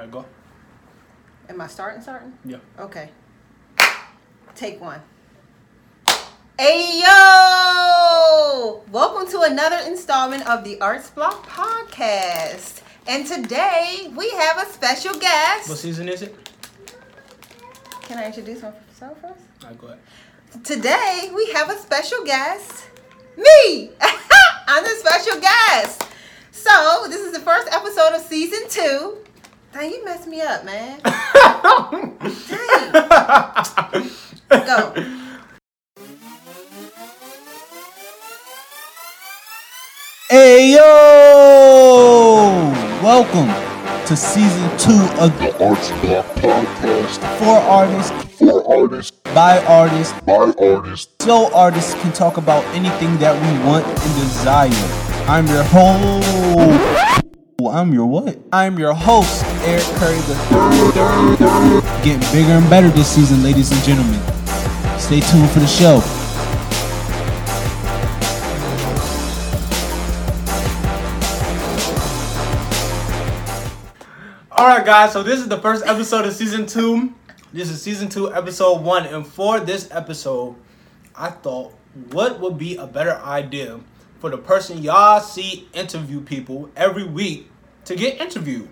All 0.00 0.06
right, 0.06 0.12
go. 0.12 0.24
Am 1.50 1.60
I 1.60 1.66
starting? 1.66 2.00
Starting? 2.00 2.32
Yeah. 2.42 2.56
Okay. 2.78 3.10
Take 4.54 4.80
one. 4.80 5.02
Hey 6.58 7.02
yo! 7.04 8.82
Welcome 8.90 9.30
to 9.30 9.42
another 9.42 9.76
installment 9.86 10.48
of 10.48 10.64
the 10.64 10.80
Arts 10.80 11.10
Block 11.10 11.46
Podcast. 11.46 12.80
And 13.06 13.26
today 13.26 14.10
we 14.16 14.30
have 14.30 14.56
a 14.56 14.72
special 14.72 15.12
guest. 15.18 15.68
What 15.68 15.76
season 15.76 16.08
is 16.08 16.22
it? 16.22 16.34
Can 18.00 18.16
I 18.16 18.24
introduce 18.24 18.62
myself 18.62 19.20
first? 19.20 19.44
All 19.62 19.68
right, 19.68 19.78
go 19.78 19.86
ahead. 19.88 20.64
Today 20.64 21.30
we 21.36 21.52
have 21.52 21.68
a 21.68 21.76
special 21.76 22.24
guest. 22.24 22.88
Me! 23.36 23.90
I'm 24.66 24.82
the 24.82 24.96
special 24.98 25.38
guest. 25.38 26.06
So 26.52 27.04
this 27.08 27.20
is 27.20 27.34
the 27.34 27.40
first 27.40 27.68
episode 27.70 28.14
of 28.14 28.22
season 28.22 28.66
two. 28.70 29.18
Dang, 29.72 29.90
you 29.90 30.04
messed 30.04 30.26
me 30.26 30.40
up, 30.40 30.64
man. 30.64 31.00
Dang. 31.04 32.18
Go. 34.50 34.92
Hey 40.28 40.72
yo! 40.74 40.80
Welcome 43.02 43.48
to 44.06 44.16
season 44.16 44.70
two 44.76 45.06
of 45.20 45.36
The 45.38 45.56
Arts 45.64 45.90
Block 46.00 46.26
Podcast 46.36 47.18
For 47.38 47.58
Artists 47.58 48.10
for 48.38 48.66
artists 48.68 49.10
by 49.34 49.62
Artists, 49.64 50.14
by 50.22 50.52
artists. 50.58 51.14
so 51.20 51.52
artists 51.54 51.94
can 51.94 52.12
talk 52.12 52.36
about 52.38 52.64
anything 52.74 53.16
that 53.18 53.34
we 53.34 53.64
want 53.68 53.86
and 53.86 54.14
desire. 54.16 54.70
I'm 55.28 55.46
your 55.46 55.62
host. 55.64 57.26
I'm 57.68 57.92
your 57.92 58.06
what? 58.06 58.38
I'm 58.52 58.78
your 58.78 58.94
host, 58.94 59.44
Eric 59.62 59.84
Curry 59.96 60.16
the 60.16 60.34
third. 60.48 61.82
Getting 62.02 62.32
bigger 62.32 62.52
and 62.52 62.70
better 62.70 62.88
this 62.88 63.08
season, 63.14 63.42
ladies 63.42 63.70
and 63.70 63.82
gentlemen. 63.82 64.20
Stay 64.98 65.20
tuned 65.20 65.50
for 65.50 65.60
the 65.60 65.66
show. 65.66 66.02
All 74.50 74.66
right, 74.66 74.84
guys. 74.84 75.12
So 75.12 75.22
this 75.22 75.40
is 75.40 75.48
the 75.48 75.58
first 75.58 75.84
episode 75.86 76.24
of 76.24 76.32
season 76.32 76.64
two. 76.66 77.14
This 77.52 77.68
is 77.68 77.82
season 77.82 78.08
two, 78.08 78.32
episode 78.32 78.82
one, 78.82 79.04
and 79.06 79.26
for 79.26 79.60
this 79.60 79.88
episode, 79.90 80.54
I 81.14 81.30
thought, 81.30 81.74
what 82.12 82.40
would 82.40 82.56
be 82.56 82.76
a 82.76 82.86
better 82.86 83.16
idea 83.16 83.80
for 84.20 84.30
the 84.30 84.38
person 84.38 84.78
y'all 84.82 85.20
see 85.20 85.68
interview 85.74 86.20
people 86.20 86.70
every 86.76 87.04
week 87.04 87.50
to 87.86 87.96
get 87.96 88.20
interviewed, 88.20 88.68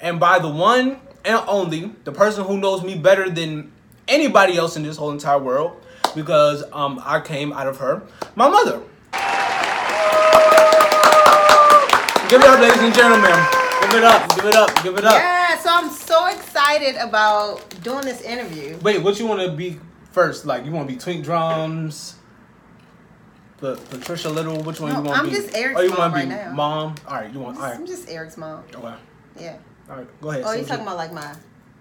and 0.00 0.18
by 0.20 0.38
the 0.38 0.48
one 0.48 1.00
and 1.24 1.42
only, 1.46 1.92
the 2.04 2.12
person 2.12 2.44
who 2.44 2.58
knows 2.58 2.82
me 2.82 2.96
better 2.96 3.28
than 3.28 3.72
anybody 4.06 4.56
else 4.56 4.76
in 4.76 4.82
this 4.82 4.96
whole 4.96 5.10
entire 5.10 5.38
world, 5.38 5.80
because 6.14 6.64
um 6.72 7.00
I 7.04 7.20
came 7.20 7.52
out 7.52 7.66
of 7.66 7.78
her, 7.78 8.02
my 8.34 8.48
mother. 8.48 8.82
Give 12.28 12.42
it 12.42 12.46
up, 12.46 12.60
ladies 12.60 12.82
and 12.82 12.94
gentlemen. 12.94 13.30
Give 13.80 13.94
it 13.94 14.04
up, 14.04 14.34
give 14.36 14.44
it 14.44 14.54
up, 14.54 14.82
give 14.82 14.98
it 14.98 15.04
up. 15.04 15.14
Yeah, 15.14 15.58
so 15.58 15.70
I'm 15.72 15.88
so 15.88 16.26
excited 16.26 16.96
about 16.96 17.62
doing 17.82 18.02
this 18.04 18.20
interview. 18.20 18.76
Wait, 18.82 19.02
what 19.02 19.18
you 19.18 19.26
want 19.26 19.40
to 19.40 19.50
be 19.52 19.80
first? 20.12 20.44
Like, 20.44 20.66
you 20.66 20.72
want 20.72 20.86
to 20.88 20.94
be 20.94 21.00
Twink 21.00 21.24
Drums, 21.24 22.16
Pa- 23.62 23.76
Patricia 23.88 24.28
Little? 24.28 24.62
Which 24.62 24.78
one 24.78 24.92
No, 24.92 24.98
you 24.98 25.04
want 25.04 25.14
to 25.14 25.20
I'm 25.20 25.30
be? 25.30 25.42
just 25.42 25.56
Eric's 25.56 25.80
oh, 25.80 25.82
you 25.84 25.88
mom 25.90 26.12
right 26.12 26.28
be 26.28 26.34
now. 26.34 26.52
Mom. 26.52 26.94
All 27.06 27.14
right, 27.14 27.32
you 27.32 27.40
want. 27.40 27.56
All 27.56 27.62
right. 27.62 27.76
I'm 27.76 27.86
just 27.86 28.10
Eric's 28.10 28.36
mom. 28.36 28.62
Okay. 28.74 28.94
Yeah. 29.40 29.56
All 29.90 29.96
right. 29.96 30.20
Go 30.20 30.30
ahead. 30.30 30.42
Oh, 30.46 30.52
you 30.52 30.58
what 30.60 30.68
talking 30.68 30.82
about 30.84 30.96
like 30.96 31.12
my? 31.12 31.34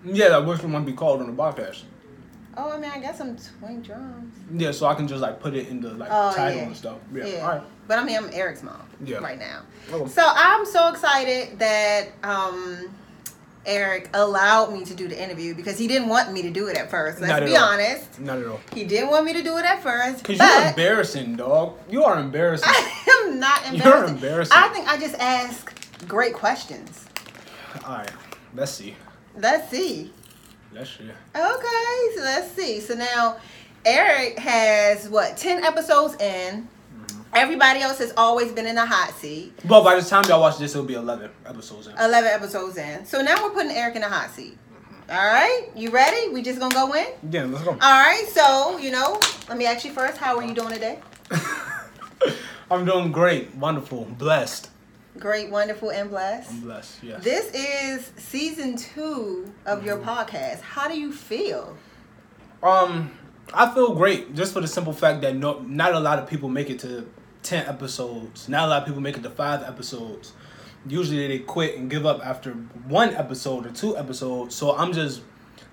Yeah, 0.05 0.37
like 0.37 0.47
which 0.47 0.63
one 0.63 0.71
want 0.73 0.85
to 0.85 0.91
be 0.91 0.97
called 0.97 1.21
on 1.21 1.27
the 1.27 1.33
podcast? 1.41 1.83
Oh, 2.55 2.71
I 2.71 2.77
mean, 2.79 2.89
I 2.89 2.99
guess 2.99 3.19
I'm 3.19 3.37
twin 3.59 3.81
drums. 3.81 4.33
Yeah, 4.51 4.71
so 4.71 4.87
I 4.87 4.95
can 4.95 5.07
just 5.07 5.21
like 5.21 5.39
put 5.39 5.53
it 5.53 5.67
in 5.67 5.79
the 5.81 5.89
like 5.93 6.09
Oh, 6.11 6.33
title 6.35 6.57
yeah. 6.57 6.65
and 6.67 6.75
stuff. 6.77 6.97
Yeah. 7.13 7.25
Yeah. 7.25 7.35
All 7.41 7.49
right. 7.49 7.61
But 7.87 7.99
I 7.99 8.03
mean, 8.03 8.17
I'm 8.17 8.29
Eric's 8.33 8.63
mom. 8.63 8.81
Yeah. 9.03 9.17
Right 9.17 9.37
now. 9.39 9.61
Oh. 9.91 10.07
So 10.07 10.23
I'm 10.25 10.65
so 10.65 10.87
excited 10.89 11.59
that 11.59 12.07
um, 12.23 12.89
Eric 13.65 14.09
allowed 14.13 14.73
me 14.73 14.83
to 14.85 14.95
do 14.95 15.07
the 15.07 15.21
interview 15.21 15.53
because 15.53 15.77
he 15.77 15.87
didn't 15.87 16.07
want 16.09 16.31
me 16.31 16.41
to 16.43 16.49
do 16.49 16.67
it 16.67 16.77
at 16.77 16.89
first. 16.89 17.19
Let's 17.21 17.29
Not 17.31 17.43
at 17.43 17.49
be 17.49 17.55
all. 17.55 17.63
honest. 17.65 18.19
Not 18.19 18.39
at 18.39 18.47
all. 18.47 18.59
He 18.73 18.85
didn't 18.85 19.09
want 19.11 19.25
me 19.25 19.33
to 19.33 19.43
do 19.43 19.57
it 19.57 19.65
at 19.65 19.83
first. 19.83 20.23
Cause 20.23 20.37
you're 20.39 20.67
embarrassing, 20.69 21.35
dog. 21.35 21.77
You 21.89 22.03
are 22.05 22.17
embarrassing. 22.19 22.67
I 22.69 23.23
am 23.25 23.39
not 23.39 23.61
You're 23.65 23.73
embarrassing. 24.05 24.15
embarrassing. 24.15 24.57
I 24.57 24.67
think 24.69 24.87
I 24.87 24.97
just 24.97 25.15
ask 25.15 26.07
great 26.07 26.33
questions. 26.33 27.05
All 27.85 27.97
right. 27.97 28.11
Let's 28.53 28.71
see. 28.71 28.95
Let's 29.35 29.69
see. 29.69 30.11
Let's 30.73 30.91
see. 30.91 31.03
Okay, 31.03 32.15
so 32.15 32.21
let's 32.21 32.51
see. 32.51 32.79
So 32.79 32.95
now 32.95 33.37
Eric 33.85 34.37
has 34.39 35.09
what, 35.09 35.37
10 35.37 35.63
episodes 35.63 36.15
in. 36.15 36.67
Mm-hmm. 36.67 37.21
Everybody 37.33 37.81
else 37.81 37.99
has 37.99 38.13
always 38.17 38.51
been 38.51 38.67
in 38.67 38.75
the 38.75 38.85
hot 38.85 39.13
seat. 39.15 39.53
But 39.65 39.83
by 39.83 39.99
the 39.99 40.07
time 40.07 40.23
y'all 40.27 40.41
watch 40.41 40.57
this, 40.57 40.75
it'll 40.75 40.85
be 40.85 40.95
11 40.95 41.29
episodes 41.45 41.87
in. 41.87 41.97
11 41.97 42.29
episodes 42.29 42.77
in. 42.77 43.05
So 43.05 43.21
now 43.21 43.41
we're 43.43 43.51
putting 43.51 43.71
Eric 43.71 43.95
in 43.95 44.01
the 44.01 44.09
hot 44.09 44.31
seat. 44.31 44.57
All 45.09 45.15
right, 45.15 45.69
you 45.73 45.89
ready? 45.89 46.29
We 46.33 46.41
just 46.41 46.59
gonna 46.59 46.75
go 46.75 46.93
in? 46.93 47.07
Yeah, 47.31 47.45
let's 47.45 47.63
go. 47.63 47.71
All 47.71 47.77
right, 47.77 48.25
so, 48.33 48.77
you 48.77 48.91
know, 48.91 49.17
let 49.47 49.57
me 49.57 49.65
ask 49.65 49.85
you 49.85 49.91
first, 49.91 50.17
how 50.17 50.35
are 50.35 50.43
you 50.43 50.53
doing 50.53 50.73
today? 50.73 50.99
I'm 52.71 52.83
doing 52.83 53.13
great, 53.13 53.55
wonderful, 53.55 54.03
blessed. 54.03 54.69
Great, 55.19 55.49
wonderful, 55.49 55.89
and 55.91 56.09
blessed. 56.09 56.51
I'm 56.51 56.61
blessed. 56.61 57.03
Yes. 57.03 57.23
This 57.23 57.51
is 57.53 58.11
season 58.17 58.75
two 58.77 59.51
of 59.65 59.83
your 59.85 59.97
Mm-hmm. 59.97 60.09
podcast. 60.09 60.61
How 60.61 60.87
do 60.87 60.99
you 60.99 61.11
feel? 61.11 61.75
Um, 62.61 63.11
I 63.53 63.73
feel 63.73 63.95
great 63.95 64.35
just 64.35 64.53
for 64.53 64.61
the 64.61 64.67
simple 64.67 64.93
fact 64.93 65.21
that 65.21 65.35
no, 65.35 65.59
not 65.59 65.93
a 65.93 65.99
lot 65.99 66.19
of 66.19 66.27
people 66.29 66.49
make 66.49 66.69
it 66.69 66.79
to 66.79 67.09
ten 67.43 67.65
episodes. 67.65 68.47
Not 68.47 68.65
a 68.65 68.69
lot 68.69 68.81
of 68.81 68.87
people 68.87 69.01
make 69.01 69.17
it 69.17 69.23
to 69.23 69.29
five 69.29 69.63
episodes. 69.63 70.33
Usually 70.87 71.27
they 71.27 71.39
quit 71.39 71.77
and 71.77 71.89
give 71.89 72.05
up 72.05 72.25
after 72.25 72.51
one 72.51 73.15
episode 73.15 73.65
or 73.65 73.71
two 73.71 73.97
episodes. 73.97 74.53
So 74.55 74.75
I'm 74.77 74.93
just 74.93 75.21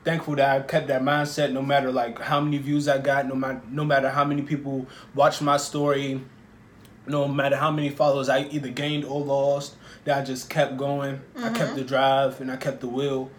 thankful 0.04 0.36
that 0.36 0.48
I 0.56 0.60
kept 0.64 0.88
that 0.88 1.02
mindset. 1.02 1.52
No 1.52 1.62
matter 1.62 1.92
like 1.92 2.18
how 2.18 2.40
many 2.40 2.58
views 2.58 2.88
I 2.88 2.98
got, 2.98 3.26
no 3.26 3.34
matter 3.34 3.60
no 3.70 3.84
matter 3.84 4.08
how 4.08 4.24
many 4.24 4.42
people 4.42 4.86
watched 5.14 5.42
my 5.42 5.56
story, 5.56 6.22
no 7.06 7.28
matter 7.28 7.56
how 7.56 7.70
many 7.70 7.90
followers 7.90 8.28
I 8.28 8.44
either 8.44 8.70
gained 8.70 9.04
or 9.04 9.20
lost. 9.20 9.76
That 10.04 10.18
I 10.18 10.24
just 10.24 10.50
kept 10.50 10.76
going. 10.76 11.20
I 11.36 11.48
kept 11.48 11.58
mm-hmm. 11.58 11.76
the 11.76 11.84
drive 11.84 12.40
and 12.40 12.50
I 12.50 12.56
kept 12.56 12.80
the 12.80 12.88
will. 12.88 13.30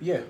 Yeah. 0.00 0.20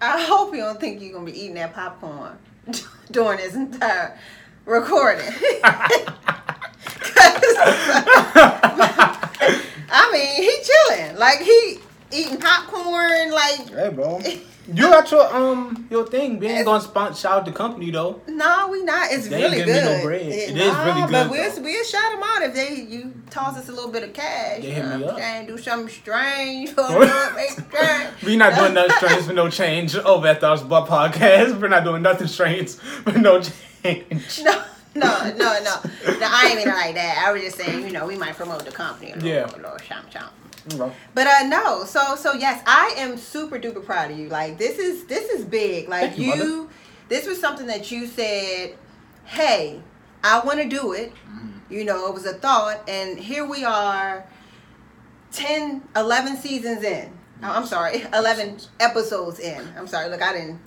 I 0.00 0.22
hope 0.22 0.54
you 0.54 0.60
don't 0.60 0.80
think 0.80 1.02
you're 1.02 1.12
gonna 1.12 1.26
be 1.26 1.38
eating 1.38 1.54
that 1.54 1.74
popcorn 1.74 2.38
during 3.10 3.38
this 3.38 3.54
entire 3.54 4.18
recording. 4.64 5.26
I 9.88 10.10
mean, 10.12 10.42
he 10.42 10.58
chilling. 10.62 11.16
Like 11.16 11.40
he 11.40 11.78
eating 12.12 12.38
popcorn. 12.38 13.30
Like 13.32 13.68
Hey, 13.68 13.90
bro. 13.90 14.20
You 14.68 14.82
got 14.90 15.10
your 15.12 15.34
um 15.34 15.86
your 15.90 16.06
thing. 16.06 16.38
We 16.40 16.48
ain't 16.48 16.64
gonna 16.64 16.80
sponsor 16.80 17.20
shout 17.20 17.38
out 17.38 17.44
the 17.44 17.52
company 17.52 17.90
though. 17.90 18.20
no, 18.26 18.68
we 18.70 18.82
not. 18.82 19.12
It's 19.12 19.28
They 19.28 19.44
ain't 19.44 19.52
really 19.54 19.64
me 19.66 19.72
good. 19.72 19.84
no 19.98 20.04
bread. 20.04 20.22
It 20.22 20.56
is 20.56 20.72
nah, 20.72 20.84
really 20.84 21.12
But 21.12 21.30
we'll 21.30 21.50
though. 21.54 21.62
we'll 21.62 21.84
shout 21.84 22.12
them 22.12 22.22
out 22.24 22.42
if 22.42 22.54
they 22.54 22.74
you 22.82 23.12
toss 23.30 23.56
us 23.56 23.68
a 23.68 23.72
little 23.72 23.90
bit 23.92 24.02
of 24.02 24.12
cash. 24.12 24.62
They 24.62 24.70
hit 24.70 24.84
me 24.98 25.04
up. 25.04 25.18
Saying? 25.18 25.46
Do 25.46 25.56
something 25.58 25.88
strange. 25.88 26.70
You 26.76 26.76
know, 26.76 27.32
make 27.36 27.50
strange. 27.50 28.10
We 28.24 28.36
not 28.36 28.54
doing 28.58 28.74
nothing 28.74 28.96
strange 29.08 29.22
for 29.26 29.32
no 29.34 29.48
change 29.50 29.94
over 29.96 30.26
at 30.26 30.40
the 30.40 30.48
Us 30.48 30.62
Butt 30.62 30.86
Podcast. 30.88 31.60
We're 31.60 31.68
not 31.68 31.84
doing 31.84 32.02
nothing 32.02 32.26
strange 32.26 32.70
for 32.74 33.12
no 33.12 33.40
change. 33.42 34.40
No, 34.42 34.62
no, 34.96 35.32
no, 35.36 35.58
no. 35.62 35.74
No, 36.18 36.26
I 36.28 36.46
ain't 36.48 36.56
mean 36.56 36.68
it 36.68 36.72
like 36.74 36.94
that. 36.94 37.24
I 37.26 37.32
was 37.32 37.42
just 37.42 37.56
saying, 37.56 37.84
you 37.86 37.92
know, 37.92 38.06
we 38.06 38.16
might 38.16 38.34
promote 38.34 38.64
the 38.64 38.72
company 38.72 39.12
a 39.12 39.14
little, 39.14 39.28
Yeah. 39.28 39.44
a 39.44 39.56
little 39.56 39.70
chomp 39.78 40.10
chomp. 40.10 40.30
Okay. 40.72 40.92
But 41.14 41.26
uh 41.26 41.46
no, 41.46 41.84
so 41.84 42.16
so 42.16 42.32
yes, 42.32 42.62
I 42.66 42.94
am 42.96 43.16
super 43.16 43.58
duper 43.58 43.84
proud 43.84 44.10
of 44.10 44.18
you. 44.18 44.28
Like 44.28 44.58
this 44.58 44.78
is 44.78 45.04
this 45.06 45.30
is 45.30 45.44
big. 45.44 45.88
Like 45.88 46.14
Thank 46.14 46.18
you, 46.18 46.34
you, 46.34 46.70
this 47.08 47.26
was 47.26 47.40
something 47.40 47.66
that 47.66 47.90
you 47.90 48.06
said, 48.06 48.74
"Hey, 49.24 49.80
I 50.24 50.40
want 50.40 50.60
to 50.60 50.68
do 50.68 50.92
it." 50.92 51.12
Mm-hmm. 51.12 51.72
You 51.72 51.84
know, 51.84 52.06
it 52.06 52.14
was 52.14 52.26
a 52.26 52.34
thought 52.34 52.88
and 52.88 53.18
here 53.18 53.44
we 53.44 53.64
are 53.64 54.24
10 55.32 55.82
11 55.94 56.36
seasons 56.36 56.82
in. 56.82 57.12
Oh, 57.42 57.50
I'm 57.50 57.66
sorry, 57.66 58.04
11 58.14 58.58
episodes 58.80 59.38
in. 59.40 59.66
I'm 59.76 59.86
sorry. 59.86 60.08
Look, 60.08 60.22
I 60.22 60.32
didn't 60.32 60.60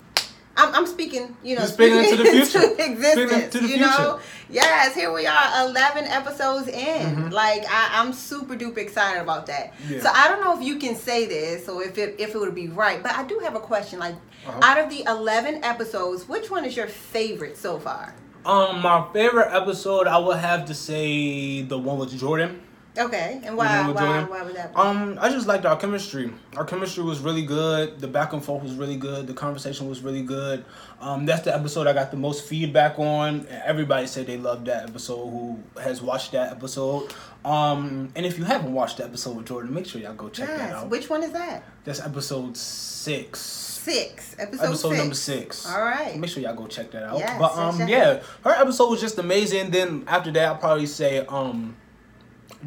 I'm, 0.60 0.74
I'm 0.74 0.86
speaking, 0.86 1.36
you 1.42 1.54
know, 1.56 1.62
You're 1.62 1.70
speaking 1.70 1.98
into 2.04 2.16
the 2.16 2.24
future. 2.30 2.82
existence. 2.82 3.12
Speaking 3.12 3.40
into 3.44 3.58
the 3.60 3.68
you 3.68 3.78
know, 3.78 4.20
yes, 4.48 4.94
here 4.94 5.12
we 5.12 5.26
are, 5.26 5.66
eleven 5.68 6.04
episodes 6.04 6.68
in. 6.68 7.30
Like 7.30 7.64
I, 7.68 7.90
I'm 8.00 8.12
super 8.12 8.54
duper 8.56 8.78
excited 8.78 9.20
about 9.22 9.46
that. 9.46 9.72
Mm-hmm. 9.74 9.94
Yeah. 9.94 10.00
So 10.00 10.10
I 10.12 10.28
don't 10.28 10.40
know 10.42 10.56
if 10.58 10.62
you 10.66 10.76
can 10.78 10.94
say 10.96 11.26
this 11.26 11.68
or 11.68 11.82
if 11.82 11.96
it 11.98 12.16
if 12.18 12.34
it 12.34 12.38
would 12.38 12.54
be 12.54 12.68
right, 12.68 13.02
but 13.02 13.12
I 13.12 13.24
do 13.24 13.38
have 13.44 13.54
a 13.54 13.60
question. 13.60 13.98
Like, 13.98 14.16
Uh-huh. 14.46 14.60
out 14.62 14.78
of 14.78 14.88
the 14.88 15.02
eleven 15.06 15.62
episodes, 15.64 16.26
which 16.28 16.50
one 16.50 16.64
is 16.64 16.74
your 16.76 16.86
favorite 16.88 17.56
so 17.58 17.78
far? 17.78 18.14
Um, 18.46 18.80
my 18.80 19.06
favorite 19.12 19.50
episode, 19.54 20.06
I 20.06 20.16
would 20.16 20.38
have 20.38 20.64
to 20.66 20.74
say 20.74 21.60
the 21.62 21.78
one 21.78 21.98
with 21.98 22.18
Jordan. 22.18 22.62
Okay, 22.98 23.40
and 23.44 23.56
why? 23.56 23.86
know, 23.86 23.92
why? 23.92 24.24
Why 24.24 24.42
would 24.42 24.56
that? 24.56 24.74
Be? 24.74 24.80
Um, 24.80 25.16
I 25.20 25.28
just 25.28 25.46
liked 25.46 25.64
our 25.64 25.76
chemistry. 25.76 26.32
Our 26.56 26.64
chemistry 26.64 27.04
was 27.04 27.20
really 27.20 27.44
good. 27.44 28.00
The 28.00 28.08
back 28.08 28.32
and 28.32 28.42
forth 28.42 28.64
was 28.64 28.74
really 28.74 28.96
good. 28.96 29.28
The 29.28 29.32
conversation 29.32 29.88
was 29.88 30.02
really 30.02 30.22
good. 30.22 30.64
Um, 31.00 31.24
that's 31.24 31.42
the 31.42 31.54
episode 31.54 31.86
I 31.86 31.92
got 31.92 32.10
the 32.10 32.16
most 32.16 32.46
feedback 32.46 32.98
on. 32.98 33.46
Everybody 33.64 34.08
said 34.08 34.26
they 34.26 34.38
loved 34.38 34.66
that 34.66 34.88
episode. 34.88 35.30
Who 35.30 35.60
has 35.80 36.02
watched 36.02 36.32
that 36.32 36.50
episode? 36.50 37.14
Um, 37.44 38.10
and 38.16 38.26
if 38.26 38.38
you 38.38 38.44
haven't 38.44 38.72
watched 38.72 38.96
the 38.96 39.04
episode 39.04 39.36
with 39.36 39.46
Jordan, 39.46 39.72
make 39.72 39.86
sure 39.86 40.00
y'all 40.00 40.14
go 40.14 40.28
check 40.28 40.48
that 40.48 40.72
out. 40.72 40.90
Which 40.90 41.08
one 41.08 41.22
is 41.22 41.30
that? 41.32 41.62
That's 41.84 42.00
episode 42.00 42.56
six. 42.56 43.40
Six. 43.40 44.36
Episode, 44.38 44.64
episode 44.64 44.88
six. 44.88 44.98
number 44.98 45.14
six. 45.14 45.66
All 45.66 45.80
right. 45.80 46.18
Make 46.18 46.28
sure 46.28 46.42
y'all 46.42 46.54
go 46.54 46.66
check 46.66 46.90
that 46.90 47.04
out. 47.04 47.18
Yes, 47.18 47.38
but 47.38 47.56
um, 47.56 47.88
yeah, 47.88 48.20
her 48.44 48.50
episode 48.50 48.90
was 48.90 49.00
just 49.00 49.16
amazing. 49.18 49.70
Then 49.70 50.04
after 50.06 50.30
that, 50.32 50.44
I'll 50.44 50.56
probably 50.56 50.86
say 50.86 51.24
um, 51.26 51.76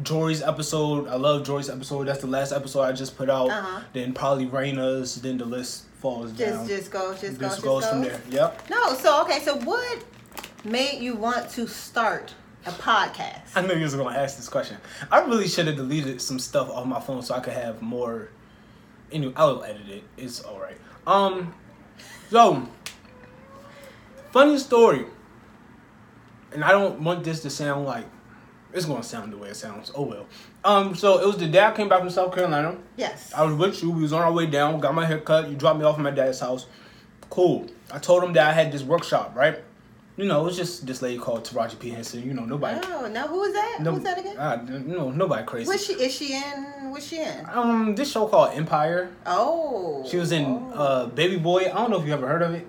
Jory's 0.02 0.42
episode. 0.42 1.06
I 1.08 1.14
love 1.16 1.44
Jory's 1.46 1.70
episode. 1.70 2.08
That's 2.08 2.20
the 2.20 2.26
last 2.26 2.52
episode 2.52 2.82
I 2.82 2.92
just 2.92 3.16
put 3.16 3.30
out. 3.30 3.50
Uh-huh. 3.50 3.80
Then 3.92 4.12
probably 4.12 4.46
Raina's. 4.46 5.20
Then 5.20 5.38
the 5.38 5.44
list 5.44 5.84
falls 6.00 6.32
Just, 6.32 6.54
down. 6.54 6.68
just 6.68 6.90
go, 6.90 7.12
just, 7.12 7.22
Just 7.22 7.38
go, 7.40 7.46
just 7.48 7.62
goes 7.62 7.84
go. 7.84 7.90
from 7.90 8.02
there. 8.02 8.20
Yep. 8.30 8.70
No, 8.70 8.94
so 8.94 9.22
okay, 9.22 9.40
so 9.40 9.56
what 9.58 10.04
made 10.64 11.00
you 11.00 11.14
want 11.14 11.48
to 11.50 11.66
start 11.68 12.34
a 12.66 12.70
podcast? 12.72 13.40
I 13.54 13.62
knew 13.62 13.74
you 13.74 13.82
was 13.84 13.94
gonna 13.94 14.18
ask 14.18 14.36
this 14.36 14.48
question. 14.48 14.76
I 15.10 15.20
really 15.20 15.46
should 15.48 15.66
have 15.66 15.76
deleted 15.76 16.20
some 16.20 16.38
stuff 16.38 16.68
off 16.70 16.86
my 16.86 17.00
phone 17.00 17.22
so 17.22 17.34
I 17.34 17.40
could 17.40 17.52
have 17.52 17.80
more. 17.80 18.30
Anyway, 19.12 19.32
I'll 19.36 19.62
edit 19.62 19.88
it. 19.88 20.02
It's 20.16 20.40
all 20.40 20.58
right. 20.60 20.76
Um, 21.06 21.54
so 22.30 22.66
funny 24.32 24.58
story, 24.58 25.06
and 26.52 26.64
I 26.64 26.72
don't 26.72 27.00
want 27.00 27.22
this 27.22 27.40
to 27.42 27.50
sound 27.50 27.84
like 27.84 28.06
it's 28.74 28.86
gonna 28.86 29.02
sound 29.02 29.32
the 29.32 29.38
way 29.38 29.48
it 29.48 29.56
sounds. 29.56 29.92
Oh 29.94 30.02
well. 30.02 30.26
Um, 30.64 30.94
so 30.94 31.18
it 31.20 31.26
was 31.26 31.36
the 31.38 31.46
day 31.46 31.64
I 31.64 31.72
came 31.72 31.88
back 31.88 32.00
from 32.00 32.10
South 32.10 32.34
Carolina. 32.34 32.76
Yes. 32.96 33.32
I 33.34 33.44
was 33.44 33.54
with 33.54 33.82
you. 33.82 33.90
We 33.90 34.02
was 34.02 34.12
on 34.12 34.22
our 34.22 34.32
way 34.32 34.46
down. 34.46 34.80
Got 34.80 34.94
my 34.94 35.04
hair 35.06 35.18
cut. 35.20 35.48
You 35.48 35.56
dropped 35.56 35.78
me 35.78 35.84
off 35.84 35.96
at 35.96 36.02
my 36.02 36.10
dad's 36.10 36.40
house. 36.40 36.66
Cool. 37.30 37.66
I 37.92 37.98
told 37.98 38.22
him 38.24 38.32
that 38.34 38.48
I 38.48 38.52
had 38.52 38.70
this 38.72 38.82
workshop, 38.82 39.32
right? 39.34 39.58
You 40.16 40.26
know, 40.26 40.42
it 40.42 40.44
was 40.44 40.56
just 40.56 40.86
this 40.86 41.02
lady 41.02 41.18
called 41.18 41.44
Taraji 41.44 41.76
P 41.78 41.90
Henson. 41.90 42.22
You 42.24 42.34
know, 42.34 42.44
nobody. 42.44 42.78
Oh 42.84 43.08
no, 43.08 43.26
who 43.26 43.42
is 43.44 43.52
that? 43.54 43.78
No, 43.80 43.92
Who's 43.94 44.04
that 44.04 44.18
again? 44.18 44.36
Uh, 44.38 44.56
no, 44.86 45.10
nobody 45.10 45.44
crazy. 45.44 45.66
What's 45.66 45.84
she? 45.86 45.94
Is 45.94 46.14
she 46.14 46.34
in? 46.34 46.90
What's 46.90 47.06
she 47.06 47.18
in? 47.20 47.46
um, 47.52 47.94
this 47.96 48.12
show 48.12 48.28
called 48.28 48.54
Empire. 48.54 49.10
Oh. 49.26 50.06
She 50.08 50.16
was 50.16 50.30
in 50.30 50.44
Oh. 50.44 50.72
uh, 50.74 51.06
Baby 51.06 51.36
Boy. 51.38 51.62
I 51.62 51.74
don't 51.74 51.90
know 51.90 52.00
if 52.00 52.06
you 52.06 52.12
ever 52.12 52.28
heard 52.28 52.42
of 52.42 52.54
it. 52.54 52.64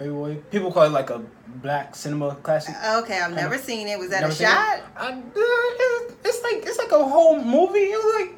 Baby 0.00 0.12
Boy. 0.12 0.36
People 0.50 0.72
call 0.72 0.84
it 0.84 0.92
like 0.92 1.10
a 1.10 1.22
black 1.46 1.94
cinema 1.94 2.34
classic. 2.36 2.74
Okay, 3.02 3.20
I've 3.20 3.34
never 3.34 3.58
seen 3.58 3.86
it. 3.86 3.98
Was 3.98 4.08
that 4.08 4.22
Never 4.22 4.32
a 4.32 4.34
shot? 4.34 4.80
I, 4.96 5.12
uh, 5.12 6.14
it's, 6.24 6.42
like 6.42 6.64
it's 6.66 6.78
like 6.78 6.90
a 6.90 7.04
whole 7.04 7.36
movie. 7.44 7.80
It 7.80 8.02
was 8.02 8.20
like, 8.22 8.34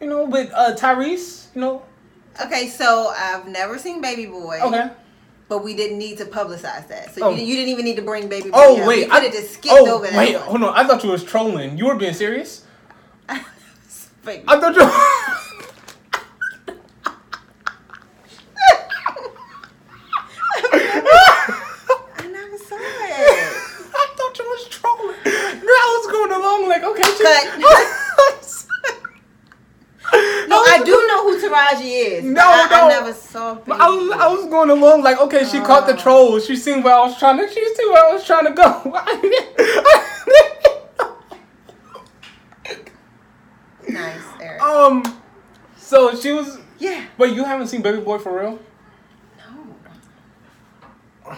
you 0.00 0.08
know, 0.08 0.24
with 0.24 0.50
uh, 0.54 0.74
Tyrese. 0.74 1.54
You 1.54 1.60
know. 1.60 1.82
Okay, 2.42 2.68
so 2.68 3.12
I've 3.14 3.46
never 3.46 3.78
seen 3.78 4.00
Baby 4.00 4.24
Boy. 4.26 4.60
Okay. 4.62 4.90
But 5.46 5.62
we 5.62 5.76
didn't 5.76 5.98
need 5.98 6.16
to 6.18 6.24
publicize 6.24 6.88
that. 6.88 7.14
So 7.14 7.26
Oh. 7.26 7.30
you, 7.34 7.44
you 7.44 7.54
didn't 7.54 7.68
even 7.68 7.84
need 7.84 7.96
to 7.96 8.02
bring 8.02 8.28
Baby 8.28 8.48
Boy. 8.48 8.56
Oh 8.58 8.80
up. 8.80 8.88
wait, 8.88 9.10
could 9.10 9.24
have 9.24 9.32
just 9.32 9.52
skipped 9.52 9.74
oh, 9.78 9.96
over 9.96 10.06
that. 10.06 10.16
Wait, 10.16 10.34
one. 10.36 10.42
hold 10.44 10.62
on. 10.62 10.74
I 10.74 10.86
thought 10.86 11.04
you 11.04 11.10
was 11.10 11.22
trolling. 11.22 11.76
You 11.76 11.84
were 11.84 11.96
being 11.96 12.14
serious. 12.14 12.64
I 13.28 13.44
thought 14.58 14.74
you. 14.74 14.90
I 22.16 22.26
never 22.30 22.58
saw 22.58 22.76
it. 22.76 22.80
I 23.94 24.06
thought 24.16 24.38
you 24.38 24.44
was 24.44 24.68
trolling. 24.68 25.22
Girl, 25.24 25.76
I 25.84 26.00
was 26.00 26.12
going 26.12 26.32
along 26.32 26.68
she. 27.24 28.50
No, 30.46 30.56
I 30.62 30.78
do 30.84 30.92
know 31.08 31.22
who 31.24 31.40
Taraji 31.40 32.18
is. 32.18 32.24
No, 32.24 32.40
I, 32.44 32.68
no. 32.70 32.76
I 32.86 32.88
never 32.88 33.12
saw. 33.12 33.54
But 33.56 33.80
I 33.80 33.88
was, 33.88 34.10
I 34.12 34.28
was 34.28 34.46
going 34.48 34.70
along 34.70 35.02
like, 35.02 35.18
okay, 35.18 35.44
she 35.44 35.58
caught 35.58 35.86
the 35.88 35.94
Oh. 35.94 35.96
troll. 35.96 36.38
She 36.38 36.54
seen 36.54 36.82
where 36.84 36.94
I 36.94 37.00
was 37.00 37.18
trying 37.18 37.38
to. 37.38 37.48
She 37.52 37.74
seen 37.74 37.90
where 37.92 38.04
I 38.06 38.12
was 38.12 38.24
trying 38.24 38.44
to 38.44 38.52
go. 38.52 38.92
nice, 43.88 44.22
Eric. 44.40 44.62
um, 44.62 45.02
so 45.76 46.14
she 46.14 46.32
was. 46.32 46.58
yeah. 46.78 47.04
Wait, 47.18 47.34
you 47.34 47.44
haven't 47.44 47.66
seen 47.68 47.82
Baby 47.82 48.00
Boy 48.00 48.18
for 48.18 48.38
real? 48.40 48.58
No. 51.26 51.36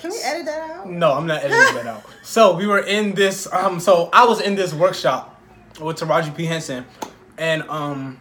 Can 0.00 0.10
we 0.10 0.18
edit 0.22 0.46
that 0.46 0.70
out? 0.70 0.90
No, 0.90 1.12
I'm 1.12 1.26
not 1.26 1.42
editing 1.42 1.74
that 1.76 1.86
out. 1.86 2.04
So 2.22 2.56
we 2.56 2.66
were 2.66 2.80
in 2.80 3.14
this. 3.14 3.50
Um, 3.52 3.80
so 3.80 4.10
I 4.12 4.26
was 4.26 4.40
in 4.40 4.54
this 4.54 4.74
workshop 4.74 5.40
with 5.80 5.98
Taraji 5.98 6.36
P 6.36 6.44
Henson, 6.44 6.84
and 7.38 7.62
um, 7.68 8.18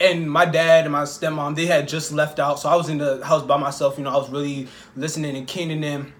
and 0.00 0.30
my 0.30 0.44
dad 0.44 0.84
and 0.84 0.92
my 0.92 1.02
stepmom 1.02 1.54
they 1.54 1.66
had 1.66 1.88
just 1.88 2.12
left 2.12 2.38
out, 2.38 2.58
so 2.58 2.68
I 2.68 2.76
was 2.76 2.88
in 2.88 2.98
the 2.98 3.24
house 3.24 3.42
by 3.42 3.56
myself. 3.56 3.98
You 3.98 4.04
know, 4.04 4.10
I 4.10 4.16
was 4.16 4.30
really 4.30 4.68
listening 4.96 5.36
and 5.36 5.46
keening 5.46 5.80
them, 5.80 6.12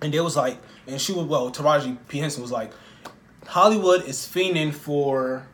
and 0.00 0.12
they 0.12 0.20
was 0.20 0.36
like, 0.36 0.58
and 0.86 1.00
she 1.00 1.12
was 1.12 1.26
well, 1.26 1.50
Taraji 1.50 1.96
P 2.08 2.18
Henson 2.18 2.42
was 2.42 2.52
like, 2.52 2.72
Hollywood 3.46 4.04
is 4.04 4.18
fiending 4.18 4.72
for 4.72 5.46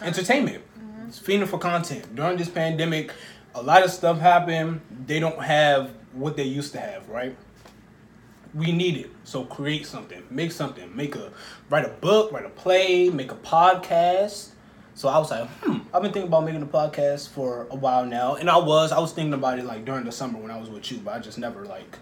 entertainment. 0.00 0.62
It's 1.06 1.18
fiending 1.18 1.48
for 1.48 1.58
content 1.58 2.14
during 2.14 2.36
this 2.36 2.48
pandemic. 2.50 3.12
A 3.54 3.62
lot 3.62 3.82
of 3.82 3.90
stuff 3.90 4.20
happened. 4.20 4.82
They 5.06 5.20
don't 5.20 5.42
have 5.42 5.90
what 6.12 6.36
they 6.36 6.44
used 6.44 6.72
to 6.72 6.80
have, 6.80 7.08
right? 7.08 7.36
We 8.54 8.72
need 8.72 8.96
it. 8.96 9.10
So 9.24 9.44
create 9.44 9.86
something, 9.86 10.22
make 10.30 10.52
something, 10.52 10.94
make 10.96 11.14
a 11.16 11.32
write 11.68 11.84
a 11.84 11.90
book, 11.90 12.32
write 12.32 12.46
a 12.46 12.50
play, 12.50 13.10
make 13.10 13.30
a 13.30 13.36
podcast. 13.36 14.50
So 14.94 15.08
I 15.08 15.18
was 15.18 15.30
like, 15.30 15.48
hmm, 15.48 15.78
I've 15.94 16.02
been 16.02 16.12
thinking 16.12 16.28
about 16.28 16.44
making 16.44 16.62
a 16.62 16.66
podcast 16.66 17.28
for 17.28 17.68
a 17.70 17.76
while 17.76 18.04
now, 18.04 18.34
and 18.34 18.50
I 18.50 18.56
was, 18.56 18.90
I 18.90 18.98
was 18.98 19.12
thinking 19.12 19.34
about 19.34 19.58
it 19.58 19.64
like 19.64 19.84
during 19.84 20.04
the 20.04 20.10
summer 20.10 20.40
when 20.40 20.50
I 20.50 20.58
was 20.58 20.70
with 20.70 20.90
you, 20.90 20.98
but 20.98 21.14
I 21.14 21.18
just 21.20 21.38
never 21.38 21.64
like, 21.66 21.98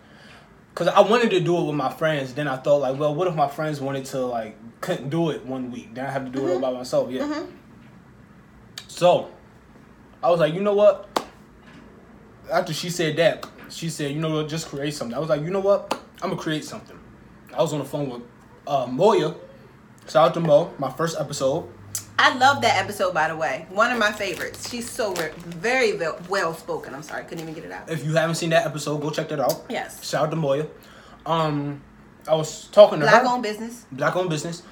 cause 0.75 0.89
I 0.89 1.01
wanted 1.01 1.31
to 1.31 1.41
do 1.41 1.59
it 1.59 1.67
with 1.67 1.75
my 1.75 1.93
friends. 1.93 2.33
Then 2.33 2.49
I 2.49 2.57
thought 2.57 2.79
like, 2.79 2.99
well, 2.99 3.15
what 3.15 3.29
if 3.29 3.35
my 3.35 3.49
friends 3.49 3.81
wanted 3.81 4.07
to 4.07 4.21
like 4.21 4.57
couldn't 4.81 5.11
do 5.11 5.31
it 5.31 5.45
one 5.45 5.71
week? 5.71 5.95
Then 5.95 6.07
I 6.07 6.11
have 6.11 6.25
to 6.25 6.31
do 6.31 6.47
it 6.47 6.55
all 6.55 6.61
by 6.61 6.73
myself. 6.73 7.11
Yeah. 7.11 7.45
So 8.89 9.31
I 10.23 10.31
was 10.31 10.41
like, 10.41 10.55
you 10.55 10.63
know 10.63 10.75
what? 10.75 11.21
After 12.51 12.73
she 12.73 12.89
said 12.89 13.17
that, 13.17 13.47
she 13.71 13.89
said, 13.91 14.13
you 14.13 14.21
know 14.21 14.31
what, 14.35 14.49
just 14.49 14.69
create 14.69 14.95
something. 14.95 15.17
I 15.17 15.21
was 15.21 15.29
like, 15.29 15.43
you 15.43 15.51
know 15.51 15.61
what? 15.61 16.01
I'm 16.23 16.31
gonna 16.31 16.41
create 16.41 16.65
something. 16.65 16.99
I 17.55 17.61
was 17.63 17.73
on 17.73 17.79
the 17.81 17.85
phone 17.85 18.09
with 18.11 18.23
uh, 18.67 18.87
Moya. 18.87 19.35
Shout 20.09 20.29
out 20.29 20.35
to 20.35 20.41
Mo, 20.41 20.73
my 20.79 20.91
first 20.91 21.19
episode. 21.19 21.69
I 22.19 22.37
love 22.39 22.63
that 22.63 22.83
episode, 22.83 23.13
by 23.13 23.29
the 23.29 23.37
way. 23.37 23.67
One 23.71 23.93
of 23.93 23.99
my 23.99 24.11
favorites. 24.13 24.71
She's 24.71 24.89
so 24.91 25.13
re- 25.15 25.33
very 25.37 25.99
well 26.29 26.55
spoken. 26.55 26.95
I'm 26.95 27.03
sorry, 27.03 27.25
couldn't 27.25 27.41
even 27.41 27.55
get 27.55 27.65
it 27.65 27.73
out. 27.73 27.91
If 27.91 28.05
you 28.05 28.15
haven't 28.15 28.37
seen 28.37 28.51
that 28.51 28.65
episode, 28.67 28.99
go 29.03 29.11
check 29.11 29.29
that 29.29 29.41
out. 29.41 29.65
Yes. 29.69 30.09
Shout 30.09 30.25
out 30.27 30.31
to 30.31 30.37
Moya. 30.37 30.67
Um, 31.27 31.83
I 32.27 32.35
was 32.35 32.69
talking 32.69 33.01
to 33.01 33.05
Black 33.05 33.23
her. 33.23 33.29
owned 33.29 33.43
business. 33.43 33.85
Black 33.93 34.17
owned 34.17 34.31
business. 34.31 34.63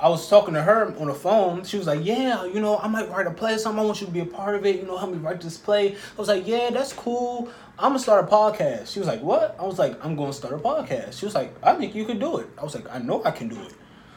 I 0.00 0.08
was 0.08 0.28
talking 0.28 0.54
to 0.54 0.62
her 0.62 0.94
on 0.98 1.08
the 1.08 1.14
phone. 1.14 1.64
She 1.64 1.76
was 1.76 1.86
like, 1.86 2.04
"Yeah, 2.04 2.44
you 2.46 2.60
know, 2.60 2.78
I 2.78 2.88
might 2.88 3.10
write 3.10 3.26
a 3.26 3.30
play 3.30 3.58
something. 3.58 3.80
I 3.82 3.84
want 3.84 4.00
you 4.00 4.06
to 4.06 4.12
be 4.12 4.20
a 4.20 4.26
part 4.26 4.54
of 4.54 4.64
it. 4.64 4.76
You 4.76 4.86
know, 4.86 4.96
help 4.96 5.12
me 5.12 5.18
write 5.18 5.40
this 5.40 5.58
play." 5.58 5.92
I 5.92 5.96
was 6.16 6.28
like, 6.28 6.46
"Yeah, 6.46 6.70
that's 6.70 6.92
cool. 6.92 7.48
I'm 7.78 7.90
gonna 7.90 7.98
start 7.98 8.24
a 8.24 8.26
podcast." 8.26 8.92
She 8.92 8.98
was 8.98 9.08
like, 9.08 9.22
"What?" 9.22 9.56
I 9.58 9.64
was 9.64 9.78
like, 9.78 10.02
"I'm 10.04 10.16
gonna 10.16 10.32
start 10.32 10.54
a 10.54 10.58
podcast." 10.58 11.18
She 11.18 11.26
was 11.26 11.34
like, 11.34 11.54
"I 11.62 11.74
think 11.74 11.94
you 11.94 12.04
could 12.06 12.18
do 12.18 12.38
it." 12.38 12.48
I 12.58 12.64
was 12.64 12.74
like, 12.74 12.86
"I 12.90 12.98
know 12.98 13.22
I 13.24 13.30
can 13.30 13.48
do 13.48 13.60
it." 13.60 13.74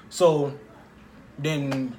So 0.09 0.53
then 1.37 1.95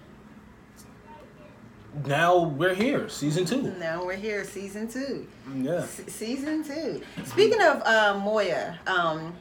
now 2.07 2.39
we're 2.45 2.75
here, 2.75 3.09
season 3.09 3.45
two. 3.45 3.63
Now 3.79 4.05
we're 4.05 4.17
here, 4.17 4.45
season 4.45 4.89
two. 4.89 5.27
Yeah. 5.55 5.75
S- 5.83 6.01
season 6.09 6.65
two. 6.65 7.03
Speaking 7.25 7.61
of 7.61 7.83
um, 7.83 8.21
Moya, 8.21 8.79
um, 8.87 9.35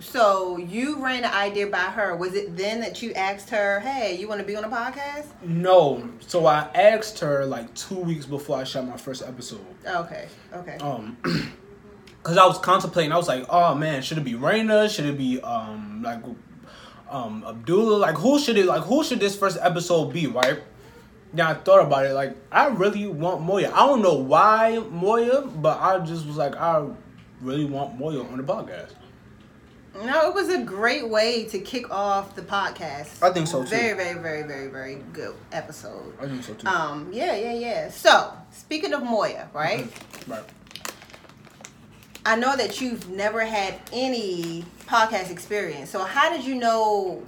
so 0.00 0.56
you 0.56 1.02
ran 1.02 1.22
the 1.22 1.34
idea 1.34 1.66
by 1.66 1.78
her. 1.78 2.16
Was 2.16 2.34
it 2.34 2.56
then 2.56 2.80
that 2.80 3.02
you 3.02 3.12
asked 3.12 3.50
her, 3.50 3.80
"Hey, 3.80 4.16
you 4.16 4.28
want 4.28 4.40
to 4.40 4.46
be 4.46 4.56
on 4.56 4.64
a 4.64 4.68
podcast?" 4.68 5.26
No. 5.42 6.08
So 6.20 6.46
I 6.46 6.68
asked 6.74 7.18
her 7.20 7.44
like 7.44 7.74
two 7.74 7.98
weeks 7.98 8.26
before 8.26 8.58
I 8.58 8.64
shot 8.64 8.86
my 8.86 8.96
first 8.96 9.22
episode. 9.22 9.64
Okay. 9.86 10.28
Okay. 10.52 10.76
um 10.78 11.16
because 12.22 12.36
i 12.36 12.44
was 12.46 12.58
contemplating 12.58 13.12
i 13.12 13.16
was 13.16 13.28
like 13.28 13.46
oh 13.48 13.74
man 13.74 14.02
should 14.02 14.18
it 14.18 14.24
be 14.24 14.34
Raina? 14.34 14.94
should 14.94 15.06
it 15.06 15.16
be 15.16 15.40
um 15.40 16.02
like 16.02 16.20
um 17.08 17.44
abdullah 17.46 17.96
like 17.96 18.16
who 18.16 18.38
should 18.38 18.58
it 18.58 18.66
like 18.66 18.82
who 18.82 19.02
should 19.02 19.20
this 19.20 19.36
first 19.36 19.56
episode 19.60 20.12
be 20.12 20.26
right 20.26 20.60
then 21.32 21.46
i 21.46 21.54
thought 21.54 21.84
about 21.86 22.04
it 22.04 22.12
like 22.12 22.36
i 22.52 22.66
really 22.66 23.06
want 23.06 23.40
moya 23.40 23.70
i 23.72 23.86
don't 23.86 24.02
know 24.02 24.14
why 24.14 24.78
moya 24.90 25.42
but 25.42 25.80
i 25.80 25.98
just 26.04 26.26
was 26.26 26.36
like 26.36 26.54
i 26.56 26.86
really 27.40 27.64
want 27.64 27.98
moya 27.98 28.20
on 28.20 28.36
the 28.36 28.42
podcast 28.42 28.92
No, 30.04 30.28
it 30.28 30.34
was 30.34 30.48
a 30.48 30.62
great 30.62 31.08
way 31.08 31.44
to 31.46 31.58
kick 31.58 31.90
off 31.90 32.34
the 32.34 32.42
podcast. 32.42 33.22
I 33.22 33.32
think 33.32 33.46
so, 33.46 33.62
too. 33.62 33.68
Very, 33.68 33.96
very, 33.96 34.18
very, 34.18 34.42
very, 34.42 34.68
very 34.68 34.98
good 35.12 35.34
episode. 35.52 36.14
i 36.20 36.26
think 36.26 36.42
so 36.42 36.54
too 36.54 36.66
Um, 36.66 37.10
yeah, 37.12 37.34
yeah, 37.34 37.52
yeah. 37.52 37.90
So, 37.90 38.32
speaking 38.52 38.92
of 38.92 39.02
Moya, 39.02 39.48
right? 39.52 39.86
right 40.26 40.44
I 42.24 42.36
know 42.36 42.56
that 42.56 42.80
you've 42.80 43.08
never 43.08 43.44
had 43.44 43.74
any 43.92 44.64
podcast 44.86 45.30
experience. 45.30 45.90
So, 45.90 46.04
how 46.04 46.30
did 46.30 46.44
you 46.44 46.54
know 46.54 47.22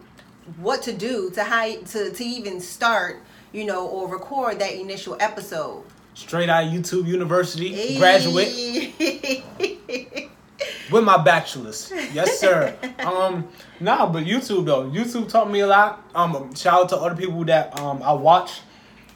what 0.59 0.83
to 0.83 0.93
do 0.93 1.31
to 1.31 1.45
how 1.45 1.75
to 1.77 2.11
to 2.11 2.25
even 2.25 2.61
start, 2.61 3.23
you 3.53 3.65
know, 3.65 3.87
or 3.87 4.09
record 4.09 4.59
that 4.61 4.75
initial 4.75 5.17
episode. 5.21 5.85
Straight 6.15 6.49
out 6.49 6.65
of 6.65 6.73
YouTube 6.73 7.07
University, 7.07 7.97
graduate 7.99 8.49
Hey. 8.49 10.27
with 10.91 11.05
my 11.05 11.17
bachelor's. 11.19 11.93
Yes, 12.13 12.39
sir. 12.39 12.77
um, 13.01 13.49
nah, 13.79 14.07
but 14.11 14.25
YouTube 14.25 14.67
though, 14.67 14.85
YouTube 14.91 15.29
taught 15.29 15.51
me 15.51 15.61
a 15.61 15.67
lot. 15.67 16.05
Um, 16.15 16.55
shout 16.55 16.83
out 16.83 16.89
to 16.91 16.97
other 16.97 17.15
people 17.15 17.45
that 17.45 17.79
um 17.79 18.03
I 18.03 18.13
watch 18.13 18.61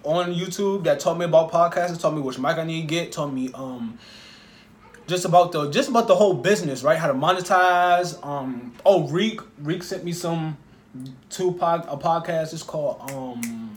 on 0.03 0.33
YouTube 0.35 0.85
that 0.85 1.01
taught 1.01 1.19
me 1.19 1.25
about 1.25 1.51
podcasts, 1.51 1.99
taught 2.01 2.15
me 2.15 2.21
which 2.21 2.39
mic 2.39 2.59
I 2.59 2.65
need 2.65 2.83
to 2.83 2.87
get, 2.87 3.13
taught 3.13 3.33
me 3.33 3.51
um 3.55 3.99
just 5.07 5.25
about 5.25 5.53
the 5.53 5.71
just 5.71 5.89
about 5.89 6.09
the 6.09 6.15
whole 6.15 6.35
business, 6.35 6.83
right? 6.83 6.99
How 6.99 7.09
to 7.09 7.15
monetize. 7.15 8.25
Um, 8.25 8.73
oh, 8.87 9.09
Reek 9.09 9.41
Reek 9.59 9.83
sent 9.83 10.05
me 10.05 10.13
some 10.13 10.57
two 11.31 11.53
pod 11.53 11.87
a 11.89 11.97
podcast. 11.97 12.53
It's 12.53 12.63
called 12.63 13.11
um 13.11 13.75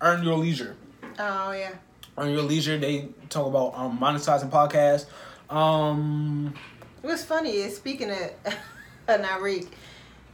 Earn 0.00 0.22
Your 0.22 0.36
Leisure. 0.36 0.76
oh 1.18 1.52
yeah. 1.52 1.74
Earn 2.18 2.30
Your 2.30 2.42
Leisure. 2.42 2.78
They 2.78 3.08
talk 3.28 3.46
about 3.46 3.74
um 3.76 3.98
monetizing 3.98 4.50
podcasts. 4.50 5.06
Um. 5.50 6.54
What's 7.02 7.24
funny 7.24 7.58
is 7.58 7.76
speaking 7.76 8.10
of 8.10 8.18
Narik, 9.08 9.68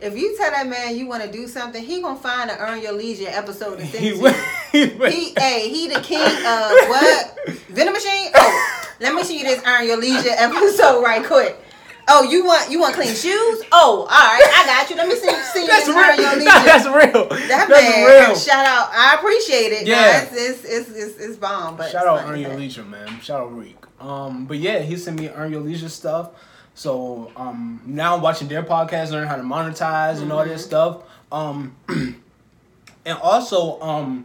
if 0.01 0.17
you 0.17 0.37
tell 0.37 0.51
that 0.51 0.67
man 0.67 0.97
you 0.97 1.07
want 1.07 1.23
to 1.23 1.31
do 1.31 1.47
something, 1.47 1.83
he 1.83 2.01
gonna 2.01 2.19
find 2.19 2.51
an 2.51 2.59
earn 2.59 2.81
your 2.81 2.93
leisure 2.93 3.29
episode 3.29 3.79
send 3.87 3.95
He 3.95 4.13
will. 4.13 4.35
He 4.73 4.87
will. 4.87 5.11
He, 5.11 5.33
hey, 5.37 5.69
he 5.69 5.89
the 5.89 6.01
king 6.01 6.21
of 6.21 6.71
what? 6.89 7.37
Venom 7.71 7.93
machine? 7.93 8.31
Oh, 8.33 8.89
let 9.01 9.13
me 9.13 9.25
show 9.25 9.33
you 9.33 9.43
this 9.43 9.61
earn 9.67 9.85
your 9.85 9.97
leisure 9.97 10.31
episode 10.31 11.03
right 11.03 11.25
quick. 11.25 11.61
Oh, 12.09 12.23
you 12.23 12.45
want 12.45 12.71
you 12.71 12.81
want 12.81 12.95
clean 12.95 13.09
shoes? 13.15 13.63
Oh, 13.73 14.01
all 14.03 14.07
right, 14.07 14.53
I 14.57 14.65
got 14.67 14.91
you. 14.91 14.97
Let 14.97 15.09
me 15.09 15.15
see, 15.15 15.29
see 15.53 15.61
you 15.63 15.67
That's 15.69 15.87
this 15.87 15.95
real. 15.97 16.17
your 16.21 16.35
leisure. 16.37 16.45
That's 16.45 16.87
real. 16.87 17.29
that 17.29 17.69
That's 17.69 17.71
man, 17.71 18.27
real. 18.29 18.37
shout 18.37 18.67
out. 18.67 18.91
I 18.93 19.15
appreciate 19.19 19.73
it. 19.73 19.87
Yeah. 19.87 20.23
It's 20.23 20.33
it's, 20.33 20.65
it's, 20.65 20.89
it's, 20.91 21.19
it's 21.19 21.37
bomb. 21.37 21.77
But 21.77 21.91
Shout 21.93 22.07
out 22.07 22.29
Earn 22.29 22.41
Your 22.41 22.55
Leisure, 22.55 22.85
man. 22.85 23.21
Shout 23.21 23.41
out 23.43 23.57
Reek. 23.57 23.77
Um, 24.01 24.47
but 24.47 24.59
yeah, 24.59 24.81
he 24.81 24.97
sent 24.97 25.21
me 25.21 25.29
Earn 25.29 25.53
Your 25.53 25.61
Leisure 25.61 25.89
stuff. 25.89 26.31
So 26.75 27.31
um, 27.37 27.83
now 27.85 28.17
I'm 28.17 28.23
watching 28.23 28.49
their 28.49 28.63
podcast, 28.63 29.11
learning 29.11 29.29
how 29.29 29.37
to 29.37 29.43
monetize 29.43 30.23
and 30.23 30.33
all 30.33 30.41
Mm-hmm. 30.41 30.49
this 30.51 30.65
stuff. 30.65 31.03
Um, 31.31 31.77
and 31.89 33.19
also 33.23 33.81
um, 33.81 34.25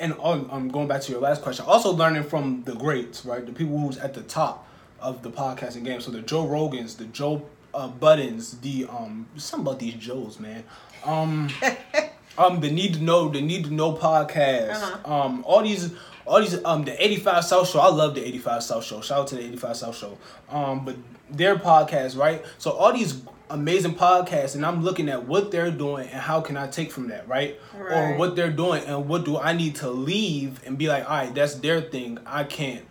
and 0.00 0.14
um, 0.22 0.48
I'm 0.52 0.68
going 0.68 0.88
back 0.88 1.00
to 1.02 1.12
your 1.12 1.20
last 1.20 1.42
question. 1.42 1.64
Also 1.66 1.92
learning 1.92 2.24
from 2.24 2.62
the 2.64 2.74
greats, 2.74 3.24
right? 3.24 3.44
The 3.44 3.52
people 3.52 3.78
who's 3.78 3.98
at 3.98 4.14
the 4.14 4.22
top 4.22 4.66
of 5.00 5.22
the 5.22 5.30
podcasting 5.30 5.84
game. 5.84 6.00
So 6.00 6.10
the 6.10 6.22
Joe 6.22 6.46
Rogans, 6.46 6.96
the 6.96 7.04
Joe 7.06 7.46
uh, 7.74 7.88
Buddens, 7.88 8.60
the 8.60 8.86
um, 8.86 9.26
something 9.36 9.66
about 9.66 9.80
these 9.80 9.94
Joes, 9.94 10.40
man. 10.40 10.64
Um, 11.04 11.48
um, 12.38 12.60
the 12.60 12.70
need 12.70 12.94
to 12.94 13.02
know, 13.02 13.28
the 13.28 13.40
need 13.40 13.64
to 13.64 13.72
know 13.72 13.92
podcast. 13.92 14.74
Uh-huh. 14.74 15.12
Um, 15.12 15.44
all 15.46 15.62
these, 15.62 15.94
all 16.26 16.40
these, 16.40 16.62
um, 16.64 16.84
the 16.84 17.02
eighty 17.02 17.16
five 17.16 17.44
South 17.44 17.68
Show. 17.68 17.80
I 17.80 17.88
love 17.88 18.14
the 18.14 18.26
eighty 18.26 18.38
five 18.38 18.62
South 18.62 18.84
Show. 18.84 19.00
Shout 19.00 19.20
out 19.20 19.26
to 19.28 19.36
the 19.36 19.42
eighty 19.42 19.56
five 19.56 19.76
South 19.76 19.96
Show. 19.96 20.18
Um, 20.48 20.84
but 20.84 20.96
their 21.30 21.56
podcast, 21.56 22.16
right? 22.16 22.44
So 22.58 22.72
all 22.72 22.92
these 22.92 23.22
amazing 23.50 23.94
podcasts, 23.94 24.54
and 24.54 24.64
I'm 24.64 24.82
looking 24.82 25.08
at 25.08 25.26
what 25.26 25.50
they're 25.50 25.70
doing 25.70 26.08
and 26.08 26.20
how 26.20 26.40
can 26.40 26.56
I 26.56 26.66
take 26.66 26.90
from 26.90 27.08
that, 27.08 27.26
right? 27.28 27.58
Or 27.78 28.16
what 28.16 28.36
they're 28.36 28.50
doing 28.50 28.84
and 28.84 29.08
what 29.08 29.24
do 29.24 29.38
I 29.38 29.52
need 29.52 29.76
to 29.76 29.90
leave 29.90 30.60
and 30.66 30.76
be 30.76 30.88
like, 30.88 31.04
all 31.04 31.16
right, 31.16 31.34
that's 31.34 31.54
their 31.54 31.80
thing. 31.80 32.18
I 32.26 32.44
can't 32.44 32.84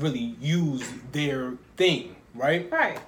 really 0.00 0.36
use 0.40 0.88
their 1.12 1.54
thing, 1.76 2.16
right? 2.34 2.70
Right. 2.70 2.98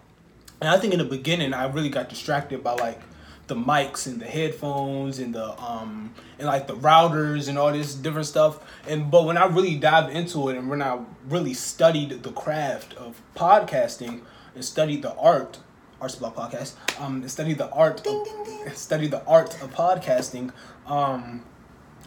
And 0.61 0.71
I 0.71 0.79
think 0.79 0.93
in 0.93 0.99
the 0.99 1.05
beginning, 1.05 1.55
I 1.55 1.67
really 1.67 1.89
got 1.89 2.09
distracted 2.09 2.63
by 2.63 2.75
like 2.75 3.01
the 3.49 3.57
mics 3.57 4.07
and 4.07 4.21
the 4.21 4.27
headphones 4.27 5.19
and 5.19 5.35
the 5.35 5.61
um 5.61 6.15
and 6.39 6.47
like 6.47 6.67
the 6.69 6.77
routers 6.77 7.49
and 7.49 7.59
all 7.59 7.73
this 7.73 7.95
different 7.95 8.27
stuff. 8.27 8.61
And 8.89 9.11
but 9.11 9.25
when 9.25 9.37
I 9.37 9.47
really 9.47 9.77
dived 9.77 10.15
into 10.15 10.49
it 10.49 10.57
and 10.57 10.71
when 10.71 10.81
I 10.81 11.01
really 11.29 11.55
studied 11.55 12.23
the 12.23 12.33
craft 12.33 12.95
of 12.95 13.21
podcasting 13.37 14.21
and 14.55 14.65
studied 14.65 15.03
the 15.03 15.15
art, 15.17 15.59
Arts 16.01 16.17
Block 16.17 16.35
Podcast, 16.35 16.75
um, 17.01 17.27
studied 17.29 17.59
the 17.59 17.71
art, 17.71 18.03
Ding, 18.03 18.21
of, 18.21 18.27
ding, 18.27 18.65
ding. 18.65 18.71
studied 18.75 19.11
the 19.11 19.25
art 19.25 19.61
of 19.63 19.73
podcasting, 19.73 20.53
um, 20.87 21.43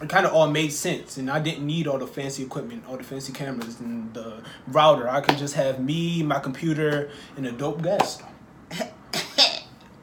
it 0.01 0.09
kind 0.09 0.25
of 0.25 0.33
all 0.33 0.47
made 0.49 0.71
sense 0.71 1.17
and 1.17 1.29
i 1.29 1.39
didn't 1.39 1.65
need 1.65 1.87
all 1.87 1.97
the 1.97 2.07
fancy 2.07 2.43
equipment 2.43 2.83
all 2.87 2.97
the 2.97 3.03
fancy 3.03 3.31
cameras 3.31 3.79
and 3.79 4.13
the 4.13 4.41
router 4.67 5.07
i 5.07 5.21
could 5.21 5.37
just 5.37 5.53
have 5.53 5.79
me 5.79 6.21
my 6.21 6.39
computer 6.39 7.09
and 7.37 7.47
a 7.47 7.51
dope 7.51 7.81
guest 7.81 8.21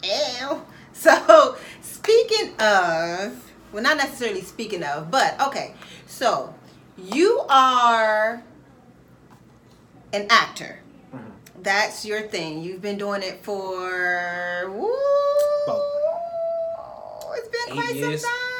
Ew. 0.02 0.62
So 0.92 1.56
speaking 1.80 2.54
of, 2.60 3.52
well, 3.72 3.82
not 3.82 3.96
necessarily 3.96 4.42
speaking 4.42 4.82
of, 4.82 5.10
but 5.10 5.40
okay. 5.40 5.74
So 6.06 6.54
you 6.96 7.40
are 7.48 8.42
an 10.12 10.26
actor. 10.30 10.78
Mm-hmm. 11.14 11.62
That's 11.62 12.04
your 12.04 12.22
thing. 12.22 12.62
You've 12.62 12.82
been 12.82 12.98
doing 12.98 13.22
it 13.22 13.42
for 13.42 14.70
woo, 14.70 14.92
it's 17.34 17.48
been 17.48 17.74
quite 17.74 17.98
some 17.98 18.30
time. 18.30 18.51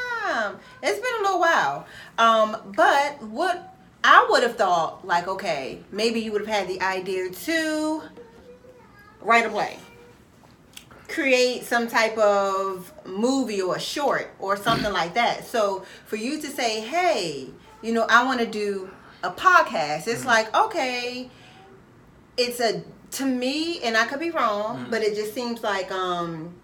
It's 0.83 0.99
been 0.99 1.21
a 1.21 1.23
little 1.23 1.41
while. 1.41 1.87
Um, 2.19 2.73
but 2.75 3.23
what 3.23 3.75
I 4.05 4.27
would 4.31 4.43
have 4.43 4.57
thought, 4.57 5.07
like, 5.07 5.29
okay, 5.29 5.81
maybe 5.91 6.21
you 6.21 6.33
would 6.33 6.47
have 6.47 6.67
had 6.67 6.69
the 6.69 6.81
idea 6.83 7.31
to 7.31 8.03
write 9.21 9.47
a 9.47 9.49
play 9.49 9.79
create 11.13 11.65
some 11.65 11.87
type 11.87 12.17
of 12.17 12.91
movie 13.07 13.61
or 13.61 13.77
a 13.77 13.81
short 13.81 14.33
or 14.39 14.57
something 14.57 14.93
like 14.93 15.15
that. 15.15 15.47
So 15.47 15.85
for 16.07 16.17
you 16.17 16.41
to 16.41 16.49
say, 16.49 16.81
hey, 16.81 17.51
you 17.83 17.93
know, 17.93 18.07
I 18.09 18.25
want 18.25 18.41
to 18.41 18.47
do 18.47 18.91
a 19.23 19.31
podcast, 19.31 20.09
it's 20.09 20.25
like, 20.25 20.55
okay, 20.57 21.29
it's 22.37 22.61
a 22.61 22.83
to 23.13 23.27
me, 23.27 23.79
and 23.83 23.95
I 23.95 24.07
could 24.07 24.21
be 24.21 24.31
wrong, 24.31 24.87
but 24.91 25.03
it 25.03 25.15
just 25.15 25.35
seems 25.35 25.63
like 25.63 25.93
um 25.93 26.55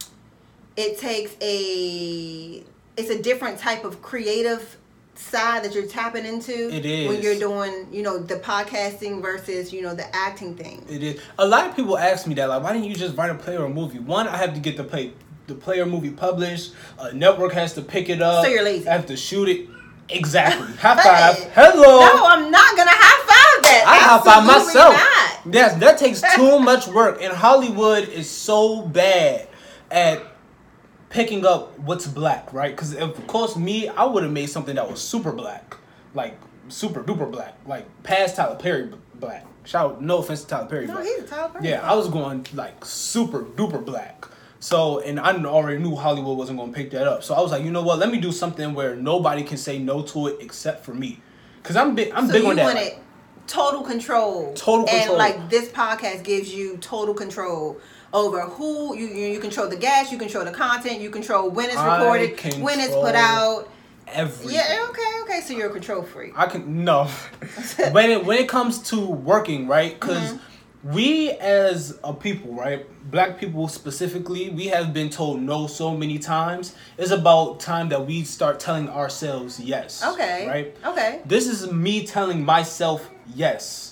it 0.76 0.98
takes 0.98 1.36
a 1.42 2.64
it's 2.98 3.10
a 3.10 3.22
different 3.22 3.58
type 3.58 3.84
of 3.84 4.02
creative 4.02 4.76
side 5.14 5.64
that 5.64 5.74
you're 5.74 5.86
tapping 5.86 6.24
into 6.24 6.52
It 6.72 7.08
when 7.08 7.16
is. 7.16 7.24
you're 7.24 7.38
doing 7.38 7.88
you 7.92 8.02
know 8.02 8.18
the 8.18 8.36
podcasting 8.36 9.20
versus 9.20 9.72
you 9.72 9.82
know 9.82 9.92
the 9.94 10.14
acting 10.14 10.54
thing 10.54 10.84
it 10.88 11.02
is 11.02 11.20
a 11.38 11.46
lot 11.46 11.66
of 11.68 11.74
people 11.74 11.98
ask 11.98 12.26
me 12.28 12.34
that 12.34 12.48
like 12.48 12.62
why 12.62 12.72
didn't 12.72 12.86
you 12.86 12.94
just 12.94 13.16
write 13.16 13.30
a 13.30 13.34
play 13.34 13.56
or 13.56 13.64
a 13.64 13.68
movie 13.68 13.98
one 13.98 14.28
i 14.28 14.36
have 14.36 14.54
to 14.54 14.60
get 14.60 14.76
the 14.76 14.84
play 14.84 15.12
the 15.48 15.54
play 15.54 15.80
or 15.80 15.86
movie 15.86 16.10
published 16.10 16.72
a 17.00 17.12
network 17.12 17.52
has 17.52 17.74
to 17.74 17.82
pick 17.82 18.08
it 18.08 18.22
up 18.22 18.44
So 18.44 18.50
you're 18.50 18.62
lazy. 18.62 18.86
i 18.88 18.92
have 18.92 19.06
to 19.06 19.16
shoot 19.16 19.48
it 19.48 19.68
exactly 20.08 20.68
high 20.76 20.96
five 21.02 21.50
hello 21.52 21.98
No, 22.00 22.24
I'm 22.26 22.50
not 22.50 22.76
gonna 22.76 22.90
high 22.92 23.26
five 23.26 23.62
that. 23.64 23.84
I 23.86 23.98
high 23.98 24.22
five 24.24 24.46
myself. 24.46 24.94
Not. 24.94 25.54
Yes, 25.54 25.74
that 25.80 25.98
takes 25.98 26.22
too 26.36 26.58
much 26.70 26.86
work, 26.86 27.22
and 27.22 27.32
Hollywood 27.32 28.08
is 28.08 28.30
so 28.30 28.82
bad 28.82 29.48
at 29.90 30.22
picking 31.10 31.44
up 31.46 31.78
what's 31.80 32.06
black, 32.06 32.52
right? 32.52 32.70
Because 32.74 32.94
of 32.94 33.26
course, 33.26 33.56
me, 33.56 33.88
I 33.88 34.04
would 34.04 34.22
have 34.22 34.32
made 34.32 34.46
something 34.50 34.74
that 34.76 34.90
was 34.90 35.00
super 35.00 35.32
black, 35.32 35.76
like 36.14 36.38
super 36.68 37.02
duper 37.02 37.30
black, 37.30 37.54
like 37.66 37.86
past 38.02 38.36
Tyler 38.36 38.56
Perry 38.56 38.90
black. 39.14 39.44
Shout 39.64 39.90
out, 39.92 40.02
no 40.02 40.18
offense 40.18 40.42
to 40.42 40.48
Tyler 40.48 40.66
Perry. 40.66 40.86
No, 40.86 40.94
but- 40.94 41.04
he's 41.04 41.24
Tyler 41.28 41.48
Perry 41.50 41.68
Yeah. 41.68 41.90
I 41.90 41.94
was 41.94 42.08
going 42.08 42.46
like 42.54 42.84
super 42.84 43.42
duper 43.42 43.84
black. 43.84 44.26
So, 44.60 44.98
and 45.00 45.20
I 45.20 45.32
already 45.44 45.80
knew 45.80 45.94
Hollywood 45.94 46.36
wasn't 46.36 46.58
going 46.58 46.72
to 46.72 46.76
pick 46.76 46.90
that 46.90 47.06
up. 47.06 47.22
So 47.22 47.32
I 47.34 47.40
was 47.40 47.52
like, 47.52 47.62
you 47.62 47.70
know 47.70 47.82
what? 47.82 48.00
Let 48.00 48.10
me 48.10 48.18
do 48.18 48.32
something 48.32 48.74
where 48.74 48.96
nobody 48.96 49.44
can 49.44 49.56
say 49.56 49.78
no 49.78 50.02
to 50.02 50.26
it 50.26 50.38
except 50.40 50.84
for 50.84 50.92
me. 50.92 51.20
Cause 51.62 51.76
I'm 51.76 51.94
big. 51.94 52.10
I'm 52.12 52.26
So 52.26 52.32
big 52.32 52.42
you 52.42 52.50
on 52.50 52.56
that. 52.56 52.64
wanted 52.74 52.92
total 53.46 53.82
control. 53.82 54.52
Total 54.54 54.84
control. 54.86 55.08
And 55.10 55.18
like 55.18 55.50
this 55.50 55.68
podcast 55.68 56.24
gives 56.24 56.52
you 56.52 56.76
total 56.78 57.14
control 57.14 57.78
over 58.12 58.40
who 58.42 58.96
you 58.96 59.06
you, 59.06 59.26
you 59.34 59.40
control 59.40 59.68
the 59.68 59.76
guests, 59.76 60.12
you 60.12 60.18
control 60.18 60.44
the 60.44 60.50
content, 60.52 61.00
you 61.00 61.10
control 61.10 61.50
when 61.50 61.66
it's 61.66 61.76
I 61.76 61.98
recorded, 61.98 62.62
when 62.62 62.80
it's 62.80 62.94
put 62.94 63.14
out. 63.14 63.68
everything. 64.08 64.54
Yeah, 64.56 64.86
okay, 64.90 65.02
okay. 65.22 65.40
So 65.42 65.52
you're 65.54 65.68
a 65.68 65.72
control 65.72 66.02
freak. 66.02 66.32
I 66.36 66.46
can 66.46 66.84
no. 66.84 67.04
when 67.92 68.10
it 68.10 68.24
when 68.24 68.38
it 68.38 68.48
comes 68.48 68.78
to 68.90 69.00
working, 69.06 69.66
right? 69.68 69.98
Because 69.98 70.32
Mm-hmm. 70.32 70.92
we 70.94 71.30
as 71.32 71.98
a 72.04 72.14
people, 72.14 72.54
right, 72.54 72.86
black 73.10 73.38
people 73.38 73.66
specifically, 73.68 74.48
we 74.50 74.66
have 74.68 74.92
been 74.94 75.10
told 75.10 75.42
no 75.42 75.66
so 75.66 75.94
many 75.96 76.18
times. 76.18 76.74
It's 76.96 77.10
about 77.10 77.58
time 77.60 77.88
that 77.90 78.06
we 78.06 78.22
start 78.24 78.60
telling 78.60 78.88
ourselves 78.88 79.58
yes. 79.60 80.02
Okay. 80.04 80.46
Right. 80.46 80.76
Okay. 80.86 81.20
This 81.26 81.46
is 81.48 81.70
me 81.72 82.06
telling 82.06 82.44
myself 82.44 83.10
yes. 83.34 83.87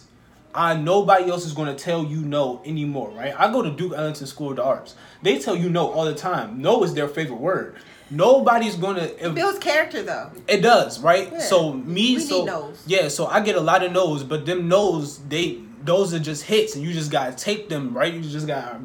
I 0.57 0.75
nobody 0.75 1.31
else 1.31 1.45
is 1.45 1.53
gonna 1.53 1.75
tell 1.75 2.05
you 2.05 2.23
no 2.23 2.63
anymore, 2.65 3.11
right? 3.11 3.35
I 3.39 3.53
go 3.53 3.61
to 3.63 3.71
Duke 3.71 3.93
Ellington 3.95 4.27
School 4.27 4.51
of 4.51 4.57
the 4.57 4.65
Arts. 4.65 4.95
They 5.23 5.39
tell 5.39 5.55
you 5.55 5.69
no 5.69 5.91
all 5.93 6.05
the 6.07 6.15
time. 6.15 6.63
No 6.63 6.83
is 6.83 6.95
their 6.95 7.09
favorite 7.09 7.41
word. 7.41 7.77
Nobody's 8.11 8.77
gonna 8.77 9.03
if- 9.19 9.35
Builds 9.35 9.59
character 9.59 10.03
though. 10.03 10.31
it 10.49 10.63
does, 10.63 11.01
right? 11.01 11.29
Yeah. 11.31 11.39
So 11.41 11.73
me, 11.73 12.15
We 12.17 12.21
so 12.21 12.39
need 12.39 12.47
no's. 12.47 12.83
yeah, 12.87 13.09
so 13.09 13.27
I 13.27 13.41
get 13.41 13.57
a 13.57 13.61
lot 13.61 13.83
of 13.85 13.93
no's, 13.93 14.23
but 14.25 14.47
them 14.47 14.69
no's, 14.69 15.19
they 15.19 15.61
those 15.85 16.15
are 16.15 16.19
just 16.19 16.45
hits, 16.45 16.75
and 16.75 16.85
you 16.85 16.93
just 16.93 17.11
gotta 17.11 17.33
take 17.37 17.69
them, 17.69 17.95
right? 17.97 18.13
You 18.13 18.21
just 18.23 18.47
gotta 18.47 18.81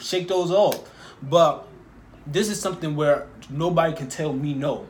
shake 0.00 0.28
those 0.28 0.50
off. 0.50 0.78
But 1.22 1.66
this 2.26 2.48
is 2.48 2.60
something 2.60 2.94
where 2.96 3.26
nobody 3.48 3.94
can 3.94 4.08
tell 4.08 4.32
me 4.32 4.54
no. 4.54 4.86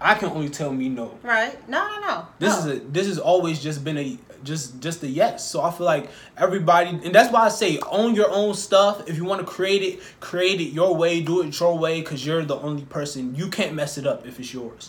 I 0.00 0.14
can 0.14 0.28
only 0.28 0.50
tell 0.50 0.72
me 0.72 0.88
no. 0.90 1.18
Right? 1.22 1.56
No, 1.68 1.88
no, 1.88 2.00
no. 2.06 2.26
This 2.38 2.52
no. 2.52 2.58
is 2.72 2.78
a 2.78 2.80
this 2.84 3.06
has 3.06 3.18
always 3.18 3.62
just 3.62 3.82
been 3.84 3.96
a 3.98 4.18
just 4.46 4.80
just 4.80 5.02
a 5.02 5.08
yes. 5.08 5.48
So 5.50 5.62
I 5.62 5.70
feel 5.70 5.86
like 5.86 6.08
everybody 6.36 6.90
and 6.90 7.14
that's 7.14 7.32
why 7.32 7.40
I 7.40 7.48
say 7.48 7.78
own 7.90 8.14
your 8.14 8.30
own 8.30 8.54
stuff. 8.54 9.08
If 9.08 9.16
you 9.16 9.24
want 9.24 9.40
to 9.40 9.46
create 9.46 9.82
it, 9.82 10.00
create 10.20 10.60
it 10.60 10.72
your 10.72 10.94
way, 10.96 11.20
do 11.20 11.42
it 11.42 11.58
your 11.58 11.76
way 11.76 12.00
cuz 12.02 12.24
you're 12.24 12.44
the 12.44 12.56
only 12.56 12.84
person. 12.84 13.34
You 13.34 13.48
can't 13.48 13.74
mess 13.74 13.98
it 13.98 14.06
up 14.06 14.26
if 14.26 14.40
it's 14.40 14.54
yours. 14.54 14.88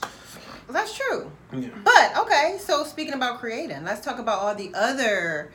That's 0.70 0.98
true. 0.98 1.32
Yeah. 1.54 1.70
But 1.84 2.18
okay, 2.18 2.58
so 2.60 2.84
speaking 2.84 3.14
about 3.14 3.40
creating, 3.40 3.84
let's 3.86 4.04
talk 4.04 4.20
about 4.20 4.40
all 4.40 4.54
the 4.54 4.72
other 4.74 5.52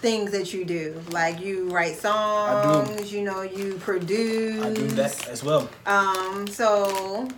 things 0.00 0.30
that 0.32 0.52
you 0.52 0.64
do. 0.64 1.02
Like 1.10 1.40
you 1.40 1.68
write 1.68 1.96
songs, 1.96 3.12
you 3.12 3.22
know, 3.22 3.42
you 3.42 3.74
produce. 3.74 4.64
I 4.64 4.72
do 4.72 4.86
that 4.88 5.28
as 5.28 5.44
well. 5.44 5.68
Um, 5.84 6.46
so 6.46 7.28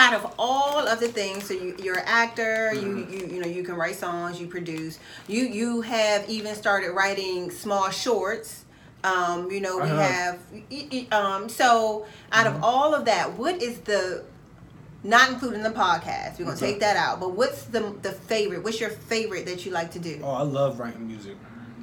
out 0.00 0.14
of 0.14 0.34
all 0.38 0.86
of 0.88 0.98
the 0.98 1.08
things, 1.08 1.44
so 1.44 1.52
you, 1.54 1.76
you're 1.82 1.98
an 1.98 2.04
actor, 2.06 2.72
you, 2.72 2.80
Mm-hmm. 2.80 3.12
you 3.12 3.26
you 3.34 3.40
know 3.40 3.46
you 3.46 3.62
can 3.62 3.74
write 3.76 3.96
songs, 3.96 4.40
you 4.40 4.46
produce. 4.46 4.98
You 5.28 5.42
you 5.44 5.82
have 5.82 6.28
even 6.28 6.54
started 6.54 6.92
writing 6.92 7.50
small 7.50 7.90
shorts. 7.90 8.64
Um, 9.04 9.50
you 9.50 9.60
know 9.60 9.78
we 9.78 9.88
have. 9.90 10.38
have 10.70 11.12
um. 11.12 11.48
So 11.48 12.06
out 12.32 12.46
Mm-hmm. 12.46 12.56
of 12.56 12.64
all 12.64 12.94
of 12.94 13.04
that, 13.04 13.34
what 13.38 13.62
is 13.62 13.80
the 13.80 14.24
not 15.02 15.30
including 15.30 15.62
the 15.62 15.70
podcast? 15.70 16.38
We're 16.38 16.46
gonna 16.46 16.56
Okay. 16.56 16.72
take 16.72 16.80
that 16.80 16.96
out. 16.96 17.20
But 17.20 17.32
what's 17.32 17.64
the 17.64 17.94
the 18.02 18.12
favorite? 18.12 18.64
What's 18.64 18.80
your 18.80 18.90
favorite 18.90 19.46
that 19.46 19.66
you 19.66 19.72
like 19.72 19.90
to 19.92 19.98
do? 19.98 20.20
Oh, 20.24 20.30
I 20.30 20.42
love 20.42 20.78
writing 20.80 21.06
music. 21.06 21.36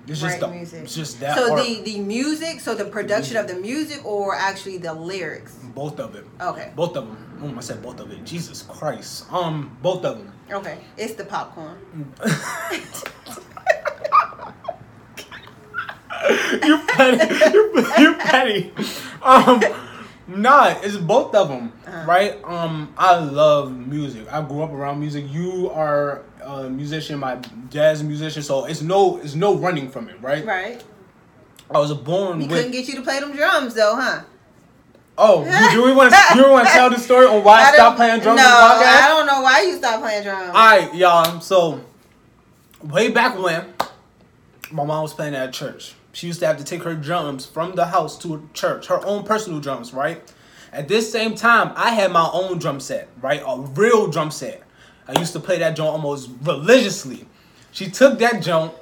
It's 0.08 0.22
just 0.22 0.40
the, 0.40 0.48
music. 0.48 0.84
it's 0.84 0.96
just 0.96 1.20
that 1.20 1.38
so 1.38 1.54
art. 1.54 1.66
the 1.66 1.82
the 1.82 2.00
music, 2.00 2.62
so 2.62 2.74
the 2.76 2.86
production 2.86 3.36
of 3.38 3.48
the 3.48 3.56
music, 3.56 4.06
or 4.06 4.34
actually 4.36 4.78
the 4.78 4.94
lyrics. 4.94 5.54
both 5.76 6.00
of 6.00 6.16
it. 6.16 6.26
Okay. 6.42 6.72
Both 6.76 6.96
of 6.96 7.08
them. 7.08 7.18
Oh, 7.44 7.58
I 7.58 7.62
said 7.62 7.84
both 7.84 8.00
of 8.00 8.10
it. 8.12 8.24
Jesus 8.24 8.62
Christ. 8.64 9.32
Um, 9.34 9.78
both 9.82 10.06
of 10.06 10.18
them. 10.20 10.32
Okay, 10.50 10.78
it's 10.98 11.14
the 11.16 11.26
popcorn. 11.26 11.78
you 16.64 16.80
petty. 16.88 17.54
You, 17.54 17.86
you 18.00 18.14
petty. 18.16 18.72
Um, 19.22 19.62
nah, 20.28 20.76
it's 20.82 20.98
both 20.98 21.36
of 21.36 21.50
them, 21.50 21.72
Uh-huh. 21.86 22.06
right? 22.08 22.44
Um, 22.44 22.94
I 22.98 23.18
love 23.20 23.72
music. 23.76 24.32
I 24.32 24.42
grew 24.42 24.64
up 24.64 24.72
around 24.72 25.00
music. 25.00 25.26
You 25.30 25.70
are 25.72 26.24
a 26.48 26.70
musician, 26.70 27.20
my 27.20 27.38
jazz 27.70 28.02
musician, 28.04 28.42
so 28.42 28.66
it's 28.66 28.82
no, 28.82 29.18
it's 29.18 29.36
no 29.36 29.56
running 29.56 29.90
from 29.90 30.08
it, 30.10 30.22
right? 30.22 30.46
Right. 30.46 30.84
I 31.70 31.78
was 31.80 31.94
born 31.94 32.38
We 32.40 32.46
with. 32.48 32.56
couldn't 32.58 32.72
get 32.72 32.88
you 32.88 32.96
to 32.96 33.02
play 33.02 33.20
them 33.20 33.36
drums 33.36 33.74
though, 33.74 33.96
huh? 33.96 34.22
oh, 35.18 35.44
you, 35.46 35.72
do 35.72 35.84
we 35.84 35.94
want 35.94 36.14
to? 36.14 36.38
You 36.38 36.48
want 36.50 36.68
to 36.68 36.74
tell 36.74 36.90
the 36.90 36.98
story 37.00 37.26
on 37.26 37.44
why 37.44 37.60
I, 37.60 37.66
don't- 37.66 37.74
stopped 37.76 37.98
playing 37.98 38.22
drums 38.22 38.38
No, 38.40 38.46
on 38.48 38.80
the 38.80 38.86
podcast? 38.86 39.02
I 39.02 39.08
don't 39.10 39.26
know 39.28 39.42
why 39.42 39.62
you 39.64 39.78
stopped 39.78 40.02
playing 40.04 40.24
drums. 40.24 40.50
All 40.50 40.54
right, 40.54 40.96
y'all. 40.96 41.42
So, 41.42 41.82
way 42.84 43.10
back 43.12 43.38
when, 43.38 43.74
my 44.72 44.84
mom 44.86 45.02
was 45.04 45.14
playing 45.14 45.36
at 45.36 45.52
church. 45.54 45.96
She 46.14 46.28
used 46.28 46.40
to 46.40 46.48
have 46.48 46.58
to 46.58 46.64
take 46.64 46.84
her 46.84 46.96
drums 46.96 47.46
from 47.46 47.76
the 47.76 47.86
house 47.86 48.18
to 48.20 48.48
church, 48.54 48.88
her 48.88 49.06
own 49.06 49.24
personal 49.24 49.60
drums, 49.60 49.94
right? 49.94 50.22
At 50.72 50.88
this 50.88 51.12
same 51.12 51.36
time, 51.36 51.72
I 51.76 51.92
had 51.92 52.12
my 52.12 52.30
own 52.32 52.58
drum 52.60 52.80
set, 52.80 53.08
right? 53.22 53.42
A 53.46 53.60
real 53.60 54.08
drum 54.08 54.32
set. 54.32 54.64
I 55.08 55.20
used 55.20 55.34
to 55.34 55.40
play 55.40 55.60
that 55.60 55.76
joint 55.76 55.90
almost 55.92 56.30
religiously. 56.44 57.26
She 57.72 57.90
took 57.90 58.20
that 58.20 58.42
joint, 58.42 58.74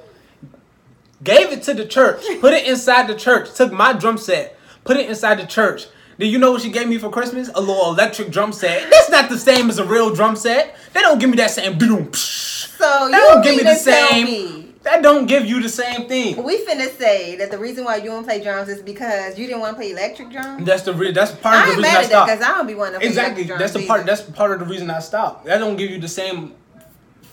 gave 1.22 1.52
it 1.52 1.62
to 1.64 1.74
the 1.74 1.86
church, 1.86 2.22
put 2.40 2.52
it 2.52 2.66
inside 2.66 3.06
the 3.08 3.14
church, 3.14 3.54
took 3.54 3.72
my 3.72 3.92
drum 3.92 4.18
set, 4.18 4.58
put 4.84 4.96
it 4.96 5.08
inside 5.08 5.38
the 5.38 5.46
church. 5.46 5.86
Then 6.18 6.28
you 6.30 6.38
know 6.38 6.50
what 6.52 6.62
she 6.62 6.70
gave 6.70 6.88
me 6.88 6.96
for 6.98 7.10
Christmas? 7.10 7.50
A 7.54 7.60
little 7.60 7.90
electric 7.92 8.30
drum 8.30 8.52
set. 8.52 8.90
That's 8.90 9.10
not 9.10 9.28
the 9.28 9.38
same 9.38 9.68
as 9.68 9.78
a 9.78 9.84
real 9.84 10.14
drum 10.14 10.34
set. 10.34 10.74
They 10.94 11.00
don't 11.00 11.18
give 11.18 11.28
me 11.28 11.36
that 11.36 11.50
same 11.50 11.76
boom. 11.78 12.12
so 12.14 13.08
They 13.10 13.16
you 13.18 13.22
don't 13.22 13.42
give 13.42 13.56
me 13.56 13.62
the 13.64 13.74
same. 13.74 14.24
me 14.24 14.74
That 14.86 15.02
don't 15.02 15.26
give 15.26 15.44
you 15.46 15.60
the 15.60 15.68
same 15.68 16.06
thing. 16.06 16.40
we 16.44 16.64
finna 16.64 16.88
say 16.96 17.34
that 17.36 17.50
the 17.50 17.58
reason 17.58 17.84
why 17.84 17.96
you 17.96 18.04
don't 18.04 18.22
play 18.22 18.40
drums 18.40 18.68
is 18.68 18.80
because 18.82 19.36
you 19.36 19.46
didn't 19.48 19.60
want 19.60 19.72
to 19.74 19.76
play 19.76 19.90
electric 19.90 20.30
drums. 20.30 20.64
That's 20.64 20.84
the 20.84 20.94
re- 20.94 21.10
that's 21.10 21.32
part 21.32 21.56
of 21.56 21.62
I 21.62 21.70
the 21.70 21.76
reason 21.78 21.84
I 21.84 21.92
that 21.92 22.08
because 22.08 22.38
stopped. 22.38 22.42
I 22.54 22.56
don't 22.58 22.66
be 22.68 22.74
wanting 22.76 22.92
to 22.94 22.98
play 23.00 23.08
Exactly. 23.08 23.42
electric 23.42 23.46
drums. 23.58 23.60
That's 23.60 23.72
the 23.72 23.86
part. 23.88 24.00
either. 24.00 24.06
That's 24.06 24.22
part 24.30 24.52
of 24.52 24.58
the 24.60 24.64
reason 24.66 24.88
I 24.88 25.00
stopped. 25.00 25.44
That 25.46 25.58
don't 25.58 25.74
give 25.76 25.90
you 25.90 25.98
the 25.98 26.06
same 26.08 26.54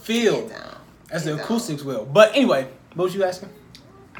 feel 0.02 0.50
as 1.12 1.24
the 1.24 1.34
acoustics 1.40 1.82
will. 1.84 2.04
But 2.04 2.34
anyway, 2.34 2.68
what 2.94 3.04
was 3.04 3.14
you 3.14 3.22
asking? 3.22 3.50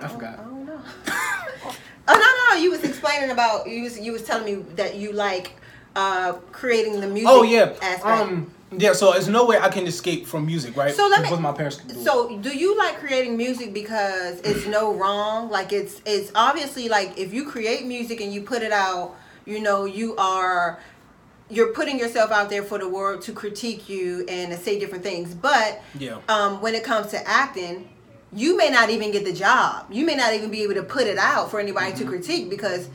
I 0.01 0.05
I 0.05 0.09
forgot. 0.09 0.37
don't 0.37 0.65
know. 0.67 0.81
oh 1.09 1.75
no, 2.09 2.55
no, 2.57 2.63
you 2.63 2.71
was 2.71 2.85
explaining 2.85 3.31
about 3.33 3.69
you 3.69 3.83
was 3.83 3.99
you 3.99 4.13
was 4.13 4.23
telling 4.23 4.45
me 4.45 4.63
that 4.77 4.95
you 4.95 5.13
like 5.13 5.55
uh 5.97 6.35
creating 6.53 7.01
the 7.01 7.09
music. 7.09 7.29
Oh 7.29 7.43
yeah. 7.43 7.75
aspect. 7.83 8.05
Um. 8.07 8.54
Yeah. 8.79 8.93
So 8.93 9.13
there's 9.13 9.29
no 9.29 9.45
way 9.47 9.59
I 9.59 9.69
can 9.69 9.87
escape 9.87 10.27
from 10.27 10.47
music, 10.47 10.77
right? 10.77 10.95
So 10.95 11.07
let 11.09 11.21
me- 11.23 11.29
Because 11.29 11.41
my 11.41 11.53
parents. 11.53 11.77
Do. 11.79 11.95
So, 12.03 12.37
do 12.39 12.57
you 12.57 12.77
like 12.79 12.99
creating 12.99 13.37
music 13.37 13.73
because 13.75 14.41
it's 14.41 14.67
no 14.67 14.95
wrong? 14.95 15.51
Like 15.51 15.73
it's 15.73 16.01
it's 16.07 16.31
obviously 16.35 16.89
like 16.89 17.19
if 17.19 17.33
you 17.35 17.45
create 17.51 17.87
music 17.87 18.21
and 18.21 18.33
you 18.33 18.43
put 18.43 18.63
it 18.63 18.73
out, 18.73 19.15
you 19.47 19.61
know, 19.61 19.85
you 19.85 20.17
are 20.17 20.79
you're 21.51 21.73
putting 21.75 21.99
yourself 21.99 22.31
out 22.31 22.49
there 22.49 22.63
for 22.63 22.79
the 22.79 22.89
world 22.89 23.21
to 23.23 23.33
critique 23.33 23.89
you 23.89 24.25
and 24.29 24.51
to 24.51 24.59
say 24.59 24.79
different 24.79 25.05
things. 25.05 25.35
But 25.35 25.83
Yeah. 25.99 26.17
um, 26.29 26.61
when 26.63 26.75
it 26.75 26.83
comes 26.85 27.09
to 27.09 27.29
acting, 27.29 27.89
you 28.33 28.57
may 28.57 28.71
not 28.71 28.89
even 28.91 29.13
get 29.13 29.25
the 29.27 29.33
job. 29.33 29.87
You 29.91 30.07
may 30.07 30.15
not 30.17 30.33
even 30.33 30.51
be 30.51 30.63
able 30.63 30.75
to 30.75 30.83
put 30.83 31.07
it 31.07 31.19
out 31.19 31.51
for 31.51 31.61
anybody 31.61 31.93
Mm-hmm. 31.93 31.99
to 32.05 32.07
critique 32.07 32.49
because 32.51 32.89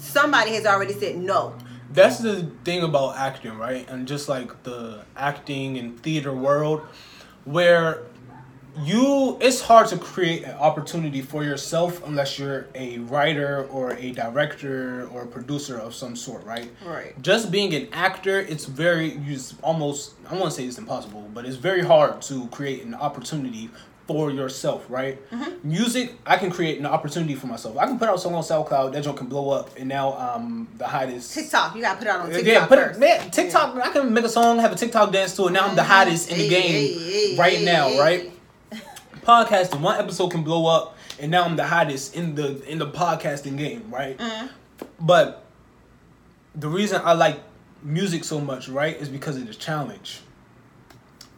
somebody 0.00 0.52
has 0.52 0.64
already 0.64 0.94
said 0.94 1.16
no. 1.18 1.54
That's 1.90 2.18
the 2.18 2.50
thing 2.64 2.82
about 2.82 3.16
acting, 3.16 3.56
right? 3.56 3.88
And 3.88 4.06
just 4.06 4.28
like 4.28 4.62
the 4.62 5.04
acting 5.16 5.78
and 5.78 6.00
theater 6.02 6.34
world, 6.34 6.82
where 7.44 8.02
you 8.84 9.36
it's 9.40 9.60
hard 9.60 9.88
to 9.88 9.98
create 9.98 10.44
an 10.44 10.54
opportunity 10.56 11.20
for 11.20 11.42
yourself 11.42 12.06
unless 12.06 12.38
you're 12.38 12.66
a 12.74 12.98
writer 12.98 13.66
or 13.70 13.92
a 13.94 14.12
director 14.12 15.08
or 15.08 15.22
a 15.22 15.26
producer 15.26 15.78
of 15.78 15.94
some 15.94 16.14
sort, 16.14 16.44
right? 16.44 16.70
Right. 16.84 17.20
Just 17.22 17.50
being 17.50 17.74
an 17.74 17.88
actor, 17.92 18.38
it's 18.38 18.66
very 18.66 19.14
you 19.18 19.38
almost 19.62 20.12
I 20.28 20.34
won't 20.34 20.52
say 20.52 20.64
it's 20.64 20.78
impossible, 20.78 21.28
but 21.34 21.44
it's 21.44 21.56
very 21.56 21.82
hard 21.82 22.22
to 22.22 22.46
create 22.48 22.84
an 22.84 22.94
opportunity 22.94 23.70
for 24.08 24.30
yourself, 24.30 24.86
right? 24.88 25.18
Mm-hmm. 25.30 25.68
Music, 25.68 26.14
I 26.24 26.38
can 26.38 26.50
create 26.50 26.78
an 26.80 26.86
opportunity 26.86 27.34
for 27.34 27.46
myself. 27.46 27.76
I 27.76 27.86
can 27.86 27.98
put 27.98 28.08
out 28.08 28.16
a 28.16 28.18
song 28.18 28.34
on 28.34 28.42
SoundCloud, 28.42 28.94
that 28.94 29.04
joint 29.04 29.18
can 29.18 29.26
blow 29.26 29.50
up, 29.50 29.76
and 29.76 29.86
now 29.86 30.14
um 30.14 30.66
the 30.78 30.86
hottest 30.86 31.34
TikTok, 31.34 31.76
you 31.76 31.82
gotta 31.82 31.98
put 31.98 32.06
it 32.08 32.10
out 32.10 32.20
on 32.20 32.30
TikTok 32.30 32.46
yeah, 32.46 32.66
put 32.66 32.78
first. 32.78 32.96
it, 32.96 33.00
man, 33.00 33.30
TikTok. 33.30 33.76
I 33.76 33.90
can 33.90 34.12
make 34.12 34.24
a 34.24 34.28
song, 34.30 34.58
have 34.60 34.72
a 34.72 34.76
TikTok 34.76 35.12
dance 35.12 35.36
to 35.36 35.48
it. 35.48 35.50
Now 35.52 35.66
I'm 35.66 35.76
the 35.76 35.84
hottest 35.84 36.32
in 36.32 36.38
the 36.38 36.48
game 36.48 37.38
right 37.38 37.60
now, 37.60 38.00
right? 38.00 38.32
Podcasting, 39.22 39.82
one 39.82 40.00
episode 40.00 40.30
can 40.30 40.42
blow 40.42 40.66
up, 40.66 40.96
and 41.20 41.30
now 41.30 41.44
I'm 41.44 41.56
the 41.56 41.66
hottest 41.66 42.16
in 42.16 42.34
the 42.34 42.64
in 42.66 42.78
the 42.78 42.86
podcasting 42.86 43.58
game, 43.58 43.90
right? 43.90 44.16
Mm-hmm. 44.16 44.46
But 45.00 45.44
the 46.54 46.68
reason 46.68 47.02
I 47.04 47.12
like 47.12 47.40
music 47.82 48.24
so 48.24 48.40
much, 48.40 48.70
right, 48.70 48.96
is 48.96 49.10
because 49.10 49.36
of 49.36 49.46
the 49.46 49.52
challenge. 49.52 50.20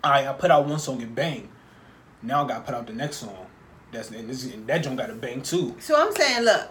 I 0.05 0.29
I 0.29 0.33
put 0.35 0.53
out 0.53 0.69
one 0.69 0.79
song 0.79 1.03
and 1.03 1.17
bang. 1.17 1.49
Now 2.23 2.45
I 2.45 2.49
got 2.49 2.59
to 2.59 2.61
put 2.63 2.75
out 2.75 2.87
the 2.87 2.93
next 2.93 3.19
song. 3.19 3.47
That's 3.93 4.11
and, 4.11 4.29
this, 4.29 4.45
and 4.53 4.67
that 4.67 4.79
joint 4.79 4.99
got 4.99 5.11
a 5.11 5.15
bang 5.15 5.43
too. 5.43 5.75
So 5.81 6.01
I'm 6.01 6.13
saying, 6.15 6.45
look, 6.45 6.69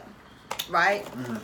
right? 0.69 1.03
Mm-hmm. 1.05 1.37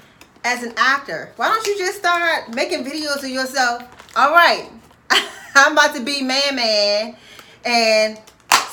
As 0.44 0.64
an 0.64 0.74
actor, 0.78 1.32
why 1.38 1.50
don't 1.50 1.66
you 1.66 1.78
just 1.78 1.98
start 1.98 2.54
making 2.54 2.86
videos 2.86 3.24
of 3.24 3.30
yourself? 3.30 3.84
All 4.16 4.32
right, 4.32 4.70
I'm 5.56 5.74
about 5.74 5.96
to 5.96 6.04
be 6.04 6.22
man 6.22 6.56
man 6.56 7.18
and 7.66 8.22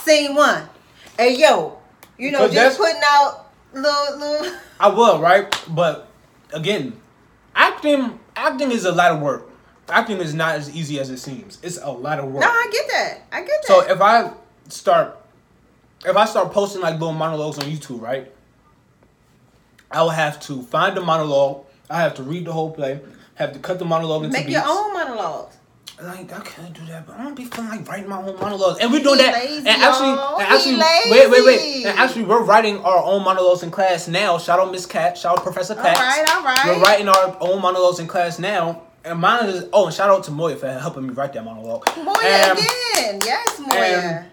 scene 0.04 0.34
one. 0.34 0.68
Hey 1.16 1.38
yo, 1.38 1.78
you 2.18 2.30
know, 2.30 2.48
just 2.48 2.78
putting 2.78 3.00
out 3.04 3.52
little 3.72 4.18
little. 4.18 4.56
I 4.80 4.88
will, 4.88 5.18
right? 5.18 5.64
But 5.70 6.08
again, 6.52 7.00
acting 7.56 8.20
acting 8.36 8.70
is 8.70 8.84
a 8.84 8.92
lot 8.92 9.12
of 9.12 9.20
work. 9.20 9.48
Acting 9.88 10.18
is 10.18 10.34
not 10.34 10.56
as 10.56 10.74
easy 10.76 11.00
as 11.00 11.08
it 11.08 11.18
seems. 11.18 11.58
It's 11.62 11.78
a 11.78 11.90
lot 11.90 12.18
of 12.18 12.26
work. 12.26 12.42
No, 12.42 12.48
I 12.48 12.68
get 12.70 12.88
that. 12.88 13.20
I 13.32 13.40
get 13.40 13.62
that. 13.62 13.66
so 13.66 13.80
if 13.80 14.00
I 14.00 14.30
start 14.68 15.21
if 16.04 16.16
I 16.16 16.24
start 16.24 16.52
posting 16.52 16.82
like 16.82 16.94
little 16.94 17.12
monologues 17.12 17.58
on 17.58 17.64
YouTube, 17.64 18.00
right? 18.00 18.32
I 19.90 20.02
will 20.02 20.10
have 20.10 20.40
to 20.40 20.62
find 20.62 20.96
the 20.96 21.00
monologue. 21.00 21.64
I 21.90 22.00
have 22.00 22.14
to 22.14 22.22
read 22.22 22.46
the 22.46 22.52
whole 22.52 22.70
play. 22.70 23.00
Have 23.34 23.52
to 23.52 23.58
cut 23.58 23.78
the 23.78 23.84
monologue 23.84 24.24
into 24.24 24.36
Make 24.36 24.46
beats. 24.46 24.58
your 24.58 24.68
own 24.68 24.92
monologues. 24.94 25.56
Like 26.00 26.32
I 26.32 26.40
can't 26.40 26.72
do 26.72 26.84
that, 26.86 27.06
but 27.06 27.16
I 27.16 27.22
don't 27.22 27.36
be 27.36 27.44
feeling 27.44 27.70
like 27.70 27.86
writing 27.88 28.08
my 28.08 28.18
own 28.18 28.38
monologues. 28.40 28.80
And 28.80 28.90
we're 28.90 29.02
doing 29.02 29.18
He 29.18 29.24
that. 29.24 29.34
lazy, 29.34 29.68
and 29.68 29.82
actually, 29.82 30.08
and 30.08 30.42
actually, 30.42 31.10
wait, 31.12 31.30
wait, 31.30 31.44
wait. 31.44 31.84
And 31.86 31.98
actually, 31.98 32.24
we're 32.24 32.42
writing 32.42 32.78
our 32.78 33.04
own 33.04 33.22
monologues 33.22 33.62
in 33.62 33.70
class 33.70 34.08
now. 34.08 34.38
Shout 34.38 34.58
out 34.58 34.72
Miss 34.72 34.84
Cat. 34.86 35.16
Shout 35.16 35.38
out 35.38 35.44
Professor 35.44 35.76
All 35.76 35.82
Cat. 35.82 35.96
right, 35.96 36.34
all 36.34 36.42
right. 36.42 36.62
We're 36.66 36.82
writing 36.82 37.08
our 37.08 37.36
own 37.40 37.62
monologues 37.62 38.00
in 38.00 38.08
class 38.08 38.38
now. 38.38 38.82
And 39.04 39.20
mine 39.20 39.48
is 39.48 39.66
oh, 39.72 39.86
and 39.86 39.94
shout 39.94 40.10
out 40.10 40.24
to 40.24 40.30
Moya 40.32 40.56
for 40.56 40.70
helping 40.72 41.06
me 41.06 41.12
write 41.14 41.34
that 41.34 41.44
monologue. 41.44 41.86
Moya 41.96 42.16
and, 42.22 42.58
again. 42.58 43.20
Yes, 43.24 43.60
Moya. 43.60 44.26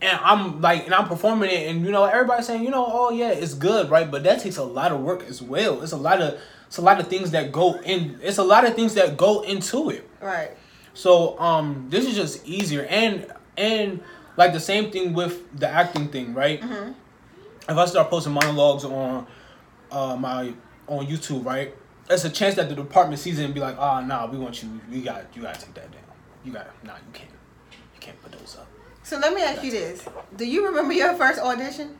And- 0.00 0.20
I'm 0.22 0.60
like, 0.60 0.84
and 0.84 0.94
I'm 0.94 1.08
performing 1.08 1.50
it, 1.50 1.68
and 1.68 1.84
you 1.84 1.92
know, 1.92 2.04
everybody's 2.04 2.46
saying, 2.46 2.62
you 2.62 2.70
know, 2.70 2.86
oh 2.86 3.10
yeah, 3.10 3.30
it's 3.30 3.54
good, 3.54 3.90
right? 3.90 4.10
But 4.10 4.24
that 4.24 4.40
takes 4.40 4.56
a 4.56 4.64
lot 4.64 4.92
of 4.92 5.00
work 5.00 5.24
as 5.24 5.40
well. 5.40 5.82
It's 5.82 5.92
a 5.92 5.96
lot 5.96 6.20
of 6.20 6.38
it's 6.66 6.78
a 6.78 6.82
lot 6.82 7.00
of 7.00 7.08
things 7.08 7.30
that 7.30 7.52
go 7.52 7.74
in. 7.80 8.18
It's 8.22 8.38
a 8.38 8.44
lot 8.44 8.66
of 8.66 8.74
things 8.74 8.94
that 8.94 9.16
go 9.16 9.42
into 9.42 9.90
it. 9.90 10.08
Right. 10.20 10.50
So 10.94 11.38
um, 11.38 11.86
this 11.90 12.06
is 12.06 12.14
just 12.14 12.46
easier, 12.46 12.84
and 12.86 13.30
and 13.56 14.00
like 14.36 14.52
the 14.52 14.60
same 14.60 14.90
thing 14.90 15.14
with 15.14 15.58
the 15.58 15.68
acting 15.68 16.08
thing, 16.08 16.34
right? 16.34 16.60
Mm-hmm. 16.60 16.92
If 17.68 17.76
I 17.76 17.84
start 17.86 18.10
posting 18.10 18.32
monologues 18.32 18.84
on 18.84 19.26
uh, 19.90 20.16
my 20.16 20.52
on 20.86 21.06
YouTube, 21.06 21.44
right? 21.44 21.74
There's 22.08 22.24
a 22.24 22.30
chance 22.30 22.54
that 22.54 22.68
the 22.68 22.74
department 22.74 23.18
sees 23.18 23.38
it 23.38 23.44
and 23.44 23.54
be 23.54 23.60
like, 23.60 23.76
"Ah, 23.78 24.00
nah, 24.00 24.26
we 24.26 24.38
want 24.38 24.62
you. 24.62 24.80
You 24.90 25.02
got 25.02 25.24
you 25.34 25.42
got 25.42 25.54
to 25.54 25.66
take 25.66 25.74
that 25.74 25.90
down. 25.90 26.02
You 26.44 26.52
got 26.52 26.66
nah, 26.84 26.94
you 26.94 27.12
can't. 27.12 27.30
You 27.70 28.00
can't 28.00 28.20
put 28.22 28.32
those 28.32 28.56
up." 28.58 28.68
So 29.06 29.18
let 29.18 29.32
me 29.34 29.40
ask 29.40 29.62
you 29.62 29.70
this: 29.70 30.04
Do 30.36 30.44
you 30.44 30.66
remember 30.66 30.92
your 30.92 31.14
first 31.14 31.38
audition? 31.40 31.96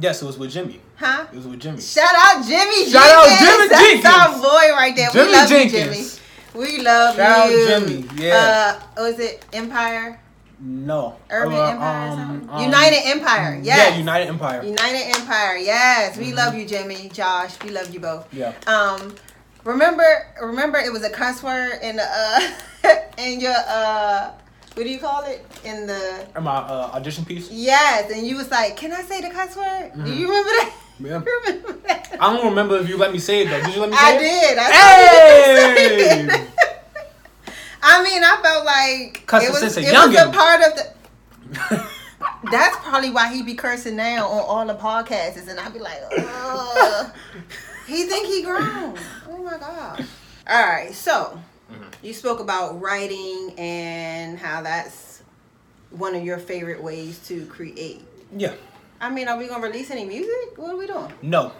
Yes, 0.00 0.22
it 0.22 0.24
was 0.26 0.38
with 0.38 0.50
Jimmy. 0.52 0.80
Huh? 0.96 1.26
It 1.30 1.36
was 1.36 1.46
with 1.46 1.60
Jimmy. 1.60 1.82
Shout 1.82 2.14
out 2.16 2.42
Jimmy. 2.42 2.86
Shout 2.88 3.02
out 3.04 3.28
Jenkins. 3.28 3.48
Jimmy 3.50 3.68
That's 3.68 3.82
Jenkins. 3.82 4.06
our 4.06 4.42
boy 4.42 4.72
right 4.72 4.96
there. 4.96 5.10
Jimmy 5.10 5.26
we 5.26 5.32
love 5.34 5.48
Jenkins. 5.50 5.72
you, 5.74 6.58
Jimmy. 6.58 6.66
We 6.76 6.82
love 6.82 7.16
Shout 7.16 7.38
out 7.46 7.50
you. 7.50 7.68
Jimmy, 7.68 8.08
yeah. 8.16 8.80
Uh, 8.96 9.02
was 9.02 9.18
it 9.18 9.44
Empire? 9.52 10.18
No. 10.60 11.16
Urban 11.30 11.52
Uh, 11.58 11.62
Empire 11.66 12.08
or 12.08 12.12
um, 12.22 12.48
um, 12.50 12.64
United 12.64 13.00
Empire. 13.04 13.60
Yes. 13.62 13.90
Yeah, 13.90 13.98
United 13.98 14.28
Empire. 14.28 14.62
United 14.64 15.16
Empire. 15.18 15.56
Yes. 15.58 16.16
We 16.16 16.32
love 16.32 16.54
you, 16.54 16.64
Jimmy. 16.64 17.10
Josh. 17.12 17.62
We 17.62 17.68
love 17.70 17.92
you 17.92 18.00
both. 18.00 18.32
Yeah. 18.32 18.54
Um, 18.66 19.14
remember, 19.64 20.26
remember, 20.40 20.78
it 20.78 20.90
was 20.90 21.04
a 21.04 21.10
cuss 21.10 21.42
word 21.42 21.80
in 21.82 21.96
the 21.96 22.04
uh, 22.08 22.94
in 23.18 23.40
your 23.40 23.54
uh, 23.68 24.30
what 24.74 24.84
do 24.84 24.88
you 24.90 24.98
call 24.98 25.22
it? 25.24 25.44
In 25.64 25.86
the 25.86 26.26
And 26.34 26.44
my 26.44 26.56
uh, 26.56 26.90
audition 26.94 27.24
piece. 27.24 27.50
yes, 27.50 28.10
and 28.12 28.26
you 28.26 28.36
was 28.36 28.50
like, 28.50 28.76
"Can 28.76 28.92
I 28.92 29.02
say 29.02 29.20
the 29.20 29.30
cuss 29.30 29.56
word?" 29.56 29.92
Do 30.04 30.12
you 30.12 30.28
remember 30.28 30.50
that? 30.50 30.72
Yeah. 31.00 31.20
Remember 31.24 31.72
that? 31.88 32.16
I 32.20 32.32
don't 32.32 32.46
remember 32.46 32.76
if 32.78 32.88
you 32.88 32.96
let 32.96 33.12
me 33.12 33.18
say 33.18 33.42
it 33.42 33.48
though. 33.50 33.60
Did 33.64 33.74
you 33.74 33.80
let 33.80 33.90
me 33.90 33.96
say 33.96 34.02
it? 34.02 34.06
I 34.06 34.14
it? 34.14 34.20
did. 34.20 34.58
I 34.58 34.70
Hey! 34.70 35.56
told 35.58 35.78
you 35.78 36.28
to 36.28 36.34
say 36.34 36.44
it. 36.44 36.50
I 37.82 38.02
mean, 38.04 38.22
I 38.24 38.36
felt 38.40 38.64
like 38.64 39.42
it 39.42 39.50
was, 39.52 39.76
it 39.76 39.92
was 39.92 40.16
a 40.16 40.30
part 40.30 40.60
of 40.62 40.72
the. 40.76 41.90
That's 42.50 42.76
probably 42.78 43.10
why 43.10 43.34
he 43.34 43.42
be 43.42 43.54
cursing 43.54 43.96
now 43.96 44.28
on 44.28 44.44
all 44.46 44.66
the 44.66 44.80
podcasts, 44.80 45.48
and 45.48 45.58
I 45.58 45.68
be 45.68 45.80
like, 45.80 45.98
Ugh. 46.16 47.10
he 47.88 48.04
think 48.04 48.26
he 48.28 48.42
grown. 48.44 48.96
Oh 49.28 49.42
my 49.44 49.58
god! 49.58 50.04
All 50.48 50.66
right, 50.66 50.94
so 50.94 51.40
Mm-hmm. 51.72 52.06
you 52.06 52.12
spoke 52.12 52.40
about 52.40 52.80
writing 52.80 53.54
and 53.56 54.38
how 54.38 54.62
that's 54.62 55.22
one 55.90 56.14
of 56.14 56.22
your 56.24 56.38
favorite 56.38 56.82
ways 56.82 57.18
to 57.28 57.46
create. 57.46 58.02
yeah. 58.36 58.54
I 59.00 59.10
mean, 59.10 59.28
are 59.28 59.36
we 59.36 59.48
gonna 59.48 59.66
release 59.66 59.90
any 59.90 60.04
music? 60.04 60.56
What 60.56 60.72
are 60.72 60.76
we 60.76 60.86
doing? 60.86 61.12
No. 61.20 61.52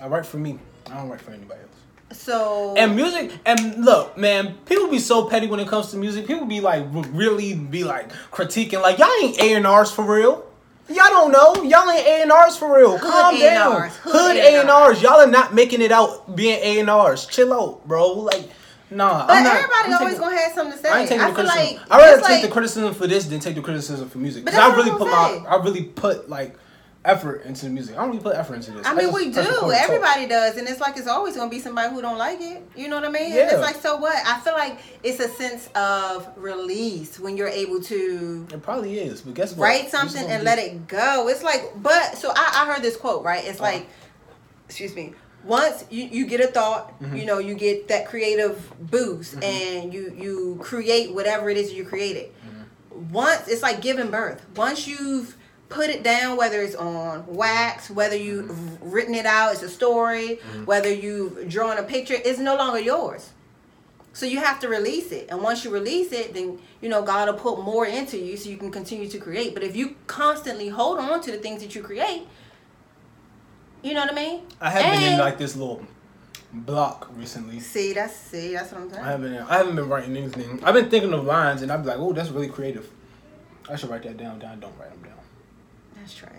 I 0.00 0.06
write 0.06 0.26
for 0.26 0.36
me. 0.36 0.58
I 0.90 0.96
don't 0.96 1.08
write 1.08 1.20
for 1.20 1.32
anybody 1.32 1.60
else. 1.60 2.18
So 2.18 2.74
And 2.76 2.94
music, 2.94 3.32
and 3.44 3.84
look, 3.84 4.16
man, 4.16 4.54
people 4.66 4.88
be 4.88 4.98
so 4.98 5.24
petty 5.28 5.46
when 5.46 5.58
it 5.60 5.66
comes 5.66 5.90
to 5.90 5.96
music. 5.96 6.26
People 6.26 6.46
be 6.46 6.60
like, 6.60 6.84
really 6.92 7.54
be 7.54 7.82
like 7.84 8.12
critiquing, 8.30 8.80
like 8.82 8.98
y'all 8.98 9.08
ain't 9.22 9.40
A 9.40 9.54
and 9.54 9.66
R's 9.66 9.90
for 9.90 10.04
real. 10.04 10.46
Y'all 10.88 11.08
don't 11.08 11.32
know. 11.32 11.54
Y'all 11.64 11.90
ain't 11.90 12.06
A 12.06 12.22
and 12.22 12.30
R's 12.30 12.56
for 12.56 12.76
real. 12.76 12.98
Calm 12.98 13.38
down. 13.40 13.82
A&Rs. 13.82 13.96
Hood 13.96 14.12
Hood 14.12 14.36
A 14.36 14.60
and 14.60 14.70
R's. 14.70 15.00
Y'all 15.02 15.20
are 15.20 15.26
not 15.26 15.54
making 15.54 15.80
it 15.80 15.90
out 15.90 16.36
being 16.36 16.58
A 16.62 16.78
and 16.80 16.90
R's. 16.90 17.26
Chill 17.26 17.52
out, 17.54 17.88
bro. 17.88 18.06
Like, 18.12 18.50
nah. 18.94 19.26
But 19.26 19.36
I'm 19.36 19.44
not, 19.44 19.56
everybody 19.56 19.84
I'm 19.86 19.92
always 19.94 20.14
taking- 20.14 20.20
gonna 20.20 20.40
have 20.40 20.52
something 20.52 20.76
to 20.78 20.82
say. 20.82 20.90
I 20.90 21.00
ain't 21.00 21.08
taking 21.08 21.24
I 21.24 21.30
the 21.30 21.36
feel 21.36 21.44
criticism. 21.46 21.76
like 21.76 21.92
I'd 21.92 21.98
rather 21.98 22.20
take 22.22 22.28
like, 22.30 22.42
the 22.42 22.48
criticism 22.48 22.94
for 22.94 23.06
this 23.06 23.26
than 23.26 23.40
take 23.40 23.54
the 23.54 23.62
criticism 23.62 24.08
for 24.08 24.18
music. 24.18 24.44
Because 24.44 24.58
I 24.58 24.74
really 24.74 24.90
put 24.90 25.08
I'm 25.12 25.42
my. 25.42 25.48
I 25.50 25.56
really 25.62 25.84
put 25.84 26.28
like 26.28 26.56
effort 27.04 27.44
into 27.44 27.66
the 27.66 27.70
music. 27.70 27.94
I 27.96 28.00
don't 28.00 28.08
really 28.10 28.22
put 28.22 28.34
effort 28.34 28.54
into 28.54 28.70
this. 28.70 28.86
I 28.86 28.94
mean, 28.94 29.12
we 29.12 29.30
do. 29.30 29.40
and 29.40 29.48
talk. 29.48 29.74
Everybody 29.74 30.26
does, 30.26 30.56
and 30.56 30.66
it's 30.66 30.80
like 30.80 30.96
it's 30.96 31.06
always 31.06 31.36
gonna 31.36 31.50
be 31.50 31.58
somebody 31.58 31.92
who 31.94 32.00
don't 32.00 32.16
like 32.16 32.40
it. 32.40 32.62
You 32.74 32.88
know 32.88 32.96
what 32.96 33.04
I 33.04 33.10
mean? 33.10 33.24
And 33.24 33.34
Yeah. 33.34 33.50
it's 33.52 33.60
like, 33.60 33.76
so 33.76 33.96
what? 33.96 34.16
I 34.26 34.40
feel 34.40 34.54
like 34.54 34.78
it's 35.02 35.20
a 35.20 35.28
sense 35.28 35.68
of 35.74 36.26
release 36.36 37.18
when 37.20 37.36
you're 37.36 37.48
able 37.48 37.82
to 37.82 38.46
It 38.50 38.62
probably 38.62 38.98
is, 38.98 39.20
but 39.20 39.34
guess 39.34 39.54
what? 39.54 39.64
write 39.64 39.90
something 39.90 40.24
and 40.24 40.44
let 40.44 40.58
it 40.58 40.88
go. 40.88 41.28
It's 41.28 41.42
like, 41.42 41.72
but 41.82 42.16
so 42.16 42.30
I, 42.34 42.62
I 42.62 42.72
heard 42.72 42.82
this 42.82 42.96
quote 42.96 43.22
right. 43.22 43.44
It's 43.44 43.60
uh-huh. 43.60 43.72
like, 43.72 43.86
excuse 44.66 44.94
me. 44.94 45.12
Once 45.44 45.84
you, 45.90 46.04
you 46.04 46.26
get 46.26 46.40
a 46.40 46.46
thought, 46.46 46.98
mm-hmm. 47.00 47.16
you 47.16 47.26
know, 47.26 47.38
you 47.38 47.54
get 47.54 47.88
that 47.88 48.06
creative 48.06 48.72
boost, 48.90 49.34
mm-hmm. 49.34 49.42
and 49.42 49.94
you 49.94 50.14
you 50.16 50.58
create 50.62 51.14
whatever 51.14 51.50
it 51.50 51.56
is 51.56 51.72
you 51.72 51.84
created. 51.84 52.30
Mm-hmm. 52.30 53.12
Once 53.12 53.48
it's 53.48 53.62
like 53.62 53.80
giving 53.80 54.10
birth. 54.10 54.44
Once 54.56 54.86
you've 54.86 55.36
put 55.68 55.90
it 55.90 56.02
down, 56.02 56.36
whether 56.36 56.62
it's 56.62 56.74
on 56.74 57.26
wax, 57.26 57.90
whether 57.90 58.16
you've 58.16 58.82
written 58.82 59.14
it 59.14 59.26
out, 59.26 59.52
it's 59.52 59.62
a 59.62 59.68
story, 59.68 60.36
whether 60.64 60.92
you've 60.92 61.48
drawn 61.48 61.78
a 61.78 61.82
picture, 61.82 62.14
it's 62.24 62.38
no 62.38 62.56
longer 62.56 62.78
yours. 62.78 63.30
So 64.12 64.26
you 64.26 64.38
have 64.38 64.60
to 64.60 64.68
release 64.68 65.10
it. 65.10 65.26
And 65.28 65.42
once 65.42 65.64
you 65.64 65.70
release 65.70 66.12
it, 66.12 66.34
then 66.34 66.60
you 66.80 66.88
know 66.88 67.02
God 67.02 67.28
will 67.28 67.34
put 67.34 67.64
more 67.64 67.84
into 67.84 68.16
you 68.16 68.36
so 68.36 68.48
you 68.48 68.56
can 68.56 68.70
continue 68.70 69.08
to 69.08 69.18
create. 69.18 69.54
But 69.54 69.64
if 69.64 69.74
you 69.74 69.96
constantly 70.06 70.68
hold 70.68 70.98
on 70.98 71.20
to 71.22 71.32
the 71.32 71.38
things 71.38 71.60
that 71.62 71.74
you 71.74 71.82
create, 71.82 72.22
you 73.84 73.94
know 73.94 74.00
what 74.00 74.12
I 74.12 74.14
mean? 74.14 74.42
I 74.60 74.70
have 74.70 74.94
been 74.94 75.12
in 75.12 75.18
like 75.18 75.38
this 75.38 75.54
little 75.56 75.84
block 76.52 77.08
recently. 77.16 77.60
See, 77.60 77.92
that's 77.92 78.16
see, 78.16 78.54
that's 78.54 78.72
what 78.72 78.80
I'm 78.82 78.90
saying. 78.90 79.04
I 79.04 79.10
haven't. 79.10 79.34
I 79.36 79.56
haven't 79.58 79.76
been 79.76 79.88
writing 79.88 80.16
anything. 80.16 80.60
I've 80.64 80.74
been 80.74 80.88
thinking 80.90 81.12
of 81.12 81.24
lines, 81.24 81.62
and 81.62 81.70
I'd 81.70 81.82
be 81.82 81.88
like, 81.88 81.98
"Oh, 81.98 82.12
that's 82.12 82.30
really 82.30 82.48
creative. 82.48 82.90
I 83.68 83.76
should 83.76 83.90
write 83.90 84.02
that 84.04 84.16
down." 84.16 84.38
Then 84.38 84.50
I 84.50 84.54
don't 84.56 84.76
write 84.78 84.90
them 84.90 85.02
down. 85.02 85.18
That's 85.96 86.14
trash. 86.14 86.32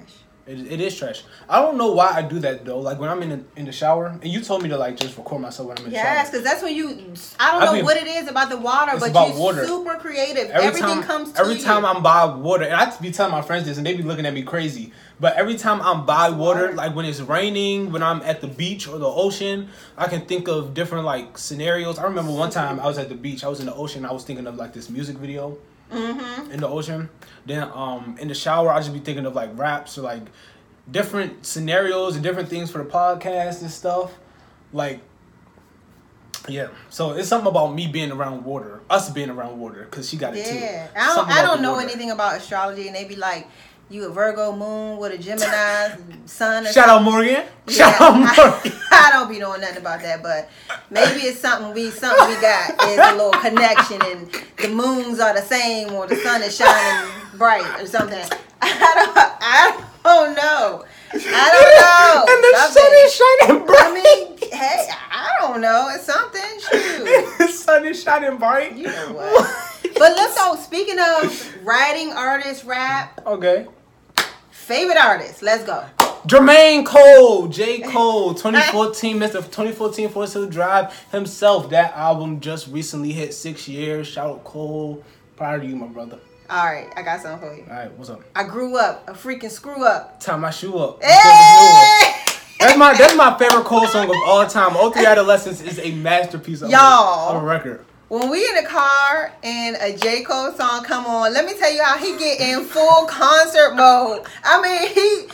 It, 0.47 0.59
it 0.73 0.79
is 0.79 0.95
trash. 0.95 1.23
I 1.49 1.59
don't 1.59 1.75
know 1.75 1.91
why 1.93 2.11
I 2.13 2.21
do 2.21 2.37
that 2.39 2.65
though. 2.65 2.79
Like 2.79 2.99
when 2.99 3.09
I'm 3.09 3.21
in 3.23 3.29
the, 3.29 3.43
in 3.55 3.65
the 3.65 3.71
shower, 3.71 4.07
and 4.07 4.25
you 4.25 4.41
told 4.41 4.61
me 4.61 4.69
to 4.69 4.77
like 4.77 4.95
just 4.95 5.17
record 5.17 5.41
myself 5.41 5.69
when 5.69 5.77
I'm 5.79 5.85
in 5.85 5.89
the 5.89 5.95
Yes, 5.95 6.05
shower. 6.27 6.31
because 6.31 6.43
that's 6.43 6.61
when 6.63 6.75
you. 6.75 6.89
I 7.39 7.51
don't 7.51 7.61
I 7.63 7.65
know 7.65 7.73
mean, 7.73 7.83
what 7.85 7.97
it 7.97 8.05
is 8.07 8.27
about 8.29 8.49
the 8.49 8.57
water, 8.57 8.91
it's 8.93 8.99
but 9.01 9.09
about 9.09 9.29
you're 9.29 9.39
water. 9.39 9.65
super 9.65 9.95
creative. 9.95 10.51
Every 10.51 10.67
Everything 10.67 10.87
time, 10.87 11.03
comes 11.03 11.31
to 11.33 11.39
every 11.39 11.55
you. 11.55 11.61
time 11.63 11.83
I'm 11.83 12.03
by 12.03 12.25
water, 12.25 12.63
and 12.65 12.75
I 12.75 12.95
be 12.99 13.11
telling 13.11 13.31
my 13.31 13.41
friends 13.41 13.65
this, 13.65 13.77
and 13.77 13.85
they 13.87 13.95
be 13.95 14.03
looking 14.03 14.25
at 14.27 14.33
me 14.35 14.43
crazy. 14.43 14.93
But 15.19 15.35
every 15.37 15.55
time 15.55 15.81
I'm 15.81 16.05
by 16.05 16.29
water, 16.29 16.73
like 16.73 16.93
when 16.95 17.05
it's 17.05 17.21
raining, 17.21 17.91
when 17.91 18.03
I'm 18.03 18.21
at 18.23 18.41
the 18.41 18.47
beach 18.47 18.87
or 18.87 18.97
the 18.99 19.07
ocean, 19.07 19.69
I 19.97 20.07
can 20.07 20.25
think 20.25 20.47
of 20.49 20.73
different 20.73 21.05
like 21.05 21.37
scenarios. 21.37 21.97
I 21.99 22.03
remember 22.03 22.31
one 22.33 22.49
time 22.49 22.79
I 22.81 22.85
was 22.87 22.97
at 22.97 23.07
the 23.09 23.15
beach, 23.15 23.43
I 23.43 23.47
was 23.47 23.59
in 23.61 23.65
the 23.67 23.73
ocean, 23.75 24.05
I 24.05 24.11
was 24.11 24.23
thinking 24.25 24.45
of 24.47 24.55
like 24.55 24.73
this 24.73 24.89
music 24.89 25.17
video 25.17 25.57
Mm-hmm. 25.93 26.51
in 26.51 26.59
the 26.61 26.67
ocean. 26.67 27.09
Then 27.45 27.69
um 27.73 28.17
in 28.19 28.27
the 28.27 28.33
shower, 28.33 28.71
I 28.71 28.79
just 28.79 28.91
be 28.91 28.99
thinking 28.99 29.25
of 29.27 29.35
like 29.35 29.55
raps 29.57 29.97
or 29.99 30.01
like 30.01 30.23
different 30.89 31.45
scenarios 31.45 32.15
and 32.15 32.23
different 32.23 32.49
things 32.49 32.71
for 32.71 32.79
the 32.79 32.89
podcast 32.89 33.61
and 33.61 33.69
stuff. 33.69 34.11
Like 34.73 34.99
yeah, 36.47 36.67
so 36.89 37.13
it's 37.13 37.27
something 37.27 37.47
about 37.49 37.73
me 37.73 37.87
being 37.87 38.11
around 38.11 38.43
water, 38.45 38.81
us 38.89 39.09
being 39.09 39.29
around 39.31 39.59
water, 39.59 39.87
cause 39.89 40.07
she 40.09 40.17
got 40.17 40.35
it 40.35 40.45
too. 40.45 40.55
Yeah, 40.55 40.87
I 40.95 41.15
don't, 41.15 41.29
I 41.29 41.41
don't 41.41 41.61
know 41.61 41.73
water. 41.73 41.85
anything 41.87 42.11
about 42.11 42.37
astrology, 42.37 42.85
and 42.87 42.95
they 42.95 43.05
be 43.05 43.15
like, 43.15 43.47
"You 43.89 44.05
a 44.05 44.09
Virgo 44.09 44.51
moon 44.55 44.97
with 44.97 45.13
a 45.13 45.17
Gemini 45.17 45.95
sun." 46.25 46.65
Or 46.67 46.71
Shout 46.71 46.89
out 46.89 47.03
Morgan. 47.03 47.31
Yeah, 47.33 47.45
Shout 47.67 48.01
out 48.01 48.13
I, 48.37 48.49
Morgan. 48.51 48.79
I 48.91 49.09
don't 49.11 49.29
be 49.29 49.39
knowing 49.39 49.61
nothing 49.61 49.77
about 49.77 50.01
that, 50.01 50.21
but 50.23 50.49
maybe 50.89 51.21
it's 51.21 51.39
something 51.39 51.73
we 51.73 51.89
something 51.91 52.27
we 52.27 52.41
got 52.41 52.71
is 52.89 52.97
a 52.99 53.11
little 53.15 53.31
connection, 53.33 54.01
and 54.03 54.29
the 54.57 54.69
moons 54.69 55.19
are 55.19 55.33
the 55.33 55.41
same, 55.41 55.91
or 55.93 56.07
the 56.07 56.15
sun 56.17 56.41
is 56.43 56.55
shining 56.55 57.11
bright, 57.37 57.81
or 57.81 57.85
something. 57.87 58.19
I 58.61 58.93
don't, 58.95 59.17
I 59.17 59.83
don't 60.03 60.35
know. 60.35 60.83
I 61.13 61.17
don't 61.17 61.75
know. 61.79 62.25
and 62.27 62.43
the 62.43 62.57
sun 62.57 62.71
Something. 62.73 62.99
is 63.05 63.15
shining 63.15 63.61
I 63.61 63.65
bright. 63.65 63.93
mean, 63.93 64.51
hey, 64.51 64.89
I 65.11 65.29
don't 65.39 65.61
know. 65.61 65.89
It's 65.93 66.03
something. 66.05 66.41
Shoot. 66.59 67.37
the 67.37 67.47
sun 67.47 67.85
is 67.85 68.01
shining 68.01 68.37
bright. 68.37 68.75
You 68.75 68.87
know 68.87 69.13
what? 69.13 69.71
But 69.97 70.15
let's 70.17 70.35
though, 70.35 70.55
speaking 70.55 70.97
of 70.99 71.55
writing, 71.65 72.11
artists, 72.11 72.65
rap, 72.65 73.21
Okay. 73.25 73.67
Favorite 74.65 74.97
artists. 74.97 75.43
Let's 75.43 75.63
go. 75.63 75.85
Jermaine 76.25 76.87
Cole, 76.87 77.47
J. 77.47 77.81
Cole, 77.91 78.33
2014, 78.33 79.19
Mr. 79.19 79.33
2014 79.33 80.09
Forest 80.09 80.33
Hills 80.33 80.49
Drive 80.49 80.91
himself. 81.11 81.69
That 81.69 81.95
album 81.95 82.39
just 82.39 82.67
recently 82.69 83.11
hit 83.11 83.35
six 83.35 83.67
years. 83.67 84.07
Shout 84.07 84.27
out 84.27 84.43
Cole. 84.43 85.03
Proud 85.35 85.61
of 85.63 85.69
you, 85.69 85.75
my 85.75 85.85
brother. 85.85 86.17
All 86.49 86.65
right, 86.65 86.91
I 86.95 87.03
got 87.03 87.21
something 87.21 87.47
for 87.47 87.55
you. 87.55 87.63
All 87.69 87.77
right, 87.77 87.91
what's 87.95 88.09
up? 88.09 88.21
I 88.35 88.43
grew 88.43 88.75
up 88.75 89.07
a 89.07 89.13
freaking 89.13 89.51
screw 89.51 89.85
up. 89.85 90.19
Tie 90.19 90.35
my 90.35 90.49
shoe 90.49 90.75
up. 90.79 91.03
Hey! 91.03 92.15
That's 92.59 92.75
my 92.75 92.95
that's 92.97 93.15
my 93.15 93.37
favorite 93.37 93.65
Cole 93.65 93.85
song 93.85 94.09
of 94.09 94.15
all 94.25 94.47
time. 94.47 94.71
O3 94.71 95.05
Adolescence 95.05 95.61
is 95.61 95.77
a 95.77 95.91
masterpiece 95.91 96.63
of, 96.63 96.71
Y'all. 96.71 97.35
of 97.37 97.43
a 97.43 97.45
record. 97.45 97.85
When 98.07 98.29
we 98.29 98.47
in 98.47 98.55
the 98.55 98.69
car 98.69 99.33
and 99.41 99.75
a 99.77 99.97
J 99.97 100.21
Cole 100.21 100.51
song 100.51 100.83
come 100.83 101.07
on, 101.07 101.33
let 101.33 101.43
me 101.43 101.57
tell 101.57 101.73
you 101.73 101.81
how 101.83 101.97
he 101.97 102.15
get 102.17 102.39
in 102.39 102.63
full 102.63 103.07
concert 103.07 103.73
mode. 103.73 104.21
I 104.43 104.61
mean, 104.61 104.93
he 104.93 105.27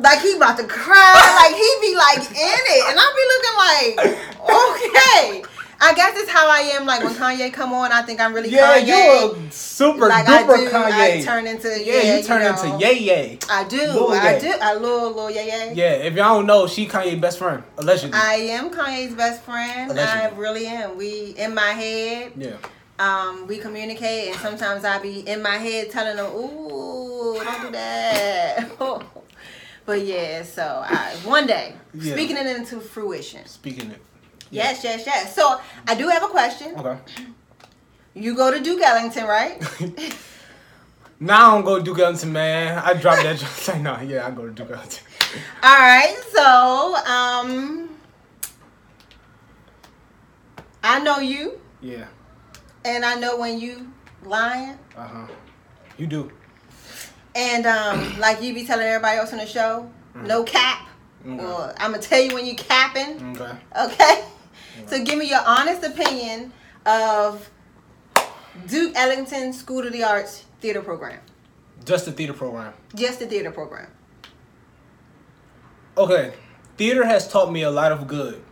like 0.00 0.20
he 0.20 0.34
about 0.34 0.58
to 0.58 0.64
cry, 0.66 1.14
like 1.38 1.54
he 1.54 1.70
be 1.80 1.94
like 1.94 2.18
in 2.18 2.60
it, 2.74 2.90
and 2.90 2.98
I 2.98 3.06
be 3.14 3.24
looking 3.32 3.56
like, 3.62 5.44
okay. 5.44 5.55
I 5.78 5.92
guess 5.94 6.16
it's 6.16 6.30
how 6.30 6.48
I 6.48 6.60
am. 6.74 6.86
Like 6.86 7.02
when 7.04 7.14
Kanye 7.22 7.52
come 7.52 7.72
on, 7.72 7.92
I 7.92 8.02
think 8.02 8.20
I'm 8.20 8.32
really 8.34 8.48
Yeah, 8.50 8.78
Kanye. 8.80 8.86
Yeah, 8.86 9.20
you 9.24 9.30
a 9.48 9.50
super 9.52 10.08
like 10.08 10.26
I 10.28 10.42
duper 10.42 10.56
do, 10.56 10.70
Kanye. 10.70 11.18
I 11.18 11.22
turn 11.22 11.46
into 11.46 11.68
yeah, 11.68 12.02
yeah, 12.02 12.16
you 12.16 12.22
turn 12.24 12.42
know. 12.42 12.50
into 12.62 12.84
yay 12.84 12.98
yay. 12.98 13.38
I 13.50 13.64
do, 13.64 13.76
Lil 13.76 14.10
I 14.12 14.34
Ye. 14.34 14.40
do, 14.40 14.52
I 14.60 14.74
little 14.74 15.08
little 15.08 15.30
yeah 15.30 15.42
yeah. 15.44 15.72
Yeah, 15.74 15.90
if 16.06 16.14
y'all 16.14 16.36
don't 16.36 16.46
know, 16.46 16.66
she 16.66 16.86
Kanye 16.86 17.20
best 17.20 17.38
friend 17.38 17.62
allegedly. 17.78 18.18
I 18.18 18.34
am 18.56 18.70
Kanye's 18.70 19.14
best 19.14 19.42
friend. 19.42 19.92
I 19.98 20.30
really 20.30 20.66
am. 20.66 20.96
We 20.96 21.34
in 21.36 21.54
my 21.54 21.70
head. 21.72 22.32
yeah. 22.36 22.56
Um, 22.98 23.46
we 23.46 23.58
communicate, 23.58 24.28
and 24.30 24.36
sometimes 24.40 24.82
I 24.82 24.98
be 24.98 25.20
in 25.20 25.42
my 25.42 25.56
head 25.58 25.90
telling 25.90 26.16
them, 26.16 26.32
"Ooh, 26.34 27.34
don't 27.44 27.60
do 27.62 27.70
that." 27.72 28.70
but 29.84 30.00
yeah, 30.00 30.42
so 30.42 30.82
I, 30.82 31.14
one 31.24 31.46
day, 31.46 31.74
Yeah. 31.92 32.14
speaking 32.14 32.38
it 32.38 32.46
into 32.46 32.80
fruition. 32.80 33.44
Speaking 33.44 33.90
it. 33.90 34.00
Yes, 34.50 34.82
yes, 34.84 35.04
yes. 35.06 35.34
So 35.34 35.60
I 35.86 35.94
do 35.94 36.08
have 36.08 36.22
a 36.22 36.28
question. 36.28 36.74
Okay. 36.78 36.98
You 38.18 38.34
go 38.34 38.50
to 38.50 38.58
Duke 38.60 38.80
Ellington, 38.80 39.26
right? 39.26 39.62
Now 41.20 41.50
I 41.50 41.54
don't 41.54 41.64
go 41.64 41.78
to 41.78 41.82
Duke 41.84 41.98
Ellington, 41.98 42.32
man. 42.32 42.78
I 42.84 42.94
dropped 42.94 43.22
that. 43.22 43.38
just 43.38 43.68
like, 43.68 43.80
nah, 43.82 44.00
yeah, 44.00 44.26
I 44.26 44.30
go 44.30 44.46
to 44.46 44.50
Duke 44.52 44.70
Ellington. 44.70 45.04
All 45.62 45.70
right. 45.78 46.16
So 46.32 46.96
um, 47.06 47.90
I 50.82 51.00
know 51.00 51.18
you, 51.18 51.58
Yeah. 51.80 52.06
and 52.84 53.04
I 53.04 53.14
know 53.16 53.36
when 53.38 53.58
you 53.58 53.90
lying. 54.24 54.78
Uh 54.96 55.06
huh. 55.06 55.26
You 55.98 56.06
do. 56.06 56.30
And 57.34 57.66
um, 57.66 58.18
like 58.18 58.40
you 58.42 58.54
be 58.54 58.64
telling 58.66 58.86
everybody 58.86 59.18
else 59.18 59.32
on 59.32 59.38
the 59.38 59.46
show, 59.46 59.90
no 60.14 60.42
cap. 60.44 60.88
Okay. 61.26 61.44
Or 61.44 61.74
I'm 61.78 61.90
gonna 61.92 62.02
tell 62.02 62.20
you 62.20 62.34
when 62.34 62.46
you 62.46 62.54
capping. 62.54 63.36
Okay. 63.40 63.56
Okay. 63.78 64.24
So 64.86 65.02
give 65.04 65.18
me 65.18 65.28
your 65.28 65.42
honest 65.46 65.82
opinion 65.84 66.52
of 66.84 67.48
Duke 68.66 68.92
Ellington 68.94 69.52
School 69.52 69.86
of 69.86 69.92
the 69.92 70.02
Arts 70.04 70.44
theater 70.60 70.82
program. 70.82 71.20
Just 71.84 72.04
the 72.06 72.12
theater 72.12 72.32
program. 72.32 72.72
Just 72.94 73.18
the 73.20 73.26
theater 73.26 73.50
program. 73.50 73.88
Okay. 75.96 76.32
Theater 76.76 77.04
has 77.06 77.26
taught 77.28 77.50
me 77.50 77.62
a 77.62 77.70
lot 77.70 77.90
of 77.92 78.06
good, 78.06 78.42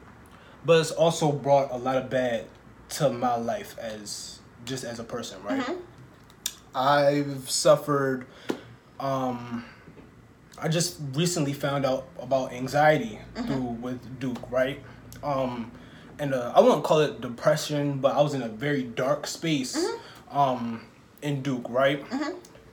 but 0.65 0.81
it's 0.81 0.91
also 0.91 1.31
brought 1.31 1.71
a 1.71 1.77
lot 1.77 1.97
of 1.97 2.09
bad 2.09 2.47
to 2.91 3.11
my 3.11 3.37
life 3.37 3.77
as 3.79 4.41
just 4.65 4.85
as 4.85 4.99
a 4.99 5.05
person, 5.05 5.43
right? 5.43 5.61
Mhm. 5.61 5.77
I've 6.75 7.51
suffered 7.51 8.27
um 9.01 9.65
I 10.59 10.69
just 10.69 10.99
recently 11.13 11.53
found 11.53 11.85
out 11.85 12.07
about 12.19 12.53
anxiety 12.53 13.19
through 13.35 13.77
with 13.83 14.21
Duke, 14.21 14.51
right? 14.51 14.83
Um 15.23 15.71
and 16.19 16.35
I 16.35 16.61
wouldn't 16.61 16.85
call 16.85 17.01
it 17.01 17.21
depression, 17.21 17.99
but 17.99 18.15
I 18.17 18.21
was 18.23 18.35
in 18.35 18.43
a 18.43 18.49
very 18.49 18.83
dark 18.83 19.27
space 19.27 19.85
um 20.31 20.85
in 21.23 21.43
Duke, 21.43 21.69
right? 21.71 22.05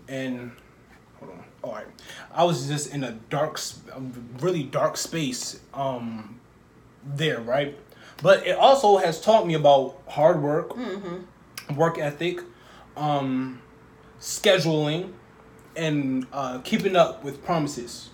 And 0.08 0.52
hold 1.20 1.32
on. 1.32 1.44
All 1.64 1.74
right. 1.74 1.88
I 2.34 2.44
was 2.44 2.68
just 2.68 2.94
in 2.94 3.04
a 3.04 3.12
dark 3.30 3.60
really 4.40 4.64
dark 4.64 4.98
space 4.98 5.60
um 5.74 6.40
there, 7.04 7.40
right? 7.40 7.78
But 8.22 8.46
it 8.46 8.56
also 8.58 8.98
has 8.98 9.20
taught 9.22 9.48
me 9.48 9.56
about 9.56 9.98
hard 10.08 10.42
work, 10.42 10.76
work 11.76 11.98
ethic, 11.98 12.42
um 12.98 13.62
scheduling 14.20 15.14
and 15.76 16.28
uh, 16.34 16.60
keeping 16.60 16.96
up 16.96 17.24
with 17.24 17.44
promises, 17.44 18.10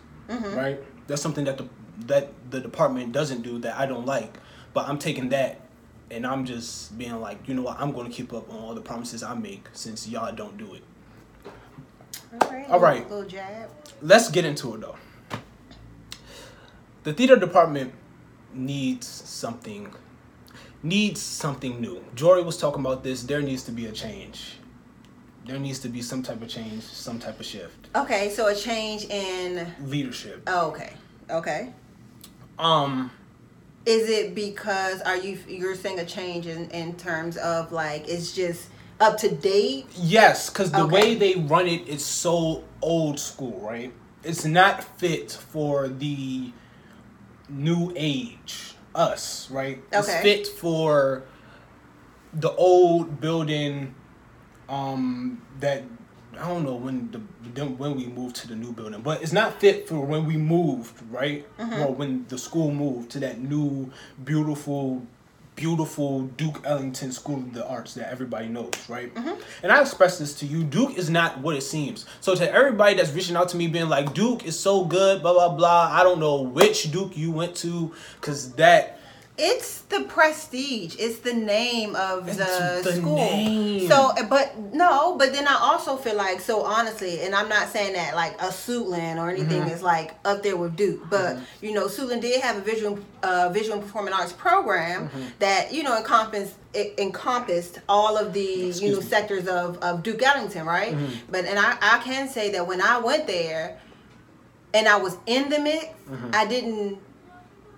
right? 0.55 0.79
That's 1.07 1.21
something 1.21 1.45
that 1.45 1.57
the 1.57 1.65
that 2.05 2.29
the 2.51 2.59
department 2.61 3.11
doesn't 3.11 3.41
do 3.41 3.57
that 3.59 3.77
I 3.77 3.85
don't 3.87 4.05
like. 4.05 4.37
But 4.77 4.87
I'm 4.87 4.99
taking 4.99 5.29
that 5.29 5.59
and 6.11 6.23
I'm 6.23 6.45
just 6.45 6.95
being 6.99 7.19
like, 7.19 7.47
you 7.47 7.55
know 7.55 7.63
what? 7.63 7.79
I'm 7.79 7.91
going 7.93 8.05
to 8.05 8.13
keep 8.13 8.31
up 8.31 8.47
on 8.53 8.59
all 8.59 8.75
the 8.75 8.81
promises 8.81 9.23
I 9.23 9.33
make 9.33 9.67
since 9.73 10.07
y'all 10.07 10.31
don't 10.31 10.55
do 10.55 10.75
it. 10.75 10.83
All 12.39 12.51
right. 12.51 12.69
All 12.69 12.79
right. 12.79 13.09
Little 13.09 13.27
jab. 13.27 13.71
Let's 14.03 14.29
get 14.29 14.45
into 14.45 14.75
it 14.75 14.81
though. 14.81 14.95
The 17.05 17.13
theater 17.13 17.37
department 17.37 17.91
needs 18.53 19.07
something 19.07 19.91
needs 20.83 21.19
something 21.19 21.81
new. 21.81 22.05
Jory 22.13 22.43
was 22.43 22.57
talking 22.57 22.81
about 22.81 23.03
this. 23.03 23.23
There 23.23 23.41
needs 23.41 23.63
to 23.63 23.71
be 23.71 23.87
a 23.87 23.91
change. 23.91 24.59
There 25.47 25.57
needs 25.57 25.79
to 25.79 25.89
be 25.89 26.03
some 26.03 26.21
type 26.21 26.43
of 26.43 26.49
change, 26.49 26.83
some 26.83 27.17
type 27.17 27.39
of 27.39 27.47
shift. 27.47 27.89
Okay, 27.95 28.29
so 28.29 28.45
a 28.45 28.53
change 28.53 29.05
in. 29.05 29.73
Leadership. 29.85 30.43
Oh, 30.45 30.67
okay. 30.67 30.93
Okay. 31.31 31.73
Um 32.59 33.09
Is 33.87 34.09
it 34.09 34.35
because 34.35 35.01
are 35.03 35.15
you 35.15 35.39
you're 35.47 35.73
seeing 35.73 35.97
a 35.99 36.05
change 36.05 36.45
in 36.45 36.69
in 36.71 36.97
terms 36.97 37.37
of 37.37 37.71
like 37.71 38.09
it's 38.09 38.33
just 38.33 38.67
up 38.99 39.17
to 39.19 39.33
date? 39.33 39.85
Yes, 39.95 40.49
because 40.49 40.73
the 40.73 40.83
Okay. 40.83 40.93
way 40.93 41.15
they 41.15 41.35
run 41.35 41.67
it 41.67 41.87
is 41.87 42.03
so 42.03 42.65
old 42.81 43.17
school, 43.17 43.61
right? 43.61 43.93
It's 44.25 44.43
not 44.43 44.83
fit 44.99 45.31
for 45.31 45.87
the 45.87 46.51
new 47.47 47.93
age, 47.95 48.75
us, 48.93 49.49
right? 49.49 49.81
It's 49.93 50.13
fit 50.15 50.47
for 50.47 51.23
the 52.33 52.51
old 52.55 53.21
building 53.21 53.95
um 54.67 55.41
that 55.61 55.83
I 56.39 56.47
don't 56.47 56.63
know 56.63 56.75
when 56.75 57.11
the 57.11 57.65
when 57.65 57.95
we 57.95 58.05
moved 58.05 58.35
to 58.37 58.47
the 58.47 58.55
new 58.55 58.71
building, 58.71 59.01
but 59.01 59.21
it's 59.21 59.33
not 59.33 59.59
fit 59.59 59.87
for 59.87 60.01
when 60.05 60.25
we 60.25 60.37
moved, 60.37 61.01
right? 61.09 61.45
Mm-hmm. 61.57 61.81
Or 61.81 61.93
when 61.93 62.25
the 62.27 62.37
school 62.37 62.71
moved 62.71 63.11
to 63.11 63.19
that 63.19 63.39
new 63.39 63.91
beautiful 64.23 65.05
beautiful 65.55 66.21
Duke 66.21 66.61
Ellington 66.63 67.11
School 67.11 67.37
of 67.37 67.51
the 67.51 67.67
Arts 67.67 67.95
that 67.95 68.11
everybody 68.11 68.47
knows, 68.47 68.73
right? 68.87 69.13
Mm-hmm. 69.13 69.41
And 69.63 69.71
I 69.71 69.81
express 69.81 70.19
this 70.19 70.35
to 70.35 70.45
you. 70.45 70.63
Duke 70.63 70.95
is 70.97 71.09
not 71.09 71.39
what 71.39 71.55
it 71.55 71.61
seems. 71.61 72.05
So 72.21 72.35
to 72.35 72.53
everybody 72.53 72.93
that's 72.95 73.11
reaching 73.11 73.35
out 73.35 73.49
to 73.49 73.57
me 73.57 73.67
being 73.67 73.89
like, 73.89 74.13
Duke 74.13 74.45
is 74.45 74.57
so 74.57 74.85
good, 74.85 75.21
blah 75.21 75.33
blah 75.33 75.49
blah. 75.49 75.89
I 75.91 76.03
don't 76.03 76.19
know 76.19 76.41
which 76.41 76.91
Duke 76.91 77.17
you 77.17 77.31
went 77.31 77.55
to, 77.57 77.91
cause 78.21 78.53
that 78.53 78.96
It's 79.39 79.81
the 79.83 80.01
prestige. 80.05 80.95
It's 80.97 81.19
the 81.19 81.33
name 81.33 81.95
of 81.95 82.25
the, 82.25 82.77
It's 82.77 82.83
the 82.87 82.93
school. 82.95 83.17
name. 83.17 83.87
So, 83.87 84.11
but 84.27 84.57
no, 84.73 85.15
but 85.15 85.31
then 85.31 85.47
I 85.47 85.55
also 85.61 85.95
feel 85.95 86.15
like 86.15 86.41
so 86.41 86.63
honestly, 86.63 87.21
and 87.21 87.35
I'm 87.35 87.47
not 87.47 87.69
saying 87.69 87.93
that 87.93 88.15
like 88.15 88.33
a 88.41 88.47
Suitland 88.47 89.17
or 89.17 89.29
anything 89.29 89.61
Mm-hmm. 89.61 89.69
is 89.69 89.83
like 89.83 90.15
up 90.25 90.41
there 90.41 90.57
with 90.57 90.75
Duke, 90.75 91.07
but 91.09 91.37
you 91.61 91.73
know, 91.73 91.85
Suitland 91.85 92.21
did 92.21 92.41
have 92.41 92.57
a 92.57 92.61
visual 92.61 92.97
uh, 93.21 93.49
visual 93.53 93.79
performing 93.79 94.13
arts 94.13 94.33
program 94.33 95.09
Mm-hmm. 95.09 95.23
that 95.39 95.71
you 95.71 95.83
know 95.83 95.95
encompassed 95.97 96.55
it 96.73 96.95
encompassed 96.99 97.79
all 97.87 98.17
of 98.17 98.33
the 98.33 98.41
you 98.41 98.89
know 98.89 98.97
me. 98.97 99.01
Mm-hmm. 99.01 99.07
sectors 99.07 99.47
of, 99.47 99.77
of 99.83 100.01
Duke 100.01 100.23
Ellington, 100.23 100.65
right? 100.65 100.95
But 101.29 101.45
and 101.45 101.59
I, 101.59 101.77
I 101.81 101.99
can 102.03 102.27
say 102.27 102.51
that 102.53 102.65
when 102.67 102.81
I 102.81 102.97
went 102.99 103.27
there 103.27 103.77
and 104.73 104.87
I 104.87 104.97
was 104.97 105.15
in 105.27 105.49
the 105.49 105.59
mix, 105.59 105.85
Mm-hmm. 106.07 106.29
I 106.33 106.45
didn't 106.45 106.99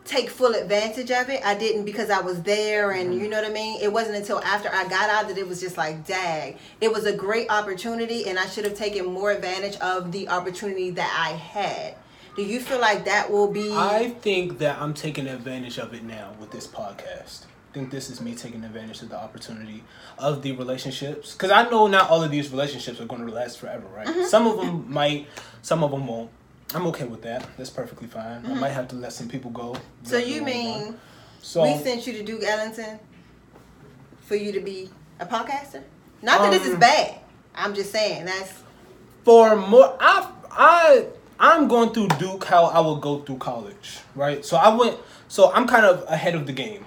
take 0.05 0.29
full 0.29 0.55
advantage 0.55 1.11
of 1.11 1.29
it. 1.29 1.45
I 1.45 1.55
didn't 1.55 1.85
because 1.85 2.09
I 2.09 2.19
was 2.21 2.41
there 2.41 2.91
and 2.91 3.11
Mm-hmm. 3.11 3.21
you 3.21 3.29
know 3.29 3.41
what 3.41 3.49
I 3.49 3.53
mean? 3.53 3.79
It 3.81 3.91
wasn't 3.93 4.17
until 4.17 4.39
after 4.43 4.69
I 4.69 4.87
got 4.87 5.09
out 5.09 5.27
that 5.27 5.37
it 5.37 5.47
was 5.47 5.59
just 5.61 5.77
like, 5.77 6.05
dag. 6.07 6.57
It 6.81 6.91
was 6.91 7.05
a 7.05 7.15
great 7.15 7.49
opportunity 7.51 8.27
and 8.27 8.39
I 8.39 8.47
should 8.47 8.65
have 8.65 8.73
taken 8.75 9.05
more 9.05 9.31
advantage 9.31 9.75
of 9.77 10.11
the 10.11 10.29
opportunity 10.29 10.89
that 10.91 11.25
I 11.29 11.33
had. 11.35 11.95
Do 12.35 12.43
you 12.43 12.59
feel 12.59 12.79
like 12.79 13.05
that 13.05 13.29
will 13.31 13.51
be 13.51 13.71
I 13.73 14.09
think 14.21 14.59
that 14.59 14.81
I'm 14.81 14.93
taking 14.93 15.27
advantage 15.27 15.77
of 15.77 15.93
it 15.93 16.03
now 16.03 16.31
with 16.39 16.51
this 16.51 16.65
podcast. 16.67 17.45
I 17.69 17.73
think 17.73 17.91
this 17.91 18.09
is 18.09 18.19
me 18.19 18.33
taking 18.33 18.63
advantage 18.63 19.01
of 19.03 19.09
the 19.09 19.17
opportunity 19.17 19.83
of 20.17 20.41
the 20.41 20.53
relationships 20.53 21.33
because 21.33 21.51
I 21.51 21.69
know 21.69 21.85
not 21.87 22.09
all 22.09 22.23
of 22.23 22.31
these 22.31 22.49
relationships 22.49 22.99
are 22.99 23.05
going 23.05 23.25
to 23.27 23.31
last 23.31 23.59
forever, 23.59 23.85
right? 23.95 24.07
Mm-hmm. 24.07 24.23
Some 24.23 24.47
of 24.47 24.57
them 24.65 24.91
might, 24.91 25.27
some 25.61 25.83
of 25.83 25.91
them 25.91 26.07
won't. 26.07 26.31
I'm 26.75 26.85
okay 26.87 27.05
with 27.05 27.21
that. 27.23 27.47
That's 27.57 27.69
perfectly 27.69 28.07
fine. 28.07 28.45
I 28.45 28.53
might 28.53 28.69
have 28.69 28.87
to 28.89 28.95
let 28.95 29.13
some 29.13 29.27
people 29.27 29.51
go. 29.51 29.73
Mm-hmm. 29.73 30.05
So 30.05 30.17
you 30.17 30.43
mean 30.43 30.95
So 31.41 31.63
we 31.63 31.81
sent 31.83 32.05
you 32.05 32.13
to 32.13 32.23
Duke 32.23 32.43
Ellington 32.43 32.99
for 34.21 34.35
you 34.35 34.51
to 34.51 34.59
be 34.59 34.89
a 35.19 35.25
podcaster? 35.25 35.83
Not 36.21 36.41
that 36.41 36.51
this 36.51 36.65
is 36.65 36.75
Um, 36.75 36.79
bad. 36.79 37.15
I'm 37.55 37.73
just 37.73 37.91
saying 37.91 38.25
that's 38.25 38.53
for 39.23 39.55
more 39.55 39.95
I 39.99 40.31
I 40.51 41.05
I'm 41.39 41.67
going 41.67 41.89
through 41.91 42.09
Duke 42.19 42.43
how 42.45 42.65
I 42.65 42.79
would 42.79 43.01
go 43.01 43.19
through 43.19 43.37
college, 43.37 43.99
right? 44.15 44.45
So 44.45 44.57
I 44.57 44.73
went 44.75 44.97
so 45.27 45.51
I'm 45.53 45.67
kind 45.67 45.85
of 45.85 46.05
ahead 46.09 46.35
of 46.35 46.45
the 46.45 46.53
game. 46.53 46.85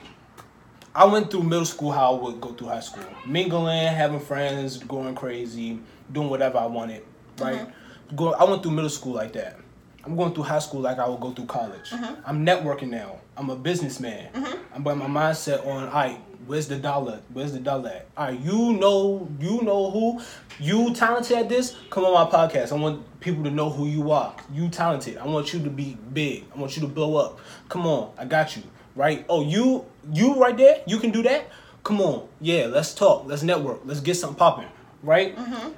I 0.95 1.07
went 1.07 1.31
through 1.31 1.42
middle 1.45 1.64
school 1.64 1.90
how 1.90 2.14
I 2.14 2.23
would 2.23 2.40
go 2.40 2.53
through 2.53 2.68
high 2.68 2.81
school. 2.81 3.05
Mingling, 3.27 3.88
having 3.95 4.21
friends, 4.21 4.77
going 4.79 5.14
crazy, 5.14 5.81
doing 6.12 6.29
whatever 6.29 6.59
I 6.59 6.66
wanted, 6.66 7.03
right? 7.38 7.66
Go 8.14 8.35
I 8.35 8.45
went 8.45 8.62
through 8.62 8.73
middle 8.73 8.90
school 8.90 9.14
like 9.14 9.33
that. 9.33 9.59
I'm 10.05 10.17
going 10.17 10.35
through 10.35 10.45
high 10.45 10.59
school 10.59 10.81
like 10.81 10.99
I 10.99 11.09
would 11.09 11.21
go 11.21 11.31
through 11.33 11.47
college. 11.47 11.93
I'm 12.25 12.45
networking 12.45 12.91
now. 12.91 13.21
I'm 13.37 13.51
a 13.51 13.57
businessman. 13.57 14.31
I'm 14.75 14.83
but 14.83 14.97
my 14.97 15.07
mindset 15.07 15.67
on, 15.67 15.85
all 15.85 15.93
right, 15.93 16.19
where's 16.47 16.67
the 16.69 16.77
dollar? 16.77 17.21
Where's 17.33 17.53
the 17.53 17.61
dollar 17.61 17.91
at? 17.91 18.07
All 18.17 18.27
right, 18.27 18.41
you 18.41 18.73
know, 18.75 19.29
you 19.38 19.62
know 19.62 19.91
who, 19.91 20.21
you 20.59 20.93
talented 20.95 21.37
at 21.37 21.49
this. 21.49 21.77
Come 21.91 22.05
on 22.05 22.12
my 22.12 22.31
podcast. 22.31 22.73
I 22.73 22.77
want 22.77 23.21
people 23.21 23.45
to 23.45 23.51
know 23.51 23.71
who 23.71 23.87
you 23.87 24.11
are. 24.11 24.35
You 24.53 24.69
talented. 24.69 25.19
I 25.19 25.27
want 25.27 25.53
you 25.53 25.62
to 25.62 25.71
be 25.71 25.97
big. 26.12 26.45
I 26.55 26.59
want 26.59 26.77
you 26.77 26.83
to 26.83 26.88
blow 26.88 27.17
up. 27.17 27.38
Come 27.69 27.87
on, 27.87 28.12
I 28.19 28.25
got 28.25 28.57
you. 28.57 28.62
Right? 28.97 29.25
Oh, 29.29 29.43
you, 29.43 29.87
you 30.12 30.35
right 30.35 30.57
there. 30.57 30.83
You 30.87 30.99
can 30.99 31.11
do 31.11 31.23
that. 31.23 31.49
come 31.85 32.01
on, 32.01 32.29
yeah, 32.41 32.67
let's 32.67 32.95
talk, 32.95 33.27
let's 33.27 33.43
network, 33.43 33.81
let's 33.85 34.01
get 34.01 34.15
something 34.17 34.37
popping, 34.37 34.69
right? 35.03 35.37
Mm-hmm. 35.37 35.69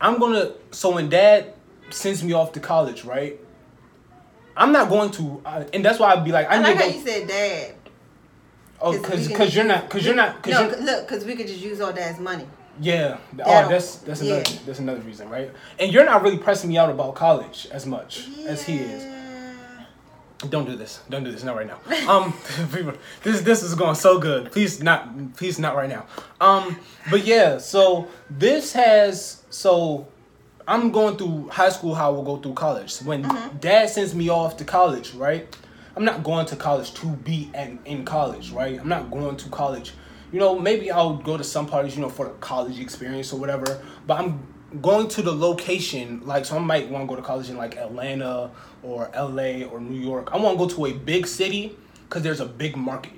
I'm 0.00 0.18
gonna. 0.18 0.52
So 0.70 0.94
when 0.94 1.08
dad 1.08 1.54
sends 1.90 2.22
me 2.22 2.32
off 2.32 2.52
to 2.52 2.60
college, 2.60 3.04
right? 3.04 3.40
I'm 4.56 4.72
not 4.72 4.88
going 4.88 5.10
to, 5.12 5.42
uh, 5.44 5.64
and 5.74 5.84
that's 5.84 5.98
why 5.98 6.12
I'd 6.12 6.24
be 6.24 6.32
like, 6.32 6.48
I 6.48 6.56
I 6.56 6.58
like 6.60 6.76
how 6.76 6.86
to 6.86 6.92
you 6.92 7.00
said 7.06 7.28
dad. 7.28 7.74
Oh, 8.80 8.92
'cause 8.92 9.00
because 9.02 9.28
because 9.28 9.54
you're 9.56 9.64
not 9.64 9.84
because 9.88 10.04
you're 10.04 10.14
not 10.14 10.42
because 10.42 10.60
No, 10.60 10.68
'cause- 10.70 10.80
look, 10.84 11.08
because 11.08 11.24
we 11.24 11.34
could 11.36 11.46
just 11.46 11.60
use 11.60 11.80
all 11.80 11.92
dad's 11.92 12.18
money. 12.18 12.46
yeah. 12.80 13.16
Oh, 13.44 13.68
that's 13.68 13.96
that's 13.96 14.20
another 14.20 14.42
yeah. 14.50 14.58
that's 14.66 14.78
another 14.78 15.00
reason, 15.00 15.28
right? 15.30 15.50
And 15.78 15.92
you're 15.92 16.04
not 16.04 16.22
really 16.22 16.38
pressing 16.38 16.68
me 16.70 16.76
out 16.78 16.90
about 16.90 17.14
college 17.14 17.68
as 17.72 17.86
much 17.86 18.26
as 18.46 18.62
he 18.64 18.76
is. 18.78 19.04
Don't 20.50 20.66
do 20.66 20.76
this. 20.76 21.00
Don't 21.08 21.24
do 21.24 21.32
this. 21.32 21.42
Not 21.42 21.56
right 21.56 21.66
now. 21.66 21.78
Um, 22.12 22.34
this 23.22 23.40
this 23.40 23.62
is 23.62 23.74
going 23.74 23.94
so 23.94 24.18
good. 24.18 24.52
Please 24.52 24.82
not. 24.82 25.34
Please 25.36 25.58
not 25.58 25.74
right 25.74 25.88
now. 25.88 26.04
Um, 26.42 26.78
but 27.10 27.24
yeah. 27.24 27.56
So 27.56 28.08
this 28.28 28.74
has 28.74 29.42
so. 29.48 30.06
I'm 30.68 30.90
going 30.90 31.16
through 31.16 31.48
high 31.48 31.70
school. 31.70 31.94
How 31.94 32.12
we'll 32.12 32.22
go 32.22 32.36
through 32.36 32.54
college. 32.54 32.98
When 32.98 33.22
mm-hmm. 33.22 33.58
dad 33.58 33.88
sends 33.90 34.14
me 34.14 34.28
off 34.28 34.56
to 34.58 34.64
college, 34.64 35.14
right? 35.14 35.56
I'm 35.94 36.04
not 36.04 36.22
going 36.22 36.46
to 36.46 36.56
college 36.56 36.92
to 36.94 37.06
be 37.06 37.50
in, 37.54 37.78
in 37.84 38.04
college, 38.04 38.50
right? 38.50 38.78
I'm 38.78 38.88
not 38.88 39.10
going 39.10 39.36
to 39.36 39.48
college. 39.48 39.92
You 40.30 40.40
know, 40.40 40.58
maybe 40.58 40.90
I'll 40.90 41.16
go 41.16 41.38
to 41.38 41.44
some 41.44 41.66
parties, 41.66 41.96
you 41.96 42.02
know, 42.02 42.10
for 42.10 42.26
the 42.26 42.32
college 42.32 42.78
experience 42.78 43.32
or 43.32 43.40
whatever. 43.40 43.82
But 44.06 44.20
I'm 44.20 44.46
going 44.82 45.08
to 45.08 45.22
the 45.22 45.32
location, 45.32 46.20
like, 46.26 46.44
so 46.44 46.56
I 46.56 46.58
might 46.58 46.90
want 46.90 47.04
to 47.04 47.08
go 47.08 47.16
to 47.16 47.22
college 47.22 47.48
in 47.48 47.56
like 47.56 47.76
Atlanta 47.76 48.50
or 48.82 49.10
LA 49.14 49.62
or 49.64 49.80
New 49.80 49.98
York. 49.98 50.30
I 50.32 50.36
want 50.36 50.58
to 50.58 50.66
go 50.66 50.68
to 50.74 50.86
a 50.86 50.92
big 50.92 51.26
city 51.26 51.76
because 52.08 52.22
there's 52.22 52.40
a 52.40 52.46
big 52.46 52.76
market. 52.76 53.12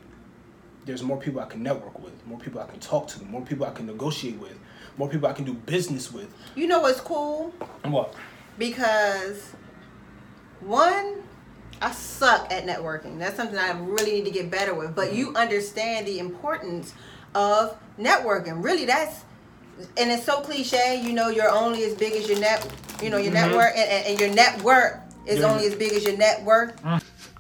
There's 0.85 1.03
more 1.03 1.19
people 1.19 1.41
I 1.41 1.47
can 1.47 1.63
network 1.63 1.99
with, 2.03 2.27
more 2.27 2.39
people 2.39 2.61
I 2.61 2.67
can 2.67 2.79
talk 2.79 3.09
to, 3.09 3.25
more 3.25 3.43
people 3.43 3.67
I 3.67 3.71
can 3.71 3.87
negotiate 3.87 4.39
with, 4.39 4.59
more 4.99 5.09
people 5.09 5.29
I 5.29 5.33
can 5.33 5.45
do 5.45 5.55
business 5.55 6.13
with. 6.13 6.29
You 6.55 6.67
know 6.67 6.81
what's 6.81 7.01
cool? 7.01 7.55
And 7.85 7.93
what? 7.93 8.15
Because 8.59 9.53
one, 10.61 11.23
I 11.81 11.93
suck 11.93 12.53
at 12.53 12.67
networking. 12.67 13.19
That's 13.19 13.37
something 13.37 13.57
I 13.57 13.79
really 13.79 14.13
need 14.13 14.25
to 14.25 14.31
get 14.33 14.51
better 14.51 14.75
with. 14.75 14.95
But 14.95 15.15
you 15.15 15.29
mm-hmm. 15.29 15.37
understand 15.37 16.07
the 16.07 16.19
importance 16.19 16.95
of 17.35 17.79
networking. 17.99 18.63
Really, 18.63 18.85
that's 18.85 19.25
and 19.97 20.11
it's 20.11 20.25
so 20.25 20.41
cliche. 20.41 21.01
You 21.01 21.13
know, 21.13 21.29
you're 21.29 21.51
only 21.51 21.85
as 21.85 21.95
big 21.95 22.15
as 22.15 22.29
your 22.29 22.41
net. 22.41 22.67
You 23.01 23.11
know, 23.11 23.19
your 23.19 23.33
mm-hmm. 23.33 23.51
network 23.51 23.77
and, 23.77 23.89
and, 23.89 24.07
and 24.07 24.21
your 24.21 24.31
network 24.31 25.01
is 25.25 25.39
Yeah. 25.39 25.51
only 25.51 25.67
as 25.67 25.77
big 25.77 25.93
as 25.93 26.05
your 26.05 26.17
net 26.17 26.43
worth. 26.45 26.75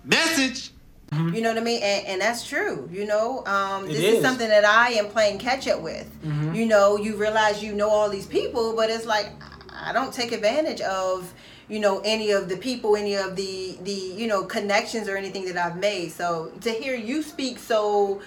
Message. 0.04 0.70
You 1.12 1.40
know 1.42 1.48
what 1.50 1.58
I 1.58 1.64
mean? 1.64 1.82
And, 1.82 2.06
and 2.06 2.20
that's 2.20 2.46
true. 2.46 2.88
You 2.92 3.06
know, 3.06 3.44
um, 3.46 3.86
this 3.86 3.96
is. 3.96 4.02
is. 4.04 4.14
Mm-hmm. 4.14 4.24
something 4.24 4.48
that 4.48 4.64
I 4.64 4.90
am 4.90 5.06
playing 5.08 5.38
catch 5.38 5.66
up 5.66 5.80
with. 5.80 6.08
You 6.54 6.66
know, 6.66 6.96
you 6.96 7.16
realize 7.16 7.62
you 7.62 7.72
know 7.74 7.88
all 7.88 8.08
these 8.10 8.26
people, 8.26 8.74
but 8.76 8.90
it's 8.90 9.06
like 9.06 9.30
I 9.72 9.92
don't 9.92 10.12
take 10.12 10.32
advantage 10.32 10.80
of 10.82 11.32
you 11.68 11.80
know 11.80 12.00
any 12.04 12.30
of 12.30 12.48
the 12.48 12.56
people, 12.56 12.94
any 12.96 13.14
of 13.14 13.36
the 13.36 13.78
the 13.82 13.92
you 13.92 14.26
know 14.26 14.44
connections 14.44 15.08
or 15.08 15.16
anything 15.16 15.46
that 15.46 15.56
I've 15.56 15.78
made. 15.78 16.12
So 16.12 16.52
to 16.60 16.70
hear 16.70 16.94
you 16.94 17.22
speak 17.22 17.58
so, 17.58 18.20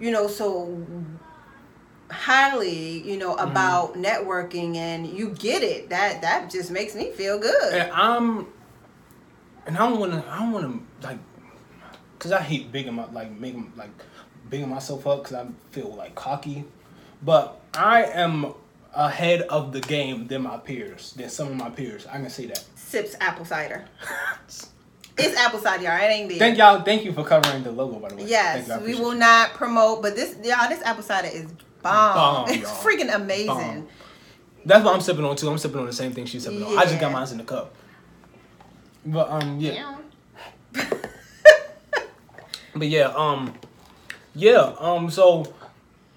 you 0.00 0.10
know, 0.10 0.26
so 0.26 0.84
highly, 2.10 3.02
you 3.02 3.16
know, 3.18 3.36
Mm-hmm. 3.36 3.50
about 3.50 3.94
networking 3.94 4.76
and 4.76 5.06
you 5.06 5.30
get 5.30 5.62
it, 5.62 5.90
that 5.90 6.22
that 6.22 6.50
just 6.50 6.70
makes 6.70 6.94
me 6.94 7.10
feel 7.12 7.38
good. 7.38 7.72
And 7.74 7.92
I'm, 7.92 8.46
and 9.66 9.76
I 9.76 9.88
don't 9.88 10.00
want 10.00 10.12
to. 10.12 10.24
I 10.28 10.38
don't 10.38 10.52
want 10.52 10.66
to 11.00 11.06
like, 11.06 11.18
cause 12.18 12.32
I 12.32 12.40
hate 12.40 12.72
bigging 12.72 12.94
my 12.94 13.10
like 13.12 13.30
making 13.30 13.72
like 13.76 13.90
bigging 14.50 14.68
myself 14.68 15.06
up 15.06 15.24
because 15.24 15.36
I 15.36 15.46
feel 15.70 15.94
like 15.94 16.14
cocky, 16.14 16.64
but 17.22 17.60
I 17.74 18.04
am 18.04 18.54
ahead 18.94 19.42
of 19.42 19.72
the 19.72 19.80
game 19.80 20.26
than 20.26 20.42
my 20.42 20.56
peers, 20.56 21.12
than 21.12 21.28
some 21.28 21.48
of 21.48 21.54
my 21.54 21.70
peers. 21.70 22.06
I 22.06 22.18
can 22.18 22.30
say 22.30 22.46
that. 22.46 22.64
Sips 22.76 23.16
apple 23.20 23.44
cider. 23.44 23.84
It's 25.20 25.36
apple 25.36 25.58
cider, 25.58 25.82
y'all. 25.82 25.96
It 25.96 26.04
ain't 26.04 26.28
beer. 26.28 26.38
Thank 26.38 26.58
y'all. 26.58 26.80
Thank 26.82 27.04
you 27.04 27.12
for 27.12 27.24
covering 27.24 27.64
the 27.64 27.72
logo, 27.72 27.98
by 27.98 28.08
the 28.08 28.14
way. 28.14 28.26
Yes, 28.26 28.68
we 28.82 28.94
will 28.94 29.14
you. 29.14 29.18
not 29.18 29.52
promote, 29.54 30.00
but 30.00 30.14
this 30.14 30.36
y'all, 30.44 30.68
this 30.68 30.80
apple 30.82 31.02
cider 31.02 31.26
is 31.26 31.46
bomb. 31.82 32.14
Bomb, 32.14 32.48
it's 32.50 32.62
y'all. 32.62 32.84
freaking 32.84 33.12
amazing. 33.12 33.48
Bomb. 33.48 33.88
That's 34.64 34.84
what 34.84 34.94
I'm 34.94 35.00
sipping 35.00 35.24
on 35.24 35.34
too. 35.34 35.48
I'm 35.48 35.58
sipping 35.58 35.80
on 35.80 35.86
the 35.86 35.92
same 35.92 36.12
thing 36.12 36.26
she's 36.26 36.44
sipping 36.44 36.62
on. 36.62 36.78
I 36.78 36.84
just 36.84 37.00
got 37.00 37.10
mine 37.10 37.28
in 37.32 37.38
the 37.38 37.44
cup. 37.44 37.74
But 39.06 39.28
um 39.30 39.58
yeah. 39.58 39.96
But 42.78 42.88
yeah, 42.88 43.08
um, 43.16 43.54
yeah, 44.34 44.74
um, 44.78 45.10
so 45.10 45.52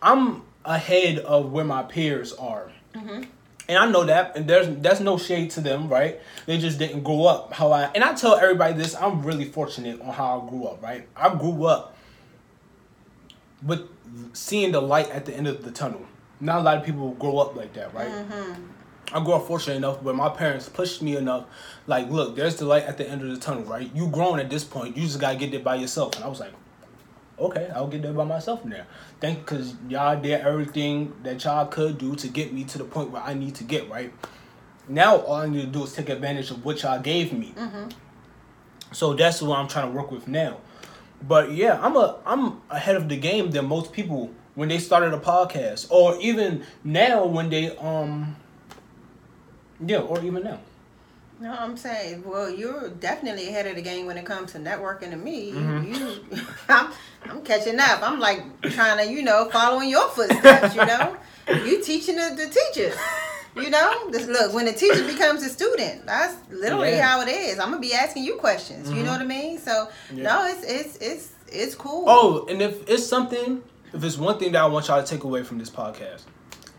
I'm 0.01 0.43
ahead 0.65 1.19
of 1.19 1.51
where 1.51 1.65
my 1.65 1.83
peers 1.83 2.33
are, 2.33 2.71
and 3.67 3.77
I 3.77 3.89
know 3.89 4.03
that, 4.05 4.35
and 4.35 4.47
there's 4.47 4.67
that's 4.81 4.99
no 4.99 5.17
shade 5.17 5.51
to 5.51 5.61
them, 5.61 5.87
right? 5.89 6.19
They 6.45 6.57
just 6.57 6.77
didn't 6.79 7.03
grow 7.03 7.25
up 7.25 7.53
how 7.53 7.71
I, 7.71 7.89
and 7.95 8.03
I 8.03 8.13
tell 8.13 8.35
everybody 8.35 8.73
this. 8.73 8.95
I'm 8.95 9.23
really 9.23 9.45
fortunate 9.45 10.01
on 10.01 10.13
how 10.13 10.41
I 10.41 10.49
grew 10.49 10.65
up, 10.65 10.81
right? 10.83 11.07
I 11.15 11.33
grew 11.35 11.65
up 11.65 11.95
with 13.63 13.81
seeing 14.33 14.71
the 14.71 14.81
light 14.81 15.09
at 15.11 15.25
the 15.25 15.33
end 15.35 15.47
of 15.47 15.63
the 15.63 15.71
tunnel. 15.71 16.05
Not 16.39 16.59
a 16.59 16.63
lot 16.63 16.77
of 16.77 16.83
people 16.83 17.11
grow 17.13 17.37
up 17.37 17.55
like 17.55 17.73
that, 17.73 17.93
right? 17.93 18.09
I 19.13 19.23
grew 19.23 19.33
up 19.33 19.47
fortunate 19.47 19.75
enough 19.75 20.01
where 20.01 20.13
my 20.13 20.29
parents 20.29 20.69
pushed 20.69 21.01
me 21.01 21.17
enough, 21.17 21.45
like, 21.87 22.09
look, 22.09 22.35
there's 22.35 22.55
the 22.55 22.65
light 22.65 22.83
at 22.83 22.97
the 22.97 23.09
end 23.09 23.21
of 23.21 23.29
the 23.29 23.37
tunnel, 23.37 23.63
right? 23.63 23.89
You 23.93 24.07
grown 24.07 24.39
at 24.39 24.49
this 24.49 24.63
point, 24.63 24.95
you 24.95 25.03
just 25.03 25.19
gotta 25.19 25.37
get 25.37 25.51
there 25.51 25.59
by 25.59 25.75
yourself. 25.75 26.15
And 26.15 26.23
I 26.23 26.27
was 26.27 26.39
like, 26.39 26.53
okay, 27.39 27.69
I'll 27.75 27.87
get 27.87 28.03
there 28.03 28.13
by 28.13 28.23
myself 28.23 28.61
from 28.61 28.69
there. 28.69 28.87
Thank 29.19 29.39
because 29.39 29.75
y'all 29.89 30.19
did 30.19 30.41
everything 30.41 31.13
that 31.23 31.43
y'all 31.43 31.65
could 31.65 31.97
do 31.97 32.15
to 32.15 32.27
get 32.27 32.53
me 32.53 32.63
to 32.65 32.77
the 32.77 32.83
point 32.83 33.11
where 33.11 33.21
I 33.21 33.33
need 33.33 33.55
to 33.55 33.63
get, 33.63 33.89
right? 33.89 34.13
Now 34.87 35.17
all 35.17 35.35
I 35.35 35.47
need 35.47 35.61
to 35.61 35.67
do 35.67 35.83
is 35.83 35.93
take 35.93 36.09
advantage 36.09 36.51
of 36.51 36.63
what 36.63 36.81
y'all 36.83 36.99
gave 36.99 37.33
me. 37.33 37.53
So 38.91 39.13
that's 39.13 39.41
what 39.41 39.57
I'm 39.57 39.67
trying 39.67 39.91
to 39.91 39.97
work 39.97 40.11
with 40.11 40.27
now. 40.27 40.57
But 41.27 41.51
yeah, 41.51 41.79
I'm 41.81 41.95
a 41.95 42.17
I'm 42.25 42.61
ahead 42.69 42.95
of 42.95 43.07
the 43.07 43.17
game 43.17 43.51
than 43.51 43.65
most 43.67 43.93
people 43.93 44.31
when 44.55 44.69
they 44.69 44.79
started 44.79 45.13
a 45.13 45.19
podcast, 45.19 45.87
or 45.89 46.17
even 46.19 46.63
now 46.83 47.25
when 47.25 47.49
they 47.49 47.75
um 47.77 48.35
yeah, 49.85 49.99
or 49.99 50.21
even 50.23 50.43
now. 50.43 50.59
No, 51.39 51.51
I'm 51.51 51.75
saying, 51.75 52.23
well, 52.23 52.49
you're 52.51 52.89
definitely 52.89 53.47
ahead 53.47 53.65
of 53.65 53.75
the 53.75 53.81
game 53.81 54.05
when 54.05 54.15
it 54.15 54.25
comes 54.25 54.51
to 54.51 54.59
networking 54.59 55.09
to 55.09 55.15
me. 55.17 55.51
Mm-hmm. 55.53 55.93
You, 56.35 56.41
I'm, 56.69 56.91
I'm 57.25 57.41
catching 57.41 57.79
up. 57.79 58.03
I'm 58.03 58.19
like 58.19 58.43
trying 58.61 59.03
to, 59.03 59.11
you 59.11 59.23
know, 59.23 59.49
following 59.49 59.89
your 59.89 60.07
footsteps. 60.09 60.75
You 60.75 60.85
know, 60.85 61.17
you 61.65 61.83
teaching 61.83 62.15
the, 62.15 62.35
the 62.35 62.45
teachers. 62.47 62.95
You 63.55 63.69
know, 63.71 64.09
this, 64.11 64.27
look 64.27 64.53
when 64.53 64.65
the 64.65 64.71
teacher 64.71 65.03
becomes 65.05 65.43
a 65.43 65.49
student, 65.49 66.05
that's 66.05 66.35
literally 66.51 66.91
Yeah. 66.91 67.01
Mm-hmm. 67.01 67.07
how 67.07 67.21
it 67.21 67.29
is. 67.29 67.59
I'm 67.59 67.69
gonna 67.71 67.81
be 67.81 67.93
asking 67.93 68.23
you 68.23 68.35
questions. 68.35 68.89
You 68.91 69.03
know 69.03 69.11
what 69.11 69.19
I 69.21 69.25
mean? 69.25 69.57
So 69.57 69.89
Yeah. 70.13 70.23
no, 70.23 70.45
it's 70.45 70.63
it's 70.63 70.97
it's 71.01 71.33
it's 71.47 71.75
cool. 71.75 72.05
Oh, 72.07 72.45
and 72.49 72.61
if 72.61 72.87
it's 72.87 73.05
something, 73.05 73.61
if 73.93 74.03
it's 74.03 74.17
one 74.17 74.37
thing 74.39 74.51
that 74.53 74.61
I 74.61 74.67
want 74.67 74.87
y'all 74.87 75.03
to 75.03 75.07
take 75.09 75.23
away 75.25 75.43
from 75.43 75.57
this 75.57 75.69
podcast, 75.71 76.21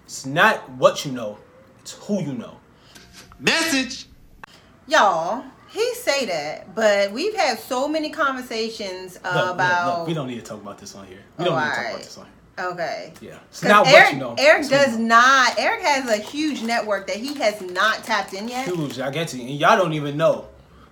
it's 0.07 0.25
not 0.25 0.67
what 0.71 1.05
you 1.05 1.12
know, 1.12 1.37
it's 1.81 1.93
who 1.93 2.23
you 2.23 2.33
know. 2.33 2.57
Message. 3.43 4.07
y'all. 4.87 5.45
He 5.71 5.95
say 5.95 6.27
that, 6.27 6.75
but 6.75 7.13
we've 7.13 7.35
had 7.35 7.59
so 7.59 7.89
many 7.89 8.11
conversations 8.11 9.19
Look, 9.25 9.35
look, 9.35 9.55
about. 9.55 9.99
look, 10.01 10.09
we 10.09 10.13
don't 10.15 10.27
need 10.27 10.35
to 10.37 10.43
talk 10.43 10.61
about 10.61 10.77
this 10.77 10.95
on 10.95 11.07
here. 11.07 11.21
We 11.39 11.47
Oh, 11.47 11.49
don't 11.49 11.59
need 11.59 11.65
to 11.65 11.71
talk 11.71 11.79
alright. 11.79 11.91
about 11.95 12.03
this 12.05 12.19
on 12.19 12.25
here. 12.27 12.33
Okay. 12.67 13.13
Yeah, 13.23 13.31
it's 13.49 13.61
'Cause 13.61 13.69
not 13.71 13.87
Eric, 13.87 14.05
what 14.05 14.13
you 14.13 14.19
know. 14.21 14.35
Eric 14.39 14.61
it's 14.61 14.71
you 14.71 14.77
does 14.77 14.97
know. 14.99 15.07
not. 15.07 15.55
Eric 15.59 15.81
has 15.81 16.11
a 16.11 16.19
huge 16.19 16.63
network 16.63 17.07
that 17.07 17.17
he 17.17 17.33
has 17.35 17.59
not 17.63 18.05
tapped 18.05 18.35
in 18.35 18.49
yet. 18.49 18.67
huge, 18.67 18.97
gigantic, 18.97 19.41
and 19.41 19.51
y'all 19.51 19.79
don't 19.79 19.95
even 19.95 20.19
know. 20.19 20.45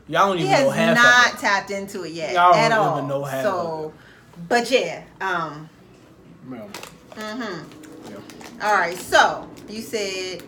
Y'all 0.08 0.28
don't 0.28 0.38
He 0.38 0.44
even 0.44 0.64
know 0.64 0.70
has 0.70 0.96
half 0.96 0.96
not 0.96 1.28
of 1.34 1.34
it. 1.38 1.40
tapped 1.42 1.70
into 1.70 2.02
it 2.04 2.12
yet 2.12 2.32
Y'all 2.32 2.54
at 2.54 2.70
don't 2.70 2.78
all. 2.78 2.96
even 2.96 3.08
know 3.08 3.22
half 3.22 3.42
so, 3.44 3.92
but 4.48 4.70
yeah. 4.70 5.02
Um. 5.20 5.68
Yeah. 6.50 6.58
Mm-hmm. 7.16 8.10
Yeah. 8.10 8.66
All 8.66 8.74
right. 8.74 8.96
So 8.98 9.46
you 9.68 9.82
said 9.82 10.42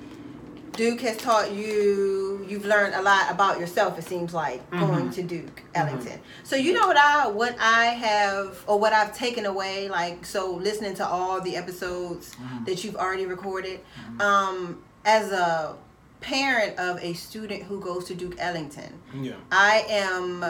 Duke 0.73 1.01
has 1.03 1.17
taught 1.19 1.53
you. 1.53 2.45
You've 2.49 2.65
learned 2.65 2.95
a 2.95 3.03
lot 3.03 3.31
about 3.31 3.61
yourself. 3.61 3.99
It 3.99 4.05
seems 4.05 4.33
like 4.35 4.61
Mm-hmm. 4.71 4.87
going 4.87 5.11
to 5.11 5.23
Duke 5.23 5.63
Ellington. 5.75 6.19
So 6.45 6.57
you 6.57 6.73
know 6.73 6.87
what 6.87 6.97
I 6.97 7.27
what 7.29 7.57
I 7.61 7.87
have 7.87 8.65
or 8.67 8.79
what 8.79 8.93
I've 8.93 9.15
taken 9.15 9.45
away. 9.47 9.89
Like 9.89 10.25
so, 10.25 10.55
listening 10.55 10.95
to 10.95 11.07
all 11.07 11.41
the 11.41 11.57
episodes 11.57 12.35
Mm-hmm. 12.35 12.65
that 12.65 12.85
you've 12.85 12.97
already 12.97 13.27
recorded. 13.27 13.81
Um, 14.21 14.83
as 15.05 15.31
a 15.33 15.77
parent 16.21 16.79
of 16.79 17.03
a 17.03 17.13
student 17.15 17.65
who 17.65 17.81
goes 17.81 18.05
to 18.07 18.15
Duke 18.15 18.37
Ellington, 18.39 18.93
Yeah. 19.15 19.35
I 19.51 19.85
am 19.89 20.45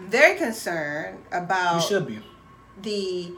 very 0.00 0.36
concerned 0.38 1.18
about. 1.32 1.76
You 1.82 1.88
should 1.88 2.06
be. 2.06 2.20
the 2.82 3.32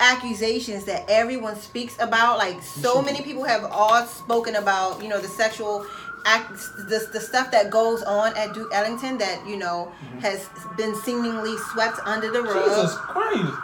accusations 0.00 0.84
that 0.84 1.04
everyone 1.08 1.56
speaks 1.56 1.96
about 2.00 2.38
like 2.38 2.62
so 2.62 3.00
many 3.02 3.22
people 3.22 3.44
have 3.44 3.64
all 3.64 4.04
spoken 4.04 4.56
about 4.56 5.02
you 5.02 5.08
know 5.08 5.20
the 5.20 5.28
sexual 5.28 5.86
act 6.26 6.50
the, 6.88 7.08
the 7.12 7.20
stuff 7.20 7.50
that 7.50 7.70
goes 7.70 8.02
on 8.02 8.36
at 8.36 8.52
duke 8.52 8.68
ellington 8.74 9.16
that 9.16 9.46
you 9.46 9.56
know 9.56 9.90
has 10.20 10.48
been 10.76 10.94
seemingly 10.96 11.56
swept 11.72 11.98
under 12.04 12.30
the 12.30 12.42
rug 12.42 12.54
Mm-hmm. 12.56 12.74
Jesus 12.82 12.94
Christ. 12.96 13.54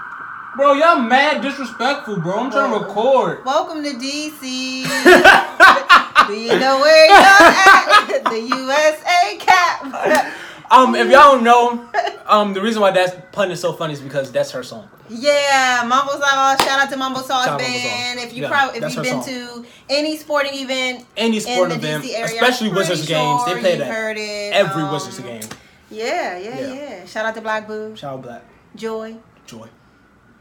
Bro, 0.55 0.75
y'all 0.75 1.01
mad 1.01 1.41
disrespectful, 1.41 2.21
bro. 2.21 2.41
I'm 2.41 2.51
trying 2.51 2.73
to 2.79 2.85
record. 2.87 3.43
Welcome 3.43 3.83
to 3.85 3.91
DC. 3.91 4.85
Do 6.29 6.35
you 6.35 6.59
know 6.59 6.79
where 6.79 7.07
you're 7.07 7.17
at? 7.17 8.23
The 8.33 8.41
USA 8.41 9.37
cap. 9.39 10.35
Um, 10.71 10.95
if 10.95 11.11
y'all 11.11 11.33
don't 11.37 11.43
know, 11.45 11.89
um, 12.27 12.53
the 12.53 12.61
reason 12.61 12.83
why 12.83 12.91
that 12.93 13.33
pun 13.33 13.51
is 13.51 13.61
so 13.61 13.73
funny 13.73 13.95
is 13.95 14.01
because 14.01 14.31
that's 14.31 14.51
her 14.51 14.63
song. 14.63 14.89
Yeah, 15.15 15.85
Mambo 15.87 16.13
Sauce. 16.13 16.63
Shout 16.65 16.81
out 16.81 16.91
to 16.91 16.97
Mambo 16.97 17.21
Sauce 17.21 17.45
Shout 17.45 17.59
Band. 17.59 18.19
Sauce. 18.19 18.27
If 18.29 18.35
you 18.35 18.43
yeah, 18.43 18.49
probably 18.49 18.79
if 18.81 18.95
you've 18.95 19.03
been 19.05 19.23
song. 19.23 19.63
to 19.65 19.67
any 19.91 20.17
sporting 20.17 20.55
event 20.55 21.07
Any 21.17 21.41
sport 21.41 21.71
in 21.73 21.81
the 21.81 21.87
event, 21.89 22.05
area, 22.07 22.25
especially 22.25 22.71
Wizards 22.71 23.07
games, 23.07 23.45
they 23.45 23.61
play 23.61 23.77
that. 23.77 24.17
It. 24.17 24.53
Every 24.55 24.83
um, 24.83 24.93
Wizards 24.93 25.19
game. 25.19 25.43
Yeah, 25.91 26.39
yeah, 26.39 26.59
Yeah. 26.59 26.75
yeah, 26.75 27.05
Shout 27.07 27.27
out 27.27 27.35
to 27.35 27.41
Black 27.43 27.67
Boo, 27.67 27.95
Shout 27.95 28.15
out 28.15 28.23
Black, 28.23 28.43
Joy, 28.75 29.17
Joy, 29.47 29.69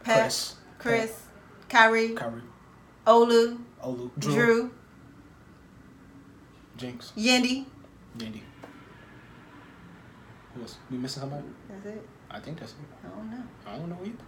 Pep, 0.03 0.21
Chris, 0.21 0.55
Chris, 0.79 1.23
Kyrie, 1.67 2.13
Kyrie, 2.13 2.41
Olu, 3.05 3.59
Olu, 3.83 4.11
Drew, 4.17 4.33
Drew, 4.33 4.71
Jinx, 6.77 7.11
Yendi. 7.17 7.65
Yandy. 8.17 8.41
Who 10.55 10.61
else? 10.61 10.77
We 10.89 10.97
missing 10.97 11.21
somebody? 11.21 11.43
That's 11.69 11.85
it. 11.85 12.07
I 12.29 12.39
think 12.39 12.59
that's 12.59 12.71
it. 12.71 12.77
I 13.05 13.09
don't 13.09 13.29
know. 13.31 13.43
I 13.67 13.77
don't 13.77 13.89
know 13.89 13.97
either. 14.03 14.23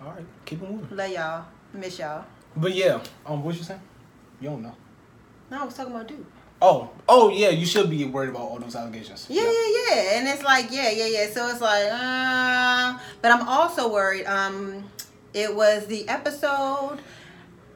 All 0.00 0.12
right, 0.12 0.24
keep 0.44 0.62
it 0.62 0.70
moving. 0.70 0.96
Love 0.96 1.10
y'all. 1.10 1.44
Miss 1.72 1.98
y'all. 1.98 2.24
But 2.56 2.74
yeah, 2.74 3.00
um, 3.26 3.42
what 3.42 3.56
you 3.56 3.62
saying? 3.62 3.80
You 4.40 4.50
don't 4.50 4.62
know. 4.62 4.74
No, 5.50 5.62
I 5.62 5.64
was 5.64 5.74
talking 5.74 5.94
about 5.94 6.08
dude. 6.08 6.24
Oh, 6.60 6.90
oh 7.08 7.30
yeah, 7.30 7.50
you 7.50 7.66
should 7.66 7.88
be 7.88 8.04
worried 8.04 8.30
about 8.30 8.42
all 8.42 8.58
those 8.58 8.74
allegations. 8.74 9.26
Yeah, 9.28 9.42
yeah, 9.42 9.94
yeah. 9.94 10.18
And 10.18 10.28
it's 10.28 10.42
like, 10.42 10.70
yeah, 10.70 10.90
yeah, 10.90 11.06
yeah. 11.06 11.30
So 11.30 11.48
it's 11.48 11.60
like, 11.60 11.86
uh, 11.90 12.98
but 13.22 13.32
I'm 13.32 13.48
also 13.48 13.92
worried. 13.92 14.26
Um, 14.26 14.84
it 15.34 15.54
was 15.54 15.86
the 15.86 16.08
episode. 16.08 16.98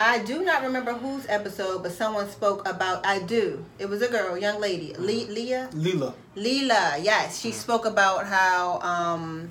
I 0.00 0.18
do 0.24 0.44
not 0.44 0.64
remember 0.64 0.94
whose 0.94 1.26
episode, 1.28 1.84
but 1.84 1.92
someone 1.92 2.28
spoke 2.28 2.68
about. 2.68 3.06
I 3.06 3.20
do. 3.20 3.64
It 3.78 3.88
was 3.88 4.02
a 4.02 4.08
girl, 4.08 4.36
young 4.36 4.60
lady, 4.60 4.94
Le- 4.98 5.30
Leah. 5.30 5.70
Leela. 5.72 6.14
Leela, 6.34 7.02
yes, 7.02 7.40
she 7.40 7.52
spoke 7.52 7.84
about 7.86 8.26
how 8.26 8.80
um, 8.80 9.50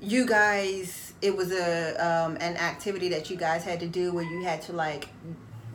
you 0.00 0.26
guys. 0.26 1.14
It 1.22 1.36
was 1.36 1.50
a 1.52 1.94
um, 1.96 2.36
an 2.40 2.56
activity 2.56 3.08
that 3.10 3.30
you 3.30 3.36
guys 3.36 3.64
had 3.64 3.80
to 3.80 3.86
do 3.86 4.12
where 4.12 4.24
you 4.24 4.42
had 4.42 4.60
to 4.62 4.72
like 4.72 5.08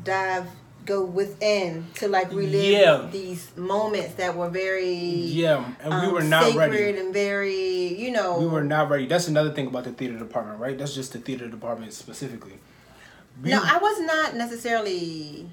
dive, 0.03 0.47
go 0.85 1.03
within 1.03 1.87
to 1.95 2.07
like 2.07 2.31
relive 2.31 2.63
Yeah. 2.63 3.07
these 3.11 3.49
moments 3.57 4.13
that 4.15 4.35
were 4.37 4.49
very 4.49 4.93
Yeah, 4.93 5.65
and 5.81 5.89
we 5.93 6.07
um, 6.07 6.13
were 6.13 6.21
not 6.23 6.53
ready. 6.55 6.97
and 6.99 7.11
very 7.13 7.87
you 7.99 8.11
know 8.11 8.39
We 8.39 8.45
were 8.47 8.63
not 8.63 8.89
ready. 8.89 9.07
That's 9.07 9.27
another 9.27 9.51
thing 9.51 9.67
about 9.67 9.83
the 9.85 9.91
theater 9.93 10.17
department, 10.17 10.59
right? 10.59 10.77
That's 10.77 10.93
just 10.93 11.13
the 11.13 11.19
theater 11.19 11.47
department 11.47 11.91
specifically. 11.93 12.59
We- 13.41 13.49
No, 13.49 13.61
I 13.63 13.77
was 13.79 13.99
not 14.01 14.35
necessarily 14.35 15.49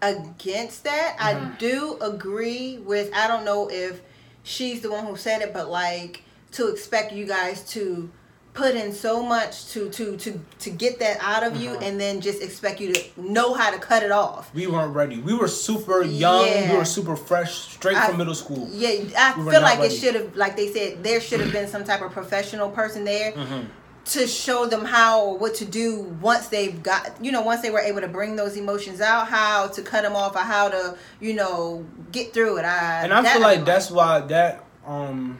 against 0.00 0.84
that. 0.84 1.16
I 1.18 1.34
Mm-hmm. 1.34 1.54
do 1.58 1.98
agree 2.00 2.78
with 2.78 3.12
I 3.14 3.26
don't 3.28 3.44
know 3.44 3.68
if 3.70 4.00
she's 4.42 4.80
the 4.80 4.90
one 4.90 5.06
who 5.06 5.16
said 5.16 5.42
it, 5.42 5.52
but 5.52 5.68
like 5.68 6.22
to 6.52 6.68
expect 6.68 7.12
you 7.12 7.26
guys 7.26 7.62
to 7.72 8.10
put 8.54 8.74
in 8.74 8.92
so 8.92 9.22
much 9.22 9.68
to 9.72 9.88
to 9.88 10.14
to 10.18 10.38
to 10.58 10.68
get 10.68 10.98
that 10.98 11.16
out 11.22 11.42
of 11.42 11.56
you 11.56 11.70
Mhm. 11.70 11.82
and 11.82 11.98
then 12.00 12.20
just 12.20 12.42
expect 12.42 12.80
you 12.80 12.92
to 12.92 13.02
know 13.16 13.54
how 13.54 13.70
to 13.70 13.78
cut 13.78 14.02
it 14.02 14.12
off. 14.12 14.50
we 14.54 14.66
weren't 14.66 14.94
ready. 14.94 15.18
We 15.18 15.32
were 15.32 15.48
super 15.48 16.02
young. 16.02 16.44
We 16.70 16.76
were 16.76 16.84
super 16.84 17.16
fresh, 17.16 17.52
straight 17.72 17.96
I- 17.96 18.08
from 18.08 18.18
middle 18.18 18.34
school. 18.34 18.68
Yeah, 18.70 18.88
I 19.18 19.40
We 19.40 19.50
feel 19.50 19.62
like 19.62 19.78
ready. 19.80 19.94
it 19.94 19.98
should 19.98 20.14
have 20.14 20.36
like 20.36 20.56
they 20.56 20.70
said 20.70 21.02
there 21.02 21.20
should 21.22 21.40
have 21.40 21.50
been 21.52 21.66
some 21.66 21.82
type 21.84 22.02
of 22.02 22.12
professional 22.12 22.68
person 22.68 23.04
there 23.04 23.32
Mhm. 23.32 23.64
to 24.04 24.26
show 24.26 24.66
them 24.66 24.84
how 24.84 25.20
or 25.22 25.38
what 25.38 25.54
to 25.54 25.64
do 25.64 26.00
once 26.20 26.48
they've 26.48 26.82
got 26.82 27.12
you 27.24 27.32
know 27.32 27.40
once 27.40 27.62
they 27.62 27.70
were 27.70 27.80
able 27.80 28.02
to 28.02 28.08
bring 28.08 28.36
those 28.36 28.56
emotions 28.58 29.00
out 29.00 29.28
how 29.28 29.68
to 29.68 29.80
cut 29.80 30.02
them 30.02 30.14
off 30.14 30.36
or 30.36 30.40
how 30.40 30.68
to 30.68 30.94
you 31.20 31.32
know 31.32 31.86
get 32.10 32.34
through 32.34 32.58
it 32.58 32.66
I, 32.66 33.04
And 33.04 33.14
I 33.14 33.22
feel 33.32 33.40
like 33.40 33.64
that's 33.64 33.90
why 33.90 34.20
that 34.20 34.62
um 34.86 35.38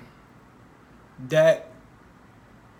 that 1.28 1.68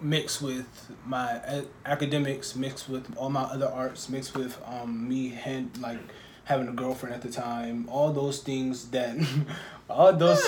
mixed 0.01 0.43
with 0.43 0.91
my 1.07 1.65
academics, 1.87 2.57
mixed 2.57 2.89
with 2.89 3.17
all 3.17 3.31
my 3.31 3.43
other 3.43 3.69
arts, 3.69 4.09
mixed 4.09 4.37
with 4.37 4.61
um 4.67 5.09
me 5.09 5.29
hand 5.31 5.71
like 5.81 5.99
having 6.45 6.67
a 6.69 6.73
girlfriend 6.73 7.15
at 7.15 7.23
the 7.23 7.31
time, 7.31 7.89
all 7.89 8.13
those 8.13 8.41
things 8.41 8.89
that 8.91 9.17
all 9.91 10.13
those 10.13 10.43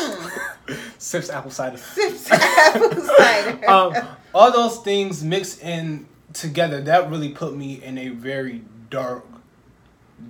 sips 0.98 1.30
apple 1.30 1.50
cider. 1.50 1.76
Sips 1.76 2.30
apple 2.32 3.00
cider. 3.00 3.70
um, 3.70 3.94
all 4.34 4.50
those 4.50 4.78
things 4.78 5.22
mixed 5.22 5.62
in 5.62 6.06
together 6.32 6.80
that 6.82 7.08
really 7.10 7.28
put 7.28 7.56
me 7.56 7.82
in 7.82 7.96
a 7.96 8.08
very 8.08 8.62
dark 8.90 9.24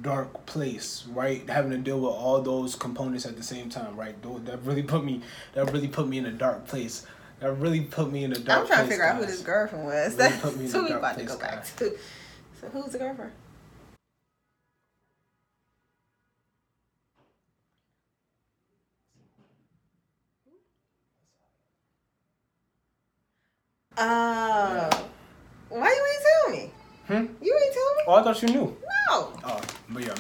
dark 0.03 0.45
place 0.47 1.05
right 1.13 1.49
having 1.49 1.71
to 1.71 1.79
deal 1.79 2.01
with 2.01 2.11
all 2.11 2.41
those 2.41 2.75
components 2.75 3.25
at 3.27 3.37
the 3.37 3.43
same 3.43 3.69
time 3.69 3.95
right 3.97 4.21
that 4.45 4.59
really 4.63 4.83
put 4.83 5.05
me 5.05 5.21
that 5.53 5.71
really 5.73 5.89
put 5.89 6.09
me 6.09 6.19
in 6.19 6.27
a 6.27 6.33
dark 6.33 6.67
place 6.67 7.07
that 7.41 7.53
really 7.53 7.83
put 7.83 8.11
me 8.13 8.25
in 8.25 8.33
a 8.33 8.39
dark 8.39 8.63
I'm 8.63 8.67
trying 8.67 8.85
to 8.85 8.91
figure 8.91 9.05
out 9.05 9.17
who 9.17 9.27
this 9.27 9.43
girlfriend 9.43 9.85
was. 9.85 10.17
Really 10.17 10.17
that's 10.17 10.43
put 10.43 10.57
me 10.57 10.65
in 10.67 10.71
who 10.71 10.85
we 10.85 10.91
about 10.93 11.19
to 11.19 11.25
go 11.25 11.39
back 11.39 11.65
to? 11.77 11.97
So 12.61 12.69
who's 12.69 12.93
the 12.93 12.99
girlfriend 12.99 13.33
Oh, 23.97 24.91
why 25.69 25.87
you 25.87 26.05
ain't 26.07 26.25
tell 26.25 26.51
me? 26.53 26.71
Hmm? 27.07 27.45
You 27.45 27.61
ain't 27.63 27.73
tell 27.75 27.95
me? 27.95 28.03
oh 28.09 28.15
i 28.15 28.23
thought 28.23 28.43
you 28.43 28.49
knew. 28.49 28.77
No. 29.11 29.33
oh 29.45 29.61
but 29.91 30.05
yeah. 30.05 30.15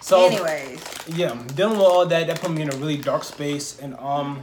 So 0.00 0.26
Anyways, 0.26 0.82
yeah 1.08 1.36
dealing 1.54 1.76
with 1.78 1.86
all 1.86 2.06
that 2.06 2.26
that 2.26 2.40
put 2.40 2.50
me 2.50 2.62
in 2.62 2.72
a 2.72 2.76
really 2.76 2.96
dark 2.96 3.24
space 3.24 3.78
and 3.80 3.94
um 3.96 4.42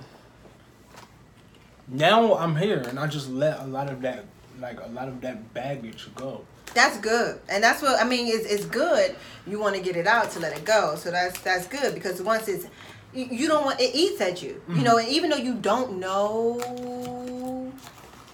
now 1.87 2.35
i'm 2.35 2.55
here 2.55 2.79
and 2.89 2.99
i 2.99 3.07
just 3.07 3.29
let 3.29 3.59
a 3.59 3.65
lot 3.65 3.89
of 3.89 4.01
that 4.01 4.25
like 4.59 4.79
a 4.81 4.87
lot 4.87 5.07
of 5.07 5.21
that 5.21 5.53
baggage 5.53 6.07
go 6.15 6.45
that's 6.75 6.97
good, 6.97 7.39
and 7.47 7.63
that's 7.63 7.81
what 7.81 7.99
I 7.99 8.07
mean. 8.07 8.27
It's, 8.27 8.45
it's 8.45 8.65
good. 8.65 9.15
You 9.47 9.59
want 9.59 9.75
to 9.75 9.81
get 9.81 9.95
it 9.95 10.07
out 10.07 10.31
to 10.31 10.39
let 10.39 10.55
it 10.57 10.65
go, 10.65 10.95
so 10.97 11.09
that's 11.09 11.39
that's 11.39 11.67
good 11.67 11.95
because 11.95 12.21
once 12.21 12.49
it's 12.49 12.67
you, 13.13 13.47
don't 13.47 13.63
want 13.63 13.79
it 13.79 13.95
eats 13.95 14.19
at 14.19 14.43
you. 14.43 14.61
You 14.67 14.83
know, 14.83 14.97
and 14.97 15.07
even 15.07 15.29
though 15.29 15.37
you 15.37 15.55
don't 15.55 15.99
know 15.99 17.71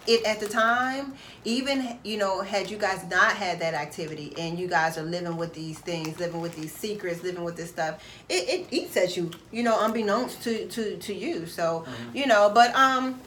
it 0.08 0.26
at 0.26 0.40
the 0.40 0.48
time, 0.48 1.14
even 1.46 2.00
you 2.04 2.18
know, 2.18 2.42
had 2.42 2.72
you 2.72 2.78
guys 2.78 3.06
not 3.12 3.34
had 3.34 3.60
that 3.60 3.76
activity 3.76 4.34
and 4.40 4.58
you 4.58 4.68
guys 4.68 4.98
are 4.98 5.04
living 5.04 5.38
with 5.38 5.54
these 5.54 5.78
things, 5.78 6.20
living 6.20 6.42
with 6.42 6.56
these 6.56 6.74
secrets, 6.74 7.22
living 7.22 7.44
with 7.44 7.58
this 7.58 7.70
stuff, 7.70 8.04
it, 8.28 8.50
it 8.50 8.68
eats 8.72 8.98
at 8.98 9.16
you. 9.16 9.30
You 9.52 9.62
know, 9.62 9.86
unbeknownst 9.86 10.42
to 10.44 10.68
to 10.68 10.98
to 10.98 11.14
you. 11.14 11.46
So 11.46 11.86
you 12.12 12.26
know, 12.26 12.50
but 12.52 12.74
um, 12.74 13.22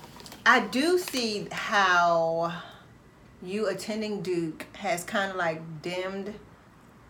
I 0.47 0.61
do 0.61 0.99
see 0.99 1.49
how 1.51 2.53
you 3.42 3.68
attending 3.68 4.22
Duke 4.22 4.66
has 4.74 5.05
kind 5.05 5.30
of 5.30 5.36
like 5.36 5.82
dimmed 5.82 6.34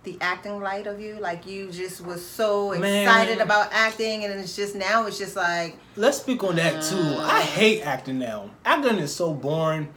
the 0.04 0.16
acting 0.20 0.60
light 0.60 0.86
of 0.86 1.00
you. 1.00 1.18
Like 1.18 1.46
you 1.46 1.70
just 1.70 2.00
was 2.00 2.24
so 2.24 2.70
Man. 2.70 3.02
excited 3.02 3.40
about 3.40 3.72
acting, 3.72 4.24
and 4.24 4.32
it's 4.34 4.54
just 4.54 4.76
now 4.76 5.06
it's 5.06 5.18
just 5.18 5.34
like 5.34 5.76
Let's 5.96 6.18
speak 6.18 6.44
on 6.44 6.56
that 6.56 6.82
too. 6.84 6.96
I 6.96 7.40
uh, 7.40 7.42
hate 7.42 7.82
acting 7.82 8.18
now. 8.18 8.50
Acting 8.64 8.98
is 8.98 9.14
so 9.14 9.34
boring. 9.34 9.92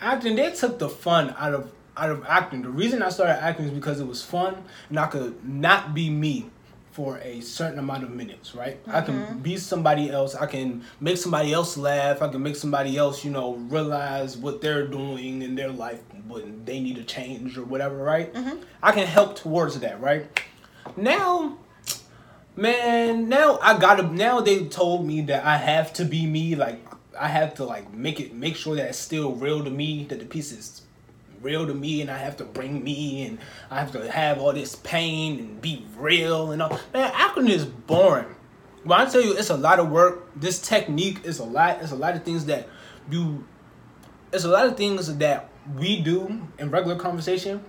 Acting, 0.00 0.36
they 0.36 0.50
took 0.52 0.78
the 0.78 0.88
fun 0.88 1.34
out 1.38 1.54
of 1.54 1.70
out 1.96 2.10
of 2.10 2.24
acting. 2.26 2.62
The 2.62 2.70
reason 2.70 3.02
I 3.02 3.10
started 3.10 3.40
acting 3.40 3.66
is 3.66 3.70
because 3.70 4.00
it 4.00 4.06
was 4.06 4.22
fun 4.22 4.64
and 4.88 4.98
I 4.98 5.06
could 5.06 5.48
not 5.48 5.94
be 5.94 6.10
me 6.10 6.50
for 6.94 7.18
a 7.18 7.40
certain 7.40 7.80
amount 7.80 8.04
of 8.04 8.10
minutes, 8.10 8.54
right? 8.54 8.78
I 8.86 9.00
can 9.00 9.14
mm-hmm. 9.14 9.38
be 9.40 9.56
somebody 9.56 10.10
else. 10.10 10.36
I 10.36 10.46
can 10.46 10.84
make 11.00 11.16
somebody 11.16 11.52
else 11.52 11.76
laugh. 11.76 12.22
I 12.22 12.28
can 12.28 12.40
make 12.40 12.54
somebody 12.54 12.96
else, 12.96 13.24
you 13.24 13.32
know, 13.32 13.54
realize 13.54 14.36
what 14.36 14.60
they're 14.60 14.86
doing 14.86 15.42
in 15.42 15.56
their 15.56 15.70
life 15.70 16.00
when 16.28 16.64
they 16.64 16.78
need 16.78 16.94
to 16.94 17.04
change 17.04 17.58
or 17.58 17.64
whatever, 17.64 17.96
right? 17.96 18.32
Mm-hmm. 18.32 18.62
I 18.80 18.92
can 18.92 19.08
help 19.08 19.34
towards 19.34 19.80
that, 19.80 20.00
right? 20.00 20.40
Now 20.96 21.58
Man, 22.56 23.28
now 23.28 23.58
I 23.60 23.78
gotta. 23.78 24.04
Now 24.04 24.40
they 24.40 24.66
told 24.66 25.04
me 25.04 25.22
that 25.22 25.44
I 25.44 25.56
have 25.56 25.92
to 25.94 26.04
be 26.04 26.24
me. 26.24 26.54
Like 26.54 26.86
I 27.18 27.26
have 27.26 27.54
to 27.54 27.64
like 27.64 27.92
make 27.92 28.20
it, 28.20 28.32
make 28.32 28.54
sure 28.54 28.76
that 28.76 28.90
it's 28.90 28.98
still 28.98 29.32
real 29.32 29.64
to 29.64 29.70
me. 29.70 30.04
That 30.04 30.20
the 30.20 30.24
piece 30.24 30.52
is 30.52 30.82
real 31.44 31.66
to 31.66 31.74
me, 31.74 32.00
and 32.00 32.10
I 32.10 32.18
have 32.18 32.36
to 32.38 32.44
bring 32.44 32.82
me, 32.82 33.26
and 33.26 33.38
I 33.70 33.78
have 33.78 33.92
to 33.92 34.10
have 34.10 34.38
all 34.38 34.52
this 34.52 34.74
pain 34.76 35.38
and 35.38 35.60
be 35.60 35.86
real 35.96 36.50
and 36.50 36.62
all. 36.62 36.80
Man, 36.92 37.12
acting 37.14 37.48
is 37.48 37.64
boring. 37.64 38.34
When 38.82 39.00
I 39.00 39.04
tell 39.06 39.22
you, 39.22 39.36
it's 39.36 39.50
a 39.50 39.56
lot 39.56 39.78
of 39.78 39.90
work. 39.90 40.28
This 40.34 40.60
technique 40.60 41.20
is 41.24 41.38
a 41.38 41.44
lot. 41.44 41.82
It's 41.82 41.92
a 41.92 41.96
lot 41.96 42.16
of 42.16 42.24
things 42.24 42.46
that 42.46 42.68
you. 43.10 43.46
It's 44.32 44.44
a 44.44 44.48
lot 44.48 44.66
of 44.66 44.76
things 44.76 45.16
that 45.18 45.48
we 45.76 46.00
do 46.00 46.42
in 46.58 46.70
regular 46.70 46.96
conversation 46.96 47.62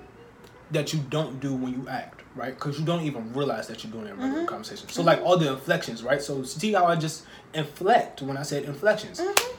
that 0.71 0.93
you 0.93 0.99
don't 1.09 1.39
do 1.39 1.53
when 1.53 1.73
you 1.73 1.87
act, 1.87 2.23
right? 2.35 2.53
Because 2.55 2.79
you 2.79 2.85
don't 2.85 3.03
even 3.03 3.31
realize 3.33 3.67
that 3.67 3.83
you're 3.83 3.93
doing 3.93 4.07
it 4.07 4.11
in 4.11 4.17
regular 4.17 4.39
mm-hmm. 4.39 4.47
conversation. 4.47 4.89
So 4.89 5.01
mm-hmm. 5.01 5.07
like 5.07 5.21
all 5.21 5.37
the 5.37 5.51
inflections, 5.51 6.03
right? 6.03 6.21
So 6.21 6.43
see 6.43 6.73
how 6.73 6.85
I 6.85 6.95
just 6.95 7.25
inflect 7.53 8.21
when 8.21 8.35
I 8.35 8.41
said 8.43 8.63
inflections. 8.63 9.19
Mm-hmm. 9.21 9.55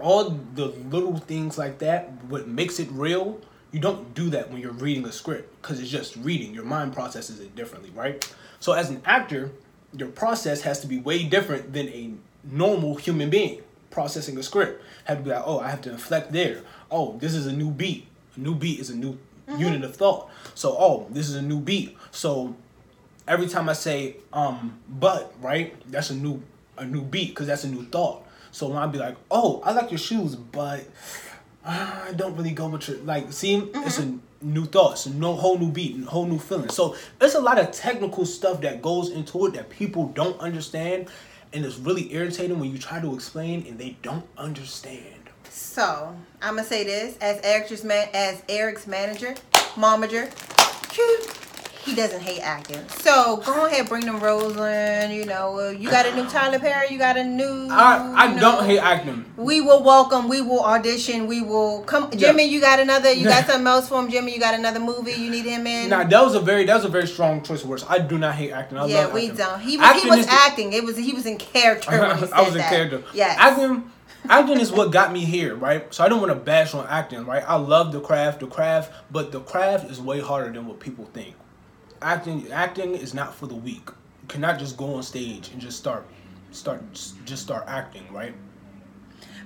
All 0.00 0.30
the 0.54 0.66
little 0.66 1.16
things 1.16 1.58
like 1.58 1.78
that, 1.78 2.24
what 2.24 2.48
makes 2.48 2.78
it 2.78 2.88
real, 2.92 3.40
you 3.72 3.80
don't 3.80 4.14
do 4.14 4.30
that 4.30 4.50
when 4.50 4.60
you're 4.60 4.72
reading 4.72 5.04
a 5.04 5.12
script 5.12 5.60
because 5.60 5.80
it's 5.80 5.90
just 5.90 6.16
reading. 6.16 6.54
Your 6.54 6.64
mind 6.64 6.94
processes 6.94 7.40
it 7.40 7.54
differently, 7.54 7.90
right? 7.94 8.32
So 8.60 8.72
as 8.72 8.90
an 8.90 9.02
actor, 9.04 9.50
your 9.96 10.08
process 10.08 10.62
has 10.62 10.80
to 10.80 10.86
be 10.86 10.98
way 10.98 11.24
different 11.24 11.72
than 11.72 11.88
a 11.88 12.12
normal 12.44 12.96
human 12.96 13.30
being 13.30 13.62
processing 13.90 14.38
a 14.38 14.42
script. 14.42 14.82
Have 15.04 15.18
to 15.18 15.24
be 15.24 15.30
like, 15.30 15.42
oh, 15.44 15.60
I 15.60 15.70
have 15.70 15.80
to 15.82 15.90
inflect 15.90 16.32
there. 16.32 16.62
Oh, 16.90 17.16
this 17.18 17.34
is 17.34 17.46
a 17.46 17.52
new 17.52 17.70
beat. 17.70 18.06
A 18.36 18.40
new 18.40 18.54
beat 18.54 18.80
is 18.80 18.90
a 18.90 18.96
new 18.96 19.18
unit 19.56 19.82
of 19.82 19.96
thought. 19.96 20.30
So, 20.54 20.76
oh, 20.78 21.06
this 21.10 21.28
is 21.28 21.34
a 21.34 21.42
new 21.42 21.60
beat. 21.60 21.96
So 22.10 22.54
every 23.26 23.48
time 23.48 23.68
I 23.68 23.72
say 23.72 24.16
um 24.32 24.78
but, 24.88 25.34
right? 25.40 25.74
That's 25.90 26.10
a 26.10 26.14
new 26.14 26.42
a 26.76 26.84
new 26.84 27.02
beat 27.02 27.30
because 27.30 27.46
that's 27.46 27.64
a 27.64 27.68
new 27.68 27.84
thought. 27.84 28.24
So 28.58 28.66
when 28.66 28.78
I 28.78 28.88
be 28.88 28.98
like, 28.98 29.14
oh, 29.30 29.62
I 29.64 29.70
like 29.70 29.92
your 29.92 29.98
shoes, 29.98 30.34
but 30.34 30.80
uh, 31.64 32.06
I 32.08 32.12
don't 32.14 32.34
really 32.34 32.50
go 32.50 32.66
with 32.66 32.88
your 32.88 32.98
like. 32.98 33.32
See, 33.32 33.70
it's 33.72 34.00
a 34.00 34.18
new 34.42 34.64
thought, 34.64 34.94
it's 34.94 35.06
a 35.06 35.14
no 35.14 35.36
whole 35.36 35.56
new 35.56 35.70
beat, 35.70 36.02
whole 36.06 36.26
new 36.26 36.40
feeling. 36.40 36.68
So 36.68 36.96
there's 37.20 37.36
a 37.36 37.40
lot 37.40 37.60
of 37.60 37.70
technical 37.70 38.26
stuff 38.26 38.60
that 38.62 38.82
goes 38.82 39.10
into 39.10 39.46
it 39.46 39.54
that 39.54 39.70
people 39.70 40.08
don't 40.08 40.40
understand, 40.40 41.06
and 41.52 41.64
it's 41.64 41.78
really 41.78 42.12
irritating 42.12 42.58
when 42.58 42.72
you 42.72 42.78
try 42.78 42.98
to 43.00 43.14
explain 43.14 43.64
and 43.68 43.78
they 43.78 43.96
don't 44.02 44.26
understand. 44.36 45.30
So 45.50 46.16
I'm 46.42 46.56
gonna 46.56 46.66
say 46.66 46.82
this 46.82 47.16
as 47.18 47.40
Eric's 47.44 47.84
man 47.84 48.08
as 48.12 48.42
Eric's 48.48 48.88
manager, 48.88 49.36
momager. 49.76 50.32
phew, 50.90 51.47
He 51.88 51.94
doesn't 51.94 52.20
hate 52.20 52.40
acting. 52.40 52.86
So 53.00 53.38
go 53.46 53.64
ahead, 53.66 53.88
bring 53.88 54.04
them 54.04 54.20
Roseland. 54.20 55.14
You 55.14 55.24
know, 55.24 55.58
uh, 55.58 55.70
you 55.70 55.90
got 55.90 56.04
a 56.04 56.14
new 56.14 56.28
Tyler 56.28 56.58
Perry. 56.58 56.88
You 56.90 56.98
got 56.98 57.16
a 57.16 57.24
new. 57.24 57.68
I 57.70 58.26
I 58.26 58.38
don't 58.38 58.66
hate 58.66 58.78
acting. 58.78 59.24
We 59.38 59.62
will 59.62 59.82
welcome. 59.82 60.28
We 60.28 60.42
will 60.42 60.62
audition. 60.62 61.26
We 61.26 61.40
will 61.40 61.82
come. 61.84 62.10
Jimmy, 62.10 62.44
you 62.44 62.60
got 62.60 62.78
another. 62.78 63.10
You 63.12 63.24
got 63.24 63.46
something 63.50 63.66
else 63.66 63.88
for 63.88 64.00
him, 64.00 64.10
Jimmy. 64.10 64.34
You 64.34 64.38
got 64.40 64.52
another 64.54 64.80
movie 64.80 65.12
you 65.12 65.30
need 65.30 65.46
him 65.46 65.66
in. 65.66 65.88
Now 65.88 66.04
that 66.04 66.22
was 66.22 66.34
a 66.34 66.40
very 66.40 66.64
that 66.66 66.74
was 66.74 66.84
a 66.84 66.88
very 66.90 67.06
strong 67.06 67.42
choice 67.42 67.62
of 67.62 67.70
words. 67.70 67.84
I 67.88 67.98
do 68.00 68.18
not 68.18 68.34
hate 68.34 68.50
acting. 68.52 68.76
I 68.76 68.84
yeah, 68.86 69.04
love 69.04 69.14
we 69.14 69.22
acting. 69.30 69.36
don't. 69.36 69.60
He 69.60 69.76
was. 69.78 69.86
he 69.86 69.92
Acting 69.94 70.10
was 70.10 70.18
is 70.18 70.26
the- 70.26 70.32
acting. 70.32 70.72
It 70.74 70.84
was. 70.84 70.96
He 70.98 71.12
was 71.14 71.24
in 71.24 71.38
character 71.38 71.90
he 71.90 71.96
I 72.32 72.42
was 72.42 72.52
in 72.52 72.58
that. 72.58 72.68
character. 72.70 73.02
Yeah, 73.14 73.34
Acting, 73.38 73.90
acting 74.28 74.60
is 74.60 74.70
what 74.70 74.92
got 74.92 75.10
me 75.10 75.24
here, 75.24 75.54
right? 75.54 75.92
So 75.94 76.04
I 76.04 76.10
don't 76.10 76.20
want 76.20 76.32
to 76.32 76.38
bash 76.38 76.74
on 76.74 76.86
acting, 76.86 77.24
right? 77.24 77.42
I 77.46 77.56
love 77.56 77.92
the 77.92 78.00
craft, 78.00 78.40
the 78.40 78.46
craft, 78.46 78.92
but 79.10 79.32
the 79.32 79.40
craft 79.40 79.90
is 79.90 79.98
way 80.00 80.20
harder 80.20 80.52
than 80.52 80.66
what 80.66 80.80
people 80.80 81.06
think. 81.14 81.34
Acting, 82.00 82.50
acting 82.52 82.94
is 82.94 83.14
not 83.14 83.34
for 83.34 83.46
the 83.46 83.54
weak. 83.54 83.86
You 84.22 84.28
cannot 84.28 84.58
just 84.58 84.76
go 84.76 84.94
on 84.94 85.02
stage 85.02 85.50
and 85.50 85.60
just 85.60 85.78
start, 85.78 86.06
start, 86.52 86.82
just 87.24 87.42
start 87.42 87.64
acting, 87.66 88.04
right? 88.12 88.34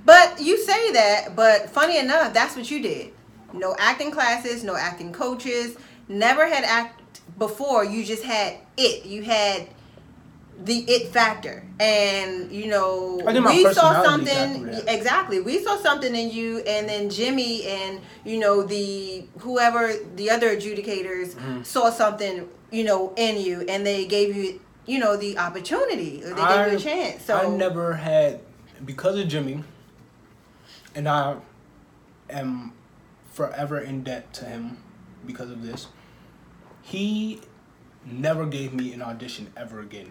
But 0.05 0.41
you 0.41 0.59
say 0.59 0.93
that, 0.93 1.37
but 1.37 1.71
funny 1.71 1.99
enough, 1.99 2.35
that's 2.35 2.57
what 2.57 2.71
you 2.71 2.83
did. 2.83 3.13
No 3.53 3.77
acting 3.79 4.11
classes, 4.11 4.65
no 4.65 4.75
acting 4.75 5.13
coaches, 5.13 5.77
never 6.09 6.47
had 6.47 6.65
act 6.65 7.21
before. 7.39 7.85
You 7.85 8.05
just 8.05 8.25
had 8.25 8.59
it. 8.77 9.05
You 9.05 9.23
had 9.23 9.69
the 10.65 10.79
it 10.89 11.09
factor. 11.09 11.65
And 11.81 12.53
you 12.53 12.69
know, 12.69 13.21
I 13.27 13.39
we 13.41 13.73
saw 13.73 14.03
something 14.03 14.69
exactly. 14.87 15.41
We 15.41 15.63
saw 15.63 15.77
something 15.77 16.15
in 16.15 16.31
you 16.31 16.59
and 16.59 16.89
then 16.89 17.11
Jimmy 17.11 17.65
and 17.65 18.01
you 18.25 18.39
know 18.39 18.63
the 18.63 19.25
whoever 19.39 19.93
the 20.17 20.31
other 20.31 20.55
adjudicators 20.57 21.33
Mm-hmm. 21.33 21.63
saw 21.63 21.91
something, 21.91 22.49
you 22.71 22.85
know, 22.85 23.13
in 23.17 23.41
you 23.41 23.63
and 23.69 23.87
they 23.87 24.07
gave 24.07 24.37
you 24.37 24.61
you 24.87 24.99
know 24.99 25.17
the 25.17 25.39
opportunity 25.39 26.23
or 26.25 26.35
they 26.35 26.45
gave 26.45 26.73
you 26.73 26.77
a 26.77 26.81
chance. 26.81 27.25
So 27.25 27.37
I 27.37 27.49
never 27.49 27.95
had 27.95 28.41
because 28.85 29.19
of 29.19 29.29
Jimmy, 29.29 29.65
and 30.95 31.09
I 31.09 31.37
am 32.31 32.73
forever 33.33 33.79
in 33.81 34.03
debt 34.03 34.33
to 34.35 34.45
him 34.45 34.79
because 35.27 35.51
of 35.51 35.63
this. 35.65 35.89
He 36.83 37.41
never 38.05 38.47
gave 38.47 38.73
me 38.75 38.93
an 38.93 39.01
audition 39.03 39.53
ever 39.57 39.81
again 39.81 40.11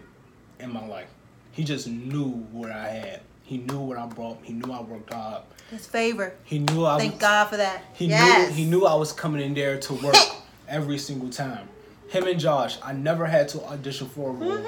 in 0.61 0.71
my 0.73 0.85
life. 0.85 1.07
He 1.51 1.63
just 1.63 1.87
knew 1.87 2.29
what 2.51 2.71
I 2.71 2.87
had. 2.87 3.21
He 3.43 3.57
knew 3.57 3.79
what 3.79 3.97
I 3.97 4.05
brought. 4.05 4.39
He 4.43 4.53
knew 4.53 4.71
I 4.71 4.81
worked 4.81 5.11
hard. 5.13 5.43
his 5.69 5.85
favor. 5.85 6.33
He 6.45 6.59
knew 6.59 6.85
I 6.85 6.97
Thank 6.97 7.13
was, 7.13 7.21
God 7.21 7.45
for 7.49 7.57
that. 7.57 7.83
He 7.93 8.05
yes. 8.07 8.49
knew 8.49 8.55
he 8.55 8.65
knew 8.65 8.85
I 8.85 8.95
was 8.95 9.11
coming 9.11 9.41
in 9.41 9.53
there 9.53 9.77
to 9.79 9.93
work 9.95 10.15
every 10.69 10.97
single 10.97 11.29
time. 11.29 11.67
Him 12.09 12.27
and 12.27 12.39
Josh, 12.39 12.77
I 12.83 12.93
never 12.93 13.25
had 13.25 13.49
to 13.49 13.63
audition 13.65 14.07
for 14.07 14.29
a 14.29 14.33
role 14.33 14.65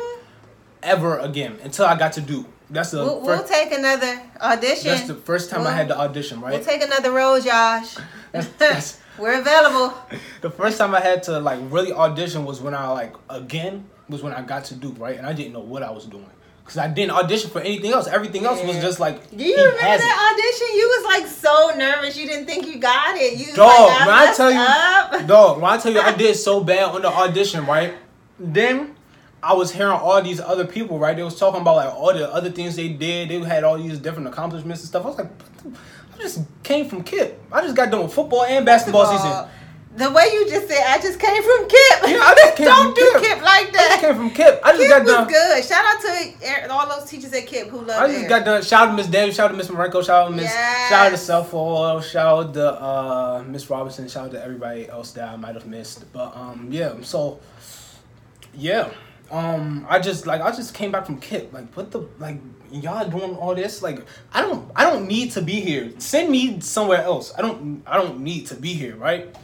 ever 0.82 1.20
again 1.20 1.58
until 1.64 1.86
I 1.86 1.98
got 1.98 2.14
to 2.14 2.22
Duke. 2.22 2.48
That's 2.70 2.92
the 2.92 2.98
Mm-hmm. 3.00 3.08
We'll, 3.08 3.38
first, 3.38 3.50
we'll 3.52 3.62
take 3.62 3.78
another 3.78 4.22
audition. 4.42 4.88
that's 4.92 5.08
the 5.08 5.16
first 5.16 5.50
time 5.50 5.62
I 5.62 5.64
We'll- 5.66 5.72
had 5.74 5.88
to 5.90 5.98
audition, 6.00 6.42
right? 6.42 6.54
We'll 6.54 6.64
take 6.64 6.84
another 6.84 7.12
role, 7.12 7.40
Josh. 7.40 7.96
That's- 8.32 8.52
that's- 8.58 9.00
We're 9.20 9.40
available. 9.40 9.94
the 10.42 10.50
first 10.50 10.80
time 10.80 10.96
I 10.96 11.00
had 11.00 11.22
to 11.24 11.40
like 11.40 11.60
really 11.70 11.94
audition 11.94 12.46
was 12.46 12.60
when 12.62 12.74
I 12.74 12.88
like 12.88 13.14
again 13.30 13.86
was 14.14 14.24
when 14.24 14.34
I 14.34 14.42
got 14.42 14.64
to 14.66 14.76
Duke, 14.76 14.98
right? 15.00 15.18
And 15.18 15.28
I 15.28 15.34
didn't 15.34 15.52
know 15.52 15.60
what 15.60 15.84
I 15.84 15.92
was 15.92 16.06
doing 16.06 16.30
because 16.64 16.78
I 16.78 16.88
didn't 16.88 17.12
audition 17.12 17.50
for 17.50 17.60
anything 17.60 17.92
else. 17.92 18.08
Everything 18.08 18.46
else 18.46 18.64
was 18.64 18.78
just 18.78 19.00
like 19.00 19.36
Do 19.36 19.44
you 19.44 19.58
remember 19.58 19.80
that 19.82 20.34
audition? 20.34 20.78
You 20.78 20.88
was 20.88 21.06
like 21.06 21.28
so 21.28 21.78
nervous. 21.78 22.18
You 22.18 22.26
didn't 22.28 22.46
think 22.46 22.68
you 22.68 22.80
got 22.80 23.18
it. 23.18 23.38
You 23.38 23.54
Dog, 23.54 23.68
like, 23.68 24.02
I 24.02 24.06
when 24.06 24.16
I 24.16 24.34
tell 24.34 24.52
you, 24.52 24.60
up. 24.60 25.28
dog, 25.28 25.62
when 25.62 25.72
I 25.74 25.78
tell 25.78 25.92
you 25.92 26.00
I 26.00 26.14
did 26.16 26.36
so 26.36 26.64
bad 26.64 26.84
on 26.84 27.02
the 27.02 27.10
audition, 27.10 27.66
right? 27.66 27.96
Then 28.40 28.96
I 29.42 29.54
was 29.54 29.74
hearing 29.74 29.92
all 29.92 30.22
these 30.22 30.40
other 30.40 30.66
people, 30.66 31.00
right? 31.00 31.16
They 31.18 31.24
was 31.24 31.38
talking 31.38 31.60
about 31.60 31.76
like 31.76 31.94
all 31.94 32.14
the 32.14 32.32
other 32.32 32.50
things 32.50 32.78
they 32.78 32.88
did. 32.90 33.30
They 33.30 33.40
had 33.40 33.66
all 33.66 33.78
these 33.78 34.00
different 34.00 34.30
accomplishments 34.30 34.82
and 34.82 34.88
stuff. 34.88 35.04
I 35.04 35.08
was 35.10 35.18
like, 35.18 35.32
I 36.16 36.22
just 36.22 36.42
came 36.64 36.88
from 36.88 37.04
KIPP. 37.04 37.34
I 37.52 37.62
just 37.62 37.76
got 37.76 37.92
done 37.92 38.04
with 38.04 38.14
football 38.14 38.46
and 38.46 38.66
basketball 38.66 39.02
of 39.02 39.20
season. 39.20 39.50
The 39.96 40.10
way 40.10 40.28
you 40.34 40.50
just 40.50 40.68
said, 40.68 40.84
I 40.88 41.00
just 41.00 41.20
came 41.20 41.44
from 41.44 41.68
KIPP. 41.68 42.10
Yeah, 42.10 42.18
I 42.24 42.34
just 42.36 42.56
came 42.58 42.66
Don't 42.66 42.86
from 42.86 42.94
do 42.96 43.12
KIPP. 43.12 43.22
KIPP 43.22 43.42
like 43.44 43.74
that. 43.74 43.82
I 43.82 43.90
just 43.90 44.02
came 44.02 44.16
from 44.16 44.30
KIPP. 44.32 44.60
I 44.64 44.72
just 44.72 44.84
KIPP 44.84 44.90
got 44.90 45.04
was 45.04 45.12
done. 45.14 45.28
good. 45.28 45.64
Shout 45.64 45.86
out 45.86 46.02
to 46.02 46.72
all 46.72 47.00
those 47.00 47.10
teachers 47.10 47.34
at 47.34 47.46
KIPP 47.46 47.68
who 47.70 47.78
loved 47.78 47.92
I 47.92 48.08
just 48.08 48.18
Eric. 48.20 48.30
got 48.30 48.46
done. 48.46 48.64
Shout 48.64 48.88
out 48.88 48.92
to 48.92 48.98
Miss 48.98 49.08
Daniels. 49.08 49.36
Shout 49.36 49.46
out 49.46 49.52
to 49.52 49.58
Miss 49.58 49.68
Marenko. 49.68 50.04
Shout 50.04 50.10
out 50.10 50.30
to 50.30 50.36
Miss. 50.36 50.46
Yes. 50.46 50.90
Shout 50.90 51.06
out 51.06 51.10
to 51.12 51.18
Self 51.18 52.06
Shout 52.06 52.16
out 52.48 52.54
to 52.56 52.82
uh, 52.82 53.44
Miss 53.48 53.70
Robinson. 53.70 54.08
Shout 54.08 54.26
out 54.26 54.32
to 54.32 54.44
everybody 54.44 54.90
else 54.90 55.12
that 55.12 55.30
I 55.30 55.36
might 55.36 55.54
have 55.54 55.68
missed. 55.68 56.12
But 56.12 56.36
um, 56.36 56.70
yeah. 56.72 56.94
So 57.02 57.40
yeah. 58.56 58.90
Um, 59.32 59.86
I 59.90 60.00
just 60.00 60.28
like 60.28 60.42
I 60.42 60.52
just 60.52 60.74
came 60.74 60.92
back 60.92 61.06
from 61.06 61.20
KIPP. 61.22 61.54
Like, 61.54 61.72
what 61.76 61.92
the 61.92 62.08
like 62.20 62.40
y'all 62.72 63.08
doing 63.08 63.36
all 63.36 63.54
this? 63.56 63.82
Like, 63.82 64.00
I 64.34 64.42
don't 64.42 64.72
I 64.76 64.84
don't 64.90 65.08
need 65.08 65.32
to 65.34 65.42
be 65.42 65.60
here. 65.62 65.92
Send 66.00 66.32
me 66.32 66.60
somewhere 66.62 67.02
else. 67.04 67.32
I 67.38 67.42
don't 67.42 67.84
I 67.86 67.98
don't 67.98 68.22
need 68.22 68.48
to 68.48 68.56
be 68.56 68.74
here. 68.74 68.96
Right. 68.96 69.36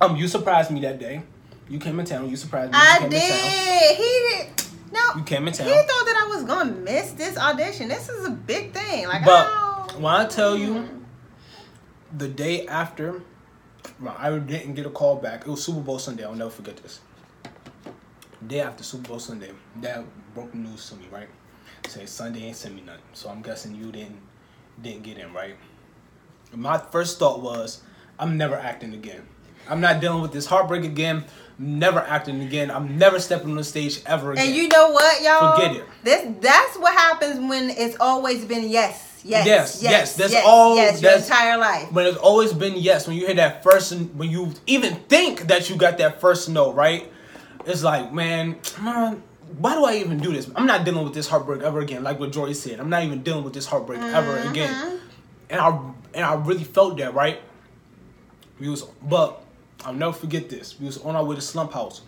Um, 0.00 0.16
you 0.16 0.28
surprised 0.28 0.70
me 0.70 0.80
that 0.80 0.98
day. 0.98 1.22
You 1.68 1.78
came 1.78 1.98
in 2.00 2.06
town. 2.06 2.28
You 2.30 2.36
surprised 2.36 2.72
me. 2.72 2.78
You 2.78 2.84
I 2.84 3.08
did. 3.08 3.96
He 3.96 4.02
did. 4.02 4.92
No. 4.92 5.00
You 5.16 5.24
came 5.24 5.46
in 5.46 5.52
town. 5.52 5.66
He 5.66 5.72
thought 5.72 5.86
that 5.86 6.24
I 6.24 6.28
was 6.34 6.44
gonna 6.44 6.72
miss 6.72 7.12
this 7.12 7.36
audition. 7.36 7.88
This 7.88 8.08
is 8.08 8.26
a 8.26 8.30
big 8.30 8.72
thing. 8.72 9.06
Like, 9.06 9.24
But 9.24 9.46
oh. 9.50 9.86
when 9.98 10.14
I 10.14 10.26
tell 10.26 10.56
you, 10.56 10.88
the 12.16 12.28
day 12.28 12.66
after, 12.66 13.22
I 14.06 14.30
didn't 14.38 14.74
get 14.74 14.86
a 14.86 14.90
call 14.90 15.16
back. 15.16 15.42
It 15.42 15.48
was 15.48 15.62
Super 15.62 15.80
Bowl 15.80 15.98
Sunday. 15.98 16.24
I'll 16.24 16.34
never 16.34 16.50
forget 16.50 16.76
this. 16.78 17.00
Day 18.46 18.60
after 18.60 18.84
Super 18.84 19.08
Bowl 19.08 19.18
Sunday, 19.18 19.50
Dad 19.80 20.04
broke 20.32 20.52
the 20.52 20.58
news 20.58 20.88
to 20.88 20.96
me. 20.96 21.06
Right, 21.10 21.28
say 21.88 22.06
Sunday 22.06 22.44
ain't 22.44 22.56
send 22.56 22.76
me 22.76 22.82
nothing. 22.82 23.02
So 23.12 23.28
I'm 23.28 23.42
guessing 23.42 23.74
you 23.74 23.90
didn't 23.90 24.20
didn't 24.80 25.02
get 25.02 25.18
in. 25.18 25.32
Right. 25.32 25.56
My 26.54 26.78
first 26.78 27.18
thought 27.18 27.42
was, 27.42 27.82
I'm 28.18 28.38
never 28.38 28.54
acting 28.54 28.94
again. 28.94 29.26
I'm 29.68 29.80
not 29.80 30.00
dealing 30.00 30.22
with 30.22 30.32
this 30.32 30.46
heartbreak 30.46 30.84
again. 30.84 31.24
I'm 31.58 31.78
never 31.78 32.00
acting 32.00 32.40
again. 32.42 32.70
I'm 32.70 32.98
never 32.98 33.18
stepping 33.18 33.50
on 33.50 33.56
the 33.56 33.64
stage 33.64 34.00
ever 34.06 34.32
again. 34.32 34.46
And 34.46 34.56
you 34.56 34.68
know 34.68 34.90
what, 34.90 35.22
y'all? 35.22 35.56
Forget 35.56 35.76
it. 35.76 35.84
This 36.04 36.36
that's 36.40 36.76
what 36.78 36.94
happens 36.94 37.38
when 37.48 37.70
it's 37.70 37.96
always 37.98 38.44
been 38.44 38.68
yes, 38.68 39.20
yes, 39.24 39.46
Yes, 39.46 39.82
yes. 39.82 39.90
yes, 39.90 40.16
that's 40.16 40.32
yes, 40.32 40.44
all- 40.46 40.76
Yes, 40.76 41.02
your 41.02 41.12
entire 41.12 41.58
life. 41.58 41.90
when 41.92 42.06
it's 42.06 42.18
always 42.18 42.52
been 42.52 42.74
yes 42.76 43.06
when 43.08 43.16
you 43.16 43.26
hear 43.26 43.34
that 43.36 43.62
first 43.62 43.92
when 43.92 44.30
you 44.30 44.52
even 44.66 44.94
think 45.08 45.48
that 45.48 45.68
you 45.68 45.76
got 45.76 45.98
that 45.98 46.20
first 46.20 46.48
no 46.48 46.72
right 46.72 47.10
it's 47.66 47.82
like 47.82 48.12
man 48.12 48.56
man 48.80 49.20
why 49.58 49.74
do 49.74 49.84
i 49.84 49.94
even 49.94 50.18
do 50.18 50.32
this 50.32 50.48
i'm 50.54 50.66
not 50.66 50.84
dealing 50.84 51.04
with 51.04 51.14
this 51.14 51.26
heartbreak 51.28 51.62
ever 51.62 51.80
again 51.80 52.02
like 52.04 52.20
what 52.20 52.30
joy 52.30 52.52
said 52.52 52.78
i'm 52.78 52.88
not 52.90 53.02
even 53.02 53.22
dealing 53.22 53.42
with 53.42 53.52
this 53.52 53.66
heartbreak 53.66 53.98
ever 54.00 54.36
mm-hmm. 54.36 54.50
again 54.50 55.00
and 55.50 55.60
i 55.60 55.68
and 56.14 56.24
i 56.24 56.34
really 56.34 56.64
felt 56.64 56.96
that 56.98 57.12
right 57.14 57.40
we 58.60 58.68
was 58.68 58.82
but 59.02 59.42
i'll 59.84 59.94
never 59.94 60.12
forget 60.12 60.48
this 60.48 60.78
we 60.78 60.86
was 60.86 60.98
on 60.98 61.14
our 61.16 61.24
way 61.24 61.34
to 61.34 61.42
slump 61.42 61.72
house 61.72 62.02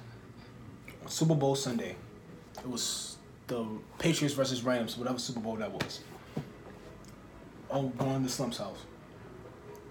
super 1.07 1.35
bowl 1.35 1.55
sunday 1.55 1.97
it 2.59 2.69
was 2.69 3.17
the 3.47 3.65
patriots 3.99 4.35
versus 4.35 4.63
rams 4.63 4.97
whatever 4.97 5.19
super 5.19 5.41
bowl 5.41 5.57
that 5.57 5.71
was 5.71 6.01
oh 7.71 7.89
going 7.89 8.23
to 8.23 8.29
slump's 8.29 8.59
house 8.59 8.85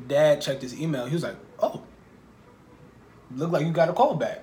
dad 0.07 0.41
checked 0.41 0.61
his 0.61 0.79
email. 0.79 1.05
He 1.05 1.13
was 1.13 1.23
like, 1.23 1.35
"Oh, 1.59 1.81
look 3.35 3.51
like 3.51 3.65
you 3.65 3.71
got 3.71 3.89
a 3.89 3.93
call 3.93 4.15
back." 4.15 4.41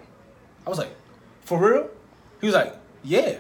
I 0.67 0.71
was 0.71 0.79
like, 0.79 0.95
"For 1.43 1.59
real?" 1.59 1.91
He 2.41 2.47
was 2.47 2.55
like, 2.55 2.75
"Yeah." 3.03 3.39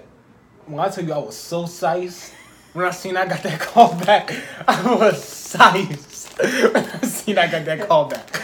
When 0.66 0.80
I 0.80 0.88
tell 0.88 1.04
you, 1.04 1.12
I 1.12 1.18
was 1.18 1.36
so 1.36 1.66
sized. 1.66 2.32
when 2.72 2.84
I 2.84 2.90
seen 2.90 3.16
I 3.16 3.26
got 3.26 3.42
that 3.42 3.60
call 3.60 3.94
back, 4.04 4.34
I 4.68 4.94
was 4.94 5.22
sized. 5.22 6.36
when 6.38 6.76
I 6.76 7.00
seen 7.06 7.38
I 7.38 7.50
got 7.50 7.64
that 7.64 7.88
call 7.88 8.06
back. 8.06 8.42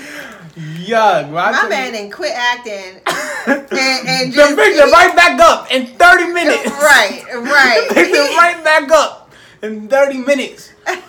Yuck. 0.87 1.25
When 1.27 1.35
My 1.35 1.69
man 1.69 1.93
didn't 1.93 2.13
quit 2.13 2.33
acting 2.35 3.01
and, 3.47 4.09
and 4.09 4.33
The 4.33 4.37
just 4.37 4.57
picked 4.57 4.77
it 4.77 4.93
right 4.93 5.15
back 5.17 5.41
up 5.41 5.71
in 5.73 5.87
30 5.87 6.33
minutes. 6.33 6.71
right, 6.71 7.23
right. 7.35 7.87
Picked 7.91 8.11
it 8.15 8.37
right 8.37 8.63
back 8.65 8.91
up 8.91 9.31
in 9.63 9.89
30 9.89 10.19
minutes. 10.19 10.73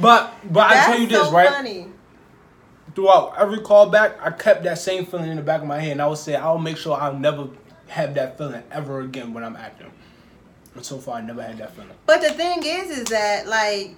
But 0.00 0.34
but 0.52 0.70
I 0.70 0.84
tell 0.86 0.98
you 1.00 1.06
this, 1.06 1.18
so 1.28 1.32
right? 1.32 1.48
funny. 1.48 1.86
Throughout 2.94 3.34
every 3.38 3.58
callback, 3.58 4.16
I 4.20 4.30
kept 4.30 4.64
that 4.64 4.78
same 4.78 5.06
feeling 5.06 5.30
in 5.30 5.36
the 5.36 5.42
back 5.42 5.62
of 5.62 5.66
my 5.68 5.78
head. 5.80 5.92
And 5.92 6.02
I 6.02 6.06
would 6.08 6.18
say, 6.18 6.34
I'll 6.34 6.58
make 6.58 6.76
sure 6.76 6.96
I'll 7.00 7.16
never 7.16 7.48
have 7.88 8.14
that 8.14 8.36
feeling 8.36 8.62
ever 8.70 9.00
again 9.00 9.32
when 9.32 9.42
I'm 9.44 9.56
acting. 9.56 9.90
And 10.74 10.84
so 10.84 10.98
far, 10.98 11.16
I 11.18 11.20
never 11.22 11.42
had 11.42 11.58
that 11.58 11.74
feeling. 11.74 11.90
But 12.06 12.20
the 12.22 12.30
thing 12.32 12.62
is, 12.64 12.90
is 12.98 13.04
that 13.06 13.46
like 13.46 13.96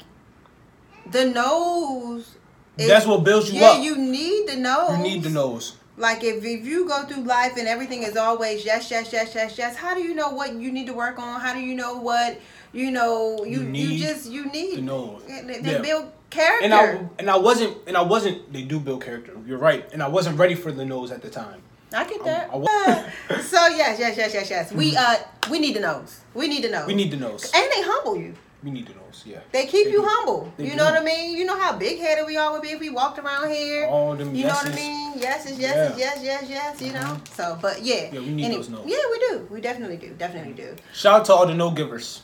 the 1.11 1.25
nose. 1.27 2.37
That's 2.77 3.07
what 3.07 3.25
builds 3.25 3.51
you 3.53 3.61
yeah, 3.61 3.69
up. 3.69 3.77
Yeah, 3.79 3.83
you 3.83 3.97
need 3.97 4.49
the 4.49 4.57
nose. 4.57 4.97
You 4.99 5.03
need 5.03 5.23
the 5.23 5.31
nose. 5.31 5.77
Like 5.99 6.23
if, 6.23 6.45
if 6.45 6.67
you 6.67 6.87
go 6.87 7.05
through 7.05 7.23
life 7.23 7.57
and 7.57 7.67
everything 7.67 8.03
is 8.03 8.17
always 8.17 8.65
yes, 8.67 8.91
yes, 8.91 9.13
yes, 9.13 9.35
yes, 9.35 9.57
yes, 9.57 9.77
how 9.77 9.95
do 9.95 10.03
you 10.03 10.15
know 10.15 10.31
what 10.31 10.53
you 10.55 10.71
need 10.71 10.87
to 10.89 10.93
work 10.93 11.19
on? 11.19 11.41
How 11.41 11.55
do 11.55 11.61
you 11.61 11.75
know 11.75 11.97
what 11.97 12.39
you 12.73 12.91
know 12.91 13.45
you 13.45 13.61
You 13.61 13.61
you, 13.61 13.69
need 13.71 14.01
just 14.03 14.31
you 14.31 14.45
need 14.51 14.77
the 14.77 14.83
nose. 14.83 15.23
They, 15.27 15.73
Yeah. 15.73 15.79
build 15.79 16.13
character. 16.29 16.65
And 16.65 16.75
I 16.75 17.09
and 17.19 17.31
I 17.31 17.39
wasn't 17.39 17.79
and 17.87 17.97
I 17.97 18.03
wasn't. 18.03 18.53
They 18.53 18.63
do 18.63 18.79
build 18.79 19.03
character. 19.05 19.33
You're 19.47 19.59
right. 19.59 19.91
And 19.93 20.03
I 20.03 20.09
wasn't 20.09 20.39
ready 20.39 20.55
for 20.55 20.71
the 20.71 20.85
nose 20.85 21.11
at 21.11 21.23
the 21.23 21.31
time. 21.31 21.63
I 21.95 22.05
get 22.05 22.23
that. 22.25 22.51
I 22.53 22.57
wa- 22.57 22.67
so 23.41 23.67
yes, 23.69 23.99
yes, 23.99 24.17
yes, 24.19 24.35
yes, 24.35 24.51
yes. 24.51 24.73
We 24.73 24.95
uh 24.97 25.17
we 25.51 25.59
need 25.59 25.77
the 25.77 25.81
nose. 25.81 26.21
We 26.35 26.47
need 26.47 26.63
the 26.63 26.69
nose. 26.69 26.87
We 26.87 26.95
need 26.95 27.11
the 27.11 27.17
nose. 27.17 27.51
and 27.55 27.65
they 27.73 27.81
humble 27.81 28.19
you. 28.19 28.35
We 28.65 28.71
need 28.71 28.87
the 28.89 28.95
nose. 28.95 29.23
Yeah. 29.27 29.41
They 29.53 29.67
keep 29.67 29.85
They 29.87 29.93
you 29.93 30.01
do. 30.03 30.09
humble. 30.09 30.53
They 30.57 30.65
you 30.65 30.71
do. 30.71 30.77
know 30.79 30.85
what 30.87 31.01
I 31.01 31.05
mean? 31.05 31.37
You 31.37 31.45
know 31.45 31.59
how 31.59 31.77
big 31.77 31.99
headed 32.01 32.27
we 32.27 32.37
all 32.37 32.53
would 32.55 32.63
be 32.63 32.69
if 32.71 32.81
we 32.81 32.91
walked 32.91 33.19
around 33.19 33.51
here. 33.51 33.87
All 33.87 34.15
them 34.17 34.35
you 34.35 34.45
know 34.45 34.55
what 34.55 34.65
I 34.67 34.69
yeses. 34.71 34.77
mean? 34.85 35.13
Yes, 35.17 35.47
is 35.51 35.59
yes, 35.59 35.95
Yeah. 35.97 36.15
yes, 36.15 36.23
yes, 36.23 36.45
yes. 36.49 36.83
You 36.83 36.93
know. 36.95 37.01
Mm-hmm. 37.01 37.35
So, 37.35 37.59
but 37.61 37.83
yeah. 37.83 38.11
Yeah, 38.13 38.21
we 38.21 38.31
need 38.31 38.45
Any- 38.47 38.57
those 38.57 38.69
no's. 38.71 38.87
Yeah, 38.87 38.97
we 39.11 39.19
do. 39.19 39.47
We 39.51 39.61
definitely 39.61 39.99
do. 39.99 40.15
Definitely 40.19 40.55
do. 40.55 40.75
Shout 40.95 41.21
out 41.21 41.25
to 41.27 41.35
all 41.35 41.47
the 41.47 41.55
no 41.55 41.71
givers. 41.71 42.23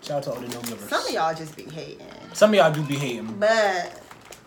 Shout 0.00 0.18
out 0.18 0.22
to 0.24 0.30
all 0.30 0.40
the 0.40 0.48
no 0.48 0.60
givers. 0.62 0.88
Some 0.88 1.04
of 1.06 1.12
y'all 1.12 1.34
just 1.34 1.56
be 1.56 1.64
hating, 1.64 2.06
Some 2.32 2.50
of 2.50 2.54
y'all 2.56 2.72
do 2.72 2.82
be 2.84 2.96
hating. 2.96 3.34
but 3.38 4.00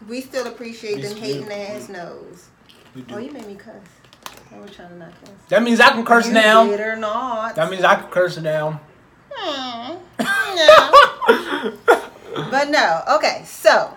we 0.08 0.22
still 0.22 0.48
appreciate 0.48 0.96
We 0.96 1.02
them 1.02 1.18
hating 1.18 1.52
ass 1.52 1.90
nose. 1.90 2.48
We 2.96 3.02
do. 3.04 3.16
Oh, 3.16 3.18
you 3.20 3.32
made 3.32 3.46
me 3.46 3.56
cuss. 3.56 3.76
I 4.54 4.60
was 4.60 4.72
trying 4.72 4.90
to 4.90 4.98
not 4.98 5.12
cuss. 5.22 5.30
That 5.50 5.62
means 5.64 5.80
I 5.80 5.90
can 5.92 6.04
curse 6.06 6.28
You 6.28 6.34
now. 6.34 6.66
did 6.66 6.80
or 6.80 6.96
not? 6.96 7.56
That 7.56 7.70
means 7.70 7.84
I 7.84 7.96
can 7.96 8.10
curse 8.10 8.38
now. 8.38 8.80
Hmm. 9.36 9.98
No. 10.56 11.74
but 12.52 12.70
no. 12.70 13.02
Okay, 13.16 13.44
so 13.46 13.94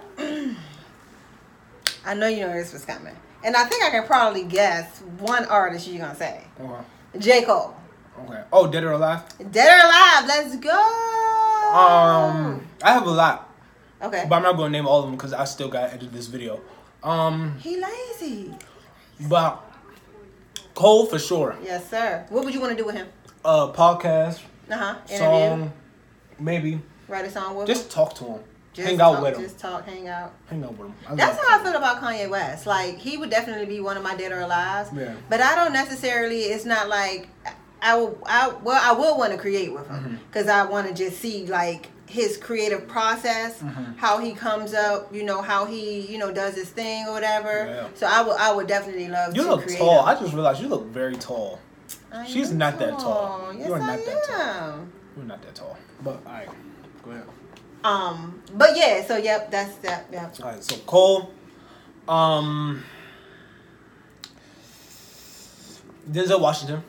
I 2.06 2.14
know 2.14 2.28
you 2.28 2.40
know 2.46 2.52
this 2.52 2.72
was 2.72 2.84
coming, 2.84 3.14
and 3.44 3.56
I 3.56 3.64
think 3.64 3.82
I 3.84 3.90
can 3.90 4.04
probably 4.06 4.44
guess 4.44 5.00
one 5.20 5.44
artist 5.46 5.88
you're 5.88 6.00
gonna 6.00 6.14
say. 6.14 6.44
Okay. 6.60 6.82
J 7.18 7.42
Cole. 7.44 7.74
Okay. 8.24 8.42
Oh, 8.52 8.66
dead 8.70 8.84
or 8.84 8.92
alive? 8.92 9.22
Dead 9.50 9.68
or 9.68 9.86
alive? 9.86 10.24
Let's 10.28 10.56
go. 10.56 10.70
Um, 11.74 12.66
I 12.82 12.92
have 12.92 13.06
a 13.06 13.10
lot, 13.10 13.50
Okay. 14.02 14.24
but 14.28 14.36
I'm 14.36 14.42
not 14.42 14.56
gonna 14.56 14.70
name 14.70 14.86
all 14.86 15.00
of 15.00 15.06
them 15.06 15.16
because 15.16 15.32
I 15.32 15.44
still 15.44 15.68
gotta 15.68 15.92
edit 15.92 16.12
this 16.12 16.26
video. 16.26 16.60
Um, 17.02 17.58
He 17.58 17.76
lazy. 17.82 18.54
but 19.28 19.60
Cole 20.74 21.06
for 21.06 21.18
sure. 21.18 21.56
Yes, 21.62 21.88
sir. 21.90 22.24
What 22.28 22.44
would 22.44 22.54
you 22.54 22.60
want 22.60 22.72
to 22.72 22.76
do 22.76 22.84
with 22.86 22.94
him? 22.94 23.08
Uh, 23.44 23.68
podcast, 23.72 24.40
Uh 24.70 24.76
huh. 24.76 24.94
Interview. 25.08 25.18
song, 25.18 25.72
maybe. 26.38 26.80
Write 27.08 27.24
a 27.26 27.30
song 27.30 27.56
with 27.56 27.68
him. 27.68 27.74
Just 27.74 27.90
talk 27.90 28.14
to 28.16 28.24
him. 28.24 28.40
Just 28.72 28.88
Hang 28.88 29.00
out 29.00 29.12
talk, 29.14 29.22
with 29.22 29.36
him. 29.36 29.42
Just 29.42 29.58
talk, 29.60 29.86
hang 29.86 30.08
out. 30.08 30.32
Hang 30.48 30.64
out 30.64 30.70
with 30.76 30.88
him. 30.88 30.94
I 31.08 31.14
That's 31.14 31.38
how 31.38 31.60
I 31.60 31.62
feel 31.62 31.76
about 31.76 32.00
Kanye 32.02 32.28
West. 32.28 32.66
Like 32.66 32.98
he 32.98 33.16
would 33.16 33.30
definitely 33.30 33.66
be 33.66 33.80
one 33.80 33.96
of 33.96 34.02
my 34.02 34.16
dead 34.16 34.32
or 34.32 34.40
alive. 34.40 34.88
Yeah. 34.96 35.14
But 35.30 35.40
I 35.40 35.54
don't 35.54 35.72
necessarily. 35.72 36.40
It's 36.40 36.64
not 36.64 36.88
like 36.88 37.28
I 37.80 37.96
will. 37.96 38.18
I 38.26 38.48
well, 38.62 38.80
I 38.82 38.98
would 38.98 39.16
want 39.18 39.32
to 39.32 39.38
create 39.38 39.72
with 39.72 39.86
him 39.86 39.96
Mm-hmm. 39.96 40.16
because 40.26 40.48
I 40.48 40.64
want 40.64 40.88
to 40.88 40.94
just 40.94 41.18
see 41.20 41.46
like 41.46 41.90
his 42.08 42.36
creative 42.36 42.88
process, 42.88 43.60
Mm-hmm. 43.60 43.92
how 43.98 44.18
he 44.18 44.32
comes 44.32 44.74
up. 44.74 45.14
You 45.14 45.22
know 45.22 45.40
how 45.40 45.66
he 45.66 46.00
you 46.10 46.18
know 46.18 46.32
does 46.32 46.54
his 46.56 46.68
thing 46.68 47.06
or 47.06 47.12
whatever. 47.12 47.66
Yeah. 47.68 47.88
So 47.94 48.06
I 48.08 48.22
would. 48.22 48.36
I 48.36 48.52
would 48.52 48.66
definitely 48.66 49.06
love. 49.08 49.36
You 49.36 49.42
look 49.46 49.68
tall. 49.68 50.00
him. 50.00 50.08
I 50.16 50.18
just 50.20 50.32
realized 50.32 50.60
you 50.60 50.66
look 50.68 50.86
very 50.86 51.14
tall. 51.16 51.60
I 52.14 52.26
she's 52.26 52.52
am 52.52 52.58
not 52.58 52.78
that 52.78 52.98
tall. 52.98 53.52
Yes, 53.52 53.66
You 53.66 53.74
are 53.74 53.80
I 53.80 53.86
not 53.86 54.06
that 54.06 54.24
tall. 54.24 54.86
You're 55.16 55.26
not 55.26 55.42
that 55.42 55.54
tall. 55.54 55.76
But 56.02 56.24
alright, 56.26 56.48
go 57.02 57.10
ahead. 57.10 57.24
Um, 57.82 58.42
but 58.54 58.76
yeah, 58.76 59.04
so 59.04 59.16
yep, 59.16 59.50
that's 59.50 59.74
that. 59.76 60.06
Yep. 60.10 60.36
All 60.42 60.50
right, 60.52 60.64
so 60.64 60.76
Cole, 60.86 61.32
um, 62.08 62.82
Denzel 66.10 66.40
Washington. 66.40 66.82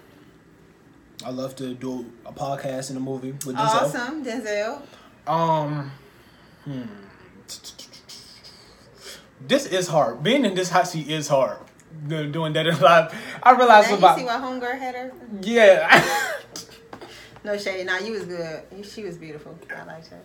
I 1.26 1.32
love 1.32 1.56
to 1.58 1.74
do 1.74 2.12
a 2.26 2.32
podcast 2.32 2.90
and 2.90 2.98
a 2.98 3.02
movie 3.02 3.32
with 3.32 3.56
Denzel. 3.56 3.58
Awesome, 3.58 4.24
Denzel. 4.24 4.82
Um, 5.28 5.92
hmm. 6.64 6.84
This 9.48 9.66
is 9.66 9.88
hard. 9.88 10.24
Being 10.24 10.46
in 10.46 10.56
this 10.56 10.70
hot 10.70 10.88
seat 10.88 11.10
is 11.10 11.28
hard. 11.28 11.58
Do- 12.08 12.32
Doing 12.32 12.54
that 12.54 12.66
in 12.68 12.80
live, 12.80 13.14
I 13.44 13.52
realized 13.56 13.88
Now 13.90 13.94
you 13.94 13.98
about 14.00 14.18
see 14.20 14.26
why 14.26 14.38
homegirl 14.38 14.78
had 14.80 14.96
her. 14.96 15.12
yeah. 15.42 16.04
No 17.44 17.58
shade. 17.58 17.86
Nah, 17.86 17.98
you 18.00 18.14
was 18.14 18.26
good. 18.26 18.62
She 18.84 19.04
was 19.04 19.18
beautiful. 19.18 19.58
I 19.76 19.84
liked 19.86 20.08
her. 20.08 20.22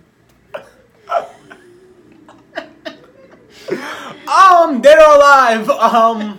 um, 4.28 4.80
dead 4.80 4.98
or 4.98 5.14
alive. 5.16 5.68
Um, 5.70 6.38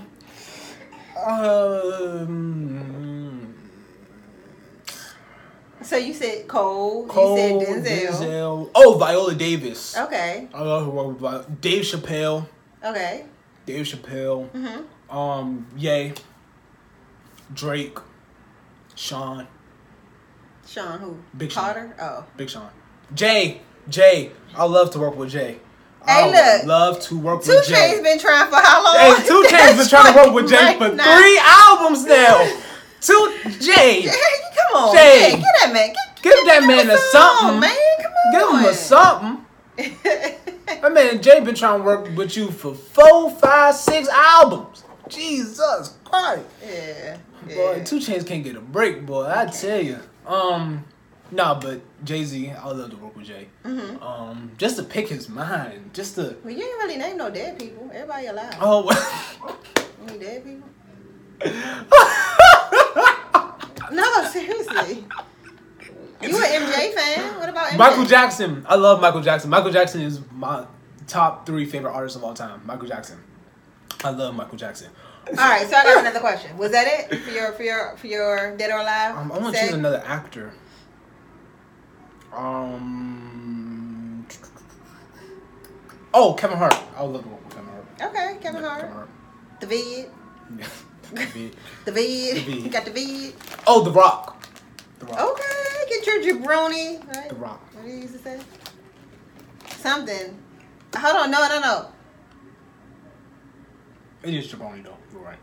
um, 1.25 3.55
So 5.83 5.97
you 5.97 6.13
said 6.13 6.47
Cole. 6.47 7.05
Cole, 7.07 7.37
you 7.37 7.65
said 7.65 7.83
Denzel. 7.83 8.21
Denzel. 8.21 8.69
Oh, 8.73 8.97
Viola 8.97 9.35
Davis. 9.35 9.97
Okay. 9.97 10.47
I 10.53 10.61
love 10.61 10.85
her 10.85 10.91
work 10.91 11.19
with 11.21 11.61
Dave 11.61 11.83
Chappelle. 11.83 12.47
Okay. 12.83 13.25
Dave 13.65 13.85
Chappelle. 13.85 14.49
Mhm. 14.51 14.85
Um, 15.11 15.67
Yay. 15.77 16.13
Drake. 17.53 17.97
Sean. 18.95 19.47
Sean 20.67 20.99
who? 20.99 21.17
Big 21.37 21.51
Sean. 21.51 21.93
Oh. 22.01 22.25
Big 22.37 22.49
Sean. 22.49 22.69
Jay. 23.13 23.61
Jay. 23.89 24.31
I 24.55 24.63
love 24.63 24.91
to 24.91 24.99
work 24.99 25.15
with 25.17 25.29
Jay. 25.31 25.59
Hey, 26.05 26.31
I 26.33 26.57
look. 26.57 26.65
love 26.67 26.99
to 27.01 27.19
work 27.19 27.39
with 27.45 27.47
Jay. 27.47 27.53
Two 27.67 27.73
Chainz 27.73 28.03
been 28.03 28.19
trying 28.19 28.49
for 28.49 28.55
how 28.55 28.83
long? 28.83 28.95
Hey, 28.97 29.27
Two 29.27 29.43
Chainz 29.47 29.77
been 29.77 29.87
trying 29.87 30.13
to 30.13 30.19
work 30.19 30.33
with 30.33 30.49
Jay 30.49 30.55
Right 30.65 30.77
for 30.77 30.95
now. 30.95 31.17
three 31.19 31.39
albums 31.43 32.05
now. 32.05 32.59
Two 33.01 33.33
Jay. 33.59 34.01
Hey, 34.09 34.17
come 34.71 34.83
on, 34.83 34.95
Jay. 34.95 35.31
Jay. 35.31 35.37
Get 35.37 35.43
that 35.59 35.73
man. 35.73 35.93
Get, 35.93 36.23
Give 36.23 36.45
that 36.45 36.63
man 36.65 36.89
a 36.89 36.97
something. 36.97 37.59
man. 37.59 37.75
Come 38.01 38.11
on. 38.13 38.31
Give 38.31 38.59
him 38.59 38.69
a 38.69 38.73
something. 38.73 39.45
My 40.81 40.89
man 40.89 41.21
Jay 41.21 41.39
been 41.41 41.55
trying 41.55 41.79
to 41.79 41.85
work 41.85 42.15
with 42.15 42.35
you 42.37 42.49
for 42.51 42.73
four, 42.73 43.31
five, 43.31 43.75
six 43.75 44.07
albums. 44.07 44.83
Jesus 45.11 45.97
Christ. 46.03 46.43
yeah. 46.65 47.17
Boy, 47.45 47.75
yeah. 47.77 47.83
Two 47.83 47.97
Chainz 47.97 48.25
can't 48.25 48.43
get 48.43 48.55
a 48.55 48.59
break, 48.61 49.05
boy. 49.05 49.25
I 49.29 49.45
tell 49.47 49.79
you. 49.81 49.99
Um, 50.25 50.85
nah, 51.31 51.59
but 51.59 51.81
Jay 52.03 52.23
Z, 52.23 52.49
I 52.51 52.67
would 52.67 52.77
love 52.77 52.91
to 52.91 52.97
work 52.97 53.15
with 53.15 53.25
Jay. 53.25 53.47
Mhm. 53.65 54.01
Um, 54.01 54.51
just 54.57 54.77
to 54.77 54.83
pick 54.83 55.07
his 55.09 55.27
mind, 55.29 55.91
just 55.93 56.15
to. 56.15 56.35
Well, 56.43 56.53
you 56.53 56.63
ain't 56.63 56.77
really 56.83 56.97
name 56.97 57.17
no 57.17 57.29
dead 57.29 57.57
people. 57.59 57.89
Everybody 57.93 58.27
alive. 58.27 58.55
Oh, 58.61 58.89
Any 60.07 60.17
dead 60.19 60.43
people? 60.45 60.69
No, 63.91 64.05
seriously. 64.31 65.03
You 66.21 66.37
an 66.37 66.61
MJ 66.63 66.93
fan? 66.93 67.39
What 67.39 67.49
about 67.49 67.67
MJ? 67.71 67.77
Michael 67.77 68.05
Jackson. 68.05 68.65
I 68.69 68.75
love 68.75 69.01
Michael 69.01 69.19
Jackson. 69.21 69.49
Michael 69.49 69.71
Jackson 69.71 70.01
is 70.01 70.21
my 70.31 70.65
top 71.07 71.45
three 71.45 71.65
favorite 71.65 71.91
artists 71.91 72.15
of 72.15 72.23
all 72.23 72.33
time. 72.33 72.61
Michael 72.65 72.87
Jackson. 72.87 73.17
I 74.03 74.11
love 74.11 74.33
Michael 74.33 74.57
Jackson. 74.57 74.89
All 75.31 75.49
right, 75.49 75.67
so 75.69 75.75
I 75.77 75.83
got 75.83 75.99
another 76.01 76.19
question. 76.19 76.57
Was 76.57 76.71
that 76.71 76.87
it 77.09 77.15
for 77.21 77.31
your 77.31 77.51
for 77.53 77.63
your 77.63 77.95
for 77.97 78.07
your 78.07 78.55
dead 78.57 78.69
or 78.71 78.79
alive? 78.79 79.15
Um, 79.17 79.31
I 79.31 79.37
want 79.39 79.55
to 79.55 79.61
seg? 79.61 79.65
choose 79.67 79.73
another 79.75 80.03
actor. 80.05 80.53
Um. 82.33 84.27
Oh, 86.13 86.33
Kevin 86.33 86.57
Hart. 86.57 86.75
I 86.97 87.03
would 87.03 87.13
love 87.13 87.23
to 87.23 87.29
work 87.29 87.43
with 87.45 87.55
Kevin 87.55 87.69
Hart. 87.69 87.85
Okay, 88.15 88.37
Kevin 88.41 88.61
Yeah, 88.61 88.67
Hart. 88.69 88.81
Kevin 88.81 88.93
Hart. 88.95 89.09
The 89.61 89.67
vid. 89.67 90.09
Yeah. 90.57 90.67
The 91.11 91.25
vid. 91.25 91.55
The 91.85 91.91
vid. 91.91 92.63
You 92.65 92.69
got 92.69 92.85
the 92.85 92.91
vid. 92.91 93.33
oh, 93.67 93.81
The 93.83 93.91
Rock. 93.91 94.45
The 94.99 95.05
Rock. 95.05 95.19
Okay, 95.31 95.85
get 95.89 96.05
your 96.07 96.21
jabroni. 96.21 97.05
Right? 97.15 97.29
The 97.29 97.35
Rock. 97.35 97.61
What 97.73 97.85
do 97.85 97.89
you 97.91 97.97
used 97.99 98.13
to 98.13 98.19
say? 98.19 98.39
Something. 99.77 100.37
Hold 100.95 101.15
on, 101.15 101.31
no, 101.31 101.47
no, 101.47 101.59
no. 101.61 101.87
It 104.23 104.33
is 104.35 104.47
Jabroni 104.53 104.83
though. 104.83 104.97
Right. 105.13 105.37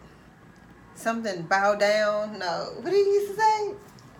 Something 0.94 1.42
bow 1.42 1.74
down. 1.76 2.38
No. 2.38 2.72
What 2.80 2.90
do 2.90 2.96
you 2.96 3.04
used 3.06 3.34
to 3.34 3.40
say? 3.40 3.72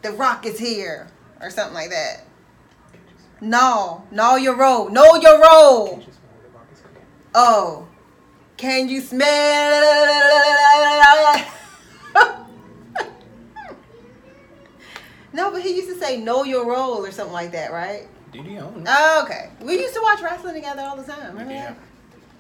The 0.02 0.12
rock 0.12 0.46
is 0.46 0.58
here. 0.58 1.08
Or 1.40 1.50
something 1.50 1.74
like 1.74 1.90
that. 1.90 2.24
No, 3.40 4.04
know 4.10 4.36
your 4.36 4.56
role. 4.56 4.88
Know 4.88 5.14
your 5.16 5.40
role. 5.40 6.02
Oh, 7.34 7.86
can 8.56 8.88
you 8.88 9.00
smell? 9.00 9.28
no, 15.32 15.50
but 15.52 15.62
he 15.62 15.76
used 15.76 15.88
to 15.88 15.96
say 15.98 16.20
know 16.20 16.42
your 16.44 16.66
role 16.66 17.04
or 17.04 17.12
something 17.12 17.32
like 17.32 17.52
that, 17.52 17.70
right? 17.72 18.08
Did 18.32 18.44
he? 18.46 18.56
I 18.56 18.60
don't. 18.60 18.84
Oh, 18.88 19.22
okay. 19.24 19.50
We 19.62 19.78
used 19.78 19.94
to 19.94 20.00
watch 20.02 20.20
wrestling 20.20 20.54
together 20.54 20.82
all 20.82 20.96
the 20.96 21.04
time. 21.04 21.32
Remember 21.32 21.52
Yeah. 21.52 21.74
that? 21.74 21.78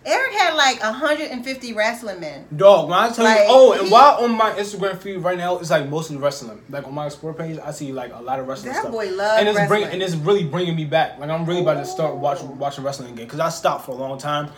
Eric 0.08 0.32
had 0.32 0.54
like 0.54 0.82
150 0.82 1.72
wrestling 1.74 2.20
men. 2.20 2.46
Dog, 2.56 2.88
when 2.88 2.98
I 2.98 3.10
tell 3.10 3.24
Like, 3.24 3.38
you, 3.40 3.44
oh, 3.48 3.72
and 3.72 3.82
he- 3.86 3.92
while 3.92 4.24
on 4.24 4.32
my 4.36 4.52
Instagram 4.52 4.98
feed 4.98 5.18
right 5.18 5.36
now, 5.36 5.58
it's 5.58 5.70
like 5.70 5.88
mostly 5.88 6.16
wrestling. 6.16 6.62
Like 6.70 6.86
on 6.86 6.94
my 6.94 7.06
explore 7.06 7.34
page, 7.34 7.58
I 7.62 7.70
see 7.72 7.92
like 7.92 8.12
a 8.14 8.20
lot 8.22 8.40
of 8.40 8.48
wrestling 8.48 8.72
That 8.72 8.80
stuff. 8.80 8.92
boy 8.92 9.10
love 9.10 9.38
and 9.38 9.48
it's 9.48 9.56
bring, 9.68 9.82
wrestling. 9.82 9.92
and 9.92 10.02
it's 10.02 10.14
really 10.14 10.44
bringing 10.44 10.74
me 10.76 10.84
back. 10.86 11.18
Like 11.18 11.28
I'm 11.30 11.44
really 11.44 11.60
about 11.60 11.74
to 11.74 11.84
start 11.84 12.14
watching 12.16 12.58
watching 12.58 12.82
wrestling 12.84 13.12
again 13.12 13.26
because 13.26 13.40
I 13.40 13.50
stopped 13.50 13.84
for 13.84 13.92
a 13.92 13.96
long 13.96 14.18
time, 14.18 14.50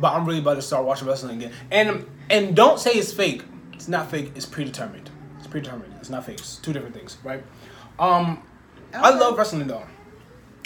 but 0.00 0.12
I'm 0.14 0.24
really 0.24 0.40
about 0.40 0.54
to 0.54 0.62
start 0.62 0.84
watching 0.86 1.06
wrestling 1.06 1.36
again. 1.42 1.52
And 1.70 2.06
and 2.30 2.56
don't 2.56 2.80
say 2.80 2.92
it's 2.92 3.12
fake. 3.12 3.42
It's 3.74 3.88
not 3.88 4.10
fake. 4.10 4.32
It's 4.34 4.46
predetermined. 4.46 5.10
It's 5.38 5.46
predetermined. 5.46 5.92
It's 6.00 6.08
not 6.10 6.24
fake. 6.24 6.38
It's 6.38 6.56
two 6.56 6.72
different 6.72 6.94
things, 6.94 7.18
right? 7.22 7.42
Um, 7.98 8.42
I 8.94 9.10
love 9.10 9.36
wrestling 9.36 9.66
though. 9.66 9.84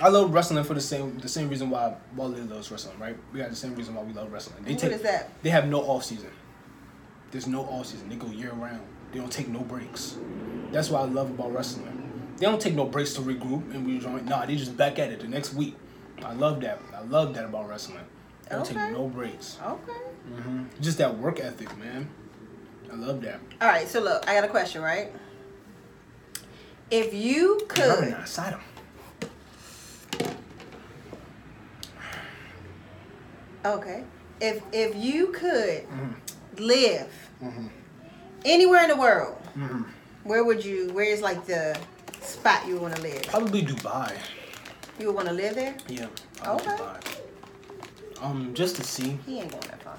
I 0.01 0.09
love 0.09 0.33
wrestling 0.33 0.63
for 0.65 0.75
the 0.75 0.81
same 0.81 1.19
the 1.19 1.29
same 1.29 1.49
reason 1.49 1.71
why 1.71 1.95
Wally 2.15 2.41
loves 2.43 2.71
wrestling, 2.71 2.99
right? 2.99 3.17
We 3.33 3.41
got 3.41 3.51
the 3.51 3.57
same 3.57 3.75
reason 3.75 3.95
why 3.95 4.03
we 4.03 4.13
love 4.13 4.33
wrestling. 4.33 4.63
They 4.65 4.73
What 4.73 4.81
take 4.81 4.93
is 4.93 5.03
that? 5.03 5.31
they 5.43 5.51
have 5.51 5.67
no 5.69 5.81
off 5.81 6.05
season. 6.05 6.31
There's 7.31 7.47
no 7.47 7.63
off 7.63 7.87
season. 7.87 8.09
They 8.09 8.17
go 8.17 8.29
year 8.29 8.53
round. 8.53 8.83
They 9.13 9.19
don't 9.19 9.33
take 9.33 9.49
no 9.49 9.61
breaks. 9.61 10.17
That's 10.71 10.91
what 10.91 11.03
I 11.03 11.05
love 11.07 11.31
about 11.31 11.53
wrestling. 11.53 12.35
They 12.39 12.47
don't 12.47 12.61
take 12.61 12.75
no 12.75 12.85
breaks 12.85 13.15
to 13.15 13.21
regroup 13.23 13.75
and 13.75 13.87
rejoin. 13.87 14.25
Nah, 14.27 14.47
they 14.47 14.55
just 14.57 14.77
back 14.77 14.99
at 14.99 15.11
it 15.11 15.21
the 15.21 15.27
next 15.29 15.55
week. 15.55 15.75
I 16.23 16.33
love 16.35 16.61
that. 16.61 16.81
I 16.95 17.03
love 17.03 17.35
that 17.35 17.45
about 17.45 17.69
wrestling. 17.69 17.99
They 18.49 18.55
don't 18.55 18.63
Okay. 18.63 18.75
take 18.75 18.93
no 18.93 19.09
breaks. 19.09 19.59
Okay. 19.65 19.93
hmm 20.29 20.65
Just 20.81 20.99
that 20.99 21.19
work 21.19 21.41
ethic, 21.41 21.77
man. 21.77 22.09
I 22.91 22.95
love 22.95 23.21
that. 23.23 23.41
All 23.61 23.69
right. 23.69 23.89
So 23.89 24.01
look, 24.01 24.29
I 24.29 24.35
got 24.35 24.45
a 24.45 24.49
question, 24.49 24.81
right? 24.83 25.13
If 26.91 27.13
you 27.13 27.61
could, 27.69 28.27
side 28.27 28.55
okay, 33.77 34.05
if 34.41 34.63
if 34.73 34.95
you 34.97 35.29
could 35.29 35.85
Mm-hmm. 35.89 36.13
live 36.65 37.11
anywhere 38.45 38.83
in 38.83 38.89
the 38.89 38.97
world, 38.97 39.37
Mm-hmm. 39.57 39.83
where 40.25 40.45
would 40.45 40.65
you? 40.65 40.91
Where 40.93 41.05
is 41.07 41.21
like 41.21 41.45
the 41.47 41.77
spot 42.21 42.67
you 42.67 42.77
want 42.79 42.95
to 42.97 43.03
live? 43.03 43.23
Probably 43.23 43.63
Dubai. 43.63 44.17
You 44.99 45.07
would 45.07 45.17
want 45.17 45.29
to 45.29 45.35
live 45.35 45.55
there? 45.55 45.75
Yeah. 45.89 46.07
Okay. 46.47 46.65
Dubai. 46.71 47.19
Um, 48.23 48.53
just 48.55 48.77
to 48.77 48.85
see, 48.85 49.19
He 49.27 49.39
ain't 49.41 49.51
going 49.51 49.63
that 49.71 49.83
far. 49.83 49.97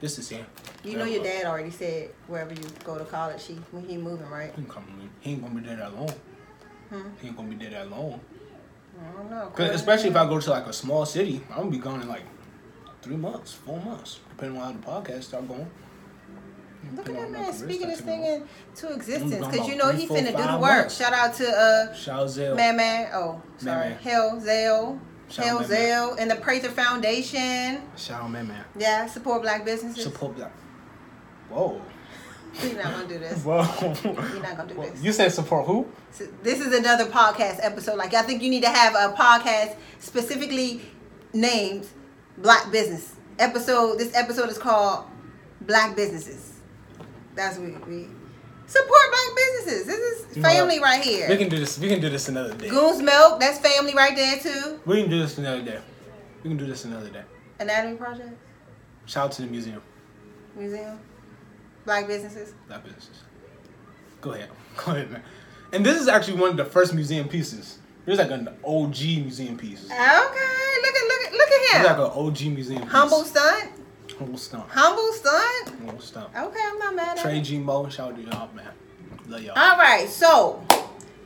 just 0.00 0.16
to 0.16 0.22
see. 0.22 0.44
You 0.84 0.96
know 0.96 1.04
your 1.04 1.22
dad 1.22 1.44
already 1.44 1.70
said 1.70 2.10
wherever 2.26 2.52
you 2.54 2.64
go 2.84 2.96
to 2.98 3.04
college, 3.04 3.44
he 3.46 3.54
when 3.72 3.84
he 3.88 3.96
moving, 3.98 4.28
right? 4.28 4.52
He 4.54 4.62
ain't 4.62 4.70
coming. 4.70 5.10
He 5.20 5.32
ain't 5.32 5.42
gonna 5.42 5.54
be 5.54 5.66
there 5.66 5.76
that 5.76 5.94
long. 5.94 6.12
Hmm. 6.90 7.08
He 7.20 7.28
ain't 7.28 7.36
gonna 7.36 7.48
be 7.48 7.56
there 7.56 7.70
that 7.70 7.90
long. 7.90 8.20
I 9.00 9.16
don't 9.16 9.30
know. 9.30 9.52
especially 9.72 10.10
if 10.10 10.16
I 10.16 10.26
go 10.26 10.40
to 10.40 10.50
like 10.50 10.66
a 10.66 10.72
small 10.72 11.04
city, 11.06 11.40
I'm 11.50 11.56
gonna 11.58 11.70
be 11.70 11.78
gone 11.78 12.00
in 12.02 12.08
like 12.08 12.22
three 13.02 13.16
months, 13.16 13.52
four 13.52 13.80
months, 13.80 14.20
depending 14.30 14.60
on 14.60 14.74
how 14.82 15.00
the 15.02 15.08
podcast 15.08 15.24
start 15.24 15.48
going. 15.48 15.70
Look 16.94 17.08
at 17.08 17.14
that 17.14 17.30
man 17.30 17.52
speaking 17.52 17.88
this 17.88 18.00
thing 18.00 18.22
into 18.24 18.94
existence 18.94 19.46
because 19.46 19.68
you 19.68 19.76
know 19.76 19.90
three, 19.90 20.00
he 20.00 20.06
four, 20.06 20.16
finna 20.16 20.36
do 20.36 20.42
the 20.42 20.58
work. 20.58 20.60
months. 20.60 20.96
Shout 20.96 21.12
out 21.12 21.34
to 21.34 21.48
uh 21.48 21.92
Shout 21.92 22.30
Zell. 22.30 22.54
Man 22.54 22.76
Man. 22.76 23.10
Oh, 23.12 23.42
sorry. 23.58 23.90
Man. 23.90 23.98
Hell 23.98 24.40
Zell. 24.40 25.00
Hell. 25.36 25.64
Zell 25.64 26.14
and 26.14 26.30
the 26.30 26.36
Prather 26.36 26.70
Foundation. 26.70 27.82
Shout 27.96 28.22
out, 28.22 28.30
man, 28.30 28.48
man. 28.48 28.64
Yeah, 28.78 29.06
support 29.06 29.42
black 29.42 29.64
businesses. 29.64 30.02
Support 30.04 30.36
black. 30.36 30.52
Whoa. 31.50 31.82
We're 32.62 32.82
not 32.82 32.92
gonna 32.92 33.08
do 33.08 33.18
this. 33.18 33.44
Whoa. 33.44 33.56
We're 34.04 34.42
not 34.42 34.56
gonna 34.56 34.74
do 34.74 34.80
this. 34.80 35.02
You 35.02 35.12
said 35.12 35.32
support 35.32 35.66
who? 35.66 35.86
So 36.12 36.26
this 36.42 36.60
is 36.60 36.74
another 36.74 37.06
podcast 37.06 37.58
episode. 37.60 37.98
Like 37.98 38.14
I 38.14 38.22
think 38.22 38.42
you 38.42 38.50
need 38.50 38.62
to 38.62 38.70
have 38.70 38.94
a 38.94 39.14
podcast 39.14 39.76
specifically 39.98 40.80
named 41.34 41.86
Black 42.38 42.70
Business 42.70 43.14
episode. 43.38 43.98
This 43.98 44.14
episode 44.14 44.48
is 44.48 44.58
called 44.58 45.06
Black 45.62 45.96
Businesses. 45.96 46.60
That's 47.34 47.58
what 47.58 47.86
we, 47.86 48.02
we 48.02 48.08
support 48.66 49.00
black 49.10 49.36
businesses. 49.36 49.86
This 49.86 49.98
is 49.98 50.36
You 50.36 50.42
know 50.42 50.48
family 50.48 50.80
right 50.80 51.02
here. 51.02 51.28
We 51.28 51.36
can 51.36 51.48
do 51.48 51.58
this. 51.58 51.78
We 51.78 51.88
can 51.88 52.00
do 52.00 52.10
this 52.10 52.28
another 52.28 52.54
day. 52.54 52.68
Goons 52.68 53.00
Milk, 53.02 53.40
that's 53.40 53.58
family 53.58 53.94
right 53.94 54.14
there 54.14 54.38
too. 54.38 54.80
We 54.86 55.02
can 55.02 55.10
do 55.10 55.20
this 55.20 55.38
another 55.38 55.62
day. 55.62 55.78
We 56.42 56.50
can 56.50 56.56
do 56.56 56.66
this 56.66 56.84
another 56.84 57.08
day. 57.10 57.22
Anatomy 57.60 57.96
Project 57.96 58.30
Shout 59.06 59.26
out 59.26 59.32
to 59.32 59.42
the 59.42 59.48
museum. 59.48 59.80
Museum, 60.54 60.98
Black 61.84 62.06
businesses. 62.06 62.54
Black 62.66 62.84
businesses. 62.84 63.22
Go 64.20 64.32
ahead. 64.32 64.50
Go 64.76 64.92
ahead, 64.92 65.10
man. 65.10 65.22
And 65.72 65.84
this 65.84 66.00
is 66.00 66.08
actually 66.08 66.38
one 66.38 66.50
of 66.50 66.56
the 66.56 66.64
first 66.64 66.92
museum 66.92 67.28
pieces. 67.28 67.78
There's 68.04 68.18
like 68.18 68.30
an 68.30 68.48
OG 68.64 68.98
museum 69.00 69.56
piece. 69.56 69.84
Okay, 69.84 69.92
look 69.92 70.96
at 70.96 71.08
look 71.08 71.17
at 71.28 71.32
look 71.32 71.48
at 71.74 71.84
like 71.98 72.12
an 72.12 72.18
OG 72.26 72.40
museum 72.54 72.82
piece. 72.82 72.90
Humble 72.90 73.24
stunt, 73.24 73.70
Humble 74.18 74.38
stump. 74.38 74.68
humble 74.70 75.12
stunt. 75.12 75.68
Humble 75.78 76.00
stump. 76.00 76.28
Okay, 76.36 76.60
I'm 76.66 76.78
not 76.78 76.94
mad 76.94 77.18
at 77.18 77.22
Trey. 77.22 77.40
G 77.40 77.58
Mo, 77.58 77.88
shout 77.88 78.12
out 78.12 78.16
to 78.16 78.22
y'all, 78.22 78.48
man. 78.54 78.66
Love 79.28 79.42
y'all. 79.42 79.58
All 79.58 79.76
right, 79.78 80.08
so 80.08 80.64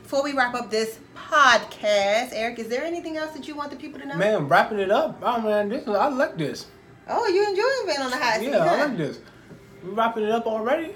before 0.03 0.23
we 0.23 0.33
wrap 0.33 0.53
up 0.53 0.69
this 0.69 0.99
podcast, 1.15 2.29
Eric, 2.33 2.59
is 2.59 2.67
there 2.67 2.83
anything 2.83 3.17
else 3.17 3.31
that 3.31 3.47
you 3.47 3.55
want 3.55 3.71
the 3.71 3.77
people 3.77 3.99
to 3.99 4.05
know? 4.05 4.15
Man, 4.15 4.47
wrapping 4.47 4.79
it 4.79 4.91
up. 4.91 5.19
Oh 5.23 5.41
man, 5.41 5.69
this 5.69 5.87
I 5.87 6.07
like 6.09 6.37
this. 6.37 6.67
Oh, 7.09 7.27
you 7.27 7.41
enjoying 7.47 7.85
being 7.87 7.99
on 8.05 8.11
the 8.11 8.17
hot 8.17 8.39
seat? 8.39 8.49
Yeah, 8.49 8.63
I 8.63 8.85
like 8.85 8.97
this. 8.97 9.19
We 9.83 9.89
wrapping 9.91 10.23
it 10.23 10.31
up 10.31 10.45
already? 10.47 10.93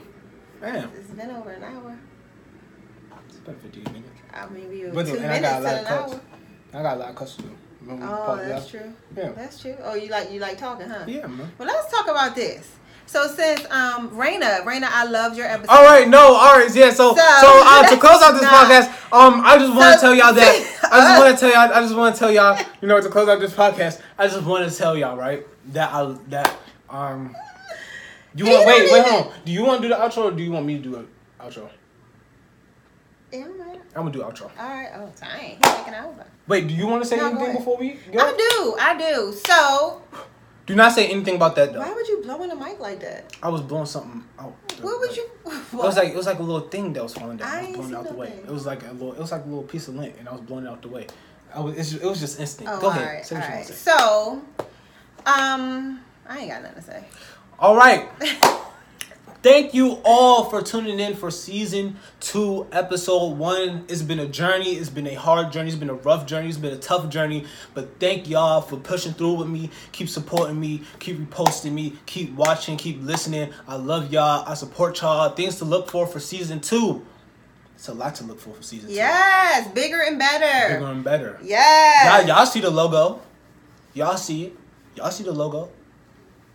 Man, 0.62 0.90
It's 0.96 1.12
been 1.12 1.30
over 1.32 1.52
an 1.52 1.64
hour. 1.64 1.98
it's 3.28 3.38
been 3.38 3.56
15 3.56 3.84
minutes. 3.84 4.10
I 4.34 4.48
mean, 4.50 4.70
we 4.70 4.86
were 4.86 4.92
But 4.94 5.06
two 5.08 5.16
and 5.18 5.26
I 5.26 5.40
minutes 5.40 5.42
got 5.50 5.62
a 5.62 5.64
lot 5.64 5.74
an 5.74 5.80
of 5.80 5.86
cuts. 5.88 6.14
hour. 6.14 6.22
I 6.74 6.82
got 6.84 6.96
a 6.96 7.00
lot 7.00 7.10
of 7.10 7.16
cuts 7.16 7.36
to 7.36 7.42
do. 7.44 7.58
Remember 7.88 8.06
we 8.06 8.12
Oh, 8.12 8.36
that's 8.48 8.70
true. 8.70 8.94
Yeah. 9.16 9.32
That's 9.32 9.60
true. 9.62 9.76
Oh, 9.84 9.96
you 9.96 10.10
like 10.10 10.32
you 10.32 10.40
like 10.40 10.58
talking, 10.58 10.90
huh? 10.90 11.06
Yeah, 11.08 11.28
man. 11.28 11.52
Well, 11.58 11.68
let's 11.68 11.92
talk 11.92 12.08
about 12.08 12.36
this. 12.36 12.76
So 13.06 13.28
since 13.28 13.62
um 13.72 14.10
Raina, 14.12 14.64
Raina, 14.64 14.90
I 14.92 15.06
loved 15.06 15.38
your 15.38 15.48
episode. 15.48 15.72
All 15.72 15.86
right, 15.86 16.08
no, 16.08 16.36
all 16.36 16.58
right, 16.58 16.74
yeah. 16.76 16.90
So, 16.90 17.16
so, 17.16 17.16
So, 17.16 17.62
uh, 17.66 17.88
to 17.88 17.98
close 17.98 18.22
out 18.22 18.34
this 18.34 18.42
nah. 18.42 18.50
podcast, 18.50 18.90
um, 19.14 19.42
I 19.46 19.58
just 19.58 19.74
want 19.74 19.94
to 19.94 20.00
So, 20.00 20.08
tell 20.08 20.16
y'all 20.16 20.34
that. 20.34 20.80
I 20.92 21.00
just 21.00 21.18
uh, 21.18 21.24
want 21.24 21.36
to 21.36 21.40
tell 21.40 21.50
y'all. 21.50 21.74
I 21.74 21.82
just 21.82 21.96
want 21.96 22.16
to 22.16 22.20
tell 22.20 22.32
y'all. 22.32 22.66
You 22.82 22.88
know, 22.90 23.00
to 23.00 23.10
close 23.10 23.30
out 23.30 23.40
this 23.40 23.54
podcast, 23.54 24.02
I 24.18 24.28
just 24.28 24.44
want 24.44 24.70
to 24.70 24.78
tell 24.78 24.98
y'all, 24.98 25.16
right, 25.16 25.48
that 25.72 25.90
I 25.94 26.18
that 26.28 26.58
um, 26.90 27.36
you 28.36 28.46
He 28.46 28.52
want 28.52 28.68
wait, 28.68 28.92
wait, 28.92 29.06
hold 29.06 29.28
on. 29.28 29.34
Do 29.46 29.52
you 29.54 29.64
want 29.64 29.82
to 29.82 29.88
do 29.88 29.94
the 29.94 30.00
outro 30.00 30.26
or 30.26 30.32
do 30.32 30.44
you 30.44 30.52
want 30.52 30.66
me 30.66 30.76
to 30.76 30.84
do 30.84 30.96
an 30.98 31.08
outro? 31.40 31.70
Yeah, 33.40 33.46
I'm 33.46 33.60
right. 33.62 33.82
I'm 33.96 34.02
gonna 34.04 34.12
do 34.12 34.20
outro. 34.22 34.50
All 34.60 34.70
right. 34.70 34.90
Oh, 34.96 35.12
dang. 35.20 35.58
He's 35.58 35.72
taking 35.76 35.94
over. 35.96 36.26
Wait, 36.48 36.68
do 36.68 36.74
you 36.74 36.88
want 36.88 37.04
to 37.04 37.08
say 37.10 37.18
No, 37.18 37.24
go 37.24 37.28
anything 37.30 37.48
ahead. 37.48 37.58
before 37.58 37.78
we 37.78 37.90
go? 38.12 38.20
I 38.20 38.32
do. 38.38 38.76
I 38.80 38.98
do. 38.98 39.34
So 39.46 40.02
Do 40.66 40.76
not 40.76 40.92
say 40.94 41.08
anything 41.10 41.36
about 41.36 41.56
that 41.56 41.74
though. 41.74 41.80
why 41.80 41.92
would 41.94 42.08
you 42.08 42.22
blow 42.22 42.42
in 42.44 42.50
the 42.50 42.56
mic 42.56 42.80
like 42.80 43.00
that? 43.02 43.36
I 43.44 43.50
was 43.50 43.62
blowing 43.62 43.86
something 43.86 44.24
out. 44.40 44.54
What 44.82 45.00
would 45.00 45.16
you? 45.16 45.26
It 45.74 45.74
was 45.74 45.98
like 45.98 46.10
it 46.10 46.16
was 46.16 46.26
like 46.26 46.40
a 46.40 46.44
little 46.44 46.68
thing 46.70 46.94
that 46.94 47.04
was 47.04 47.14
falling 47.14 47.38
down. 47.38 47.48
I 47.48 47.52
I, 47.52 47.58
was 47.60 47.68
ain't 47.68 47.76
blowing 47.76 47.90
it 47.90 47.92
see 47.92 47.96
out 47.96 48.08
the 48.08 48.14
way. 48.14 48.28
nothing. 48.30 48.46
It 48.46 48.52
was 48.52 48.66
like 48.66 48.84
a 48.84 48.92
little. 48.92 49.14
It 49.14 49.20
was 49.20 49.32
like 49.32 49.44
a 49.44 49.48
little 49.48 49.64
piece 49.64 49.88
of 49.88 49.96
lint, 49.96 50.16
and 50.20 50.28
I 50.30 50.32
was 50.32 50.42
blowing 50.42 50.66
it 50.66 50.70
out 50.70 50.82
the 50.82 50.88
way. 50.90 51.08
I 51.54 51.60
was. 51.60 51.78
It's, 51.78 51.94
it 51.94 52.04
was 52.06 52.20
just 52.20 52.40
instinct. 52.40 52.72
Oh, 52.74 52.80
Go 52.82 52.90
ahead. 52.90 53.08
all 53.08 53.14
right, 53.14 53.26
say 53.26 53.36
what 53.36 53.44
all 53.44 53.50
you 53.50 53.56
right. 53.56 53.66
want 53.66 53.68
to 53.68 53.74
say. 53.74 53.92
So, 53.92 54.42
um, 55.26 56.02
I 56.28 56.40
ain't 56.40 56.52
got 56.52 56.62
nothing 56.64 56.76
to 56.76 56.82
say. 56.82 57.04
All 57.60 57.76
right. 57.76 58.10
Thank 59.44 59.76
you 59.76 60.02
all 60.04 60.50
for 60.50 60.64
tuning 60.64 61.00
in 61.00 61.16
for 61.16 61.30
season 61.30 61.98
two, 62.20 62.66
episode 62.72 63.38
one. 63.38 63.86
It's 63.88 64.02
been 64.02 64.20
a 64.20 64.26
journey. 64.26 64.72
It's 64.72 64.90
been 64.90 65.06
a 65.06 65.14
hard 65.14 65.52
journey. 65.52 65.70
It's 65.70 65.78
been 65.78 65.92
a 65.92 65.94
rough 65.94 66.26
journey. 66.26 66.50
It's 66.50 66.58
been 66.58 66.74
a 66.74 66.78
tough 66.78 67.08
journey. 67.10 67.46
But 67.76 68.00
thank 68.00 68.28
y'all 68.28 68.62
for 68.62 68.78
pushing 68.78 69.14
through 69.14 69.36
with 69.36 69.48
me. 69.48 69.70
Keep 69.92 70.10
supporting 70.10 70.60
me. 70.60 70.82
Keep 71.00 71.20
reposting 71.20 71.74
me. 71.74 71.94
Keep 72.08 72.34
watching. 72.34 72.78
Keep 72.78 73.04
listening. 73.04 73.54
I 73.68 73.76
love 73.76 74.12
y'all. 74.12 74.44
I 74.50 74.56
support 74.56 75.00
y'all. 75.02 75.30
Things 75.30 75.58
to 75.58 75.66
look 75.66 75.92
for 75.92 76.08
for 76.08 76.20
season 76.20 76.60
two. 76.60 77.06
It's 77.76 77.90
a 77.90 77.94
lot 77.94 78.16
to 78.16 78.24
look 78.24 78.40
for 78.40 78.56
for 78.56 78.64
season 78.64 78.90
Yes, 78.90 79.72
bigger 79.72 80.02
and 80.02 80.18
better. 80.18 80.74
Bigger 80.74 80.92
and 80.92 81.04
better. 81.04 81.40
Yes. 81.44 82.26
Y'all, 82.28 82.38
y'all 82.38 82.46
see 82.48 82.60
the 82.62 82.72
logo. 82.72 83.22
Y'all 83.94 84.18
see 84.18 84.46
it. 84.46 84.58
Y'all 84.96 85.12
see 85.12 85.24
the 85.24 85.32
logo. 85.32 85.70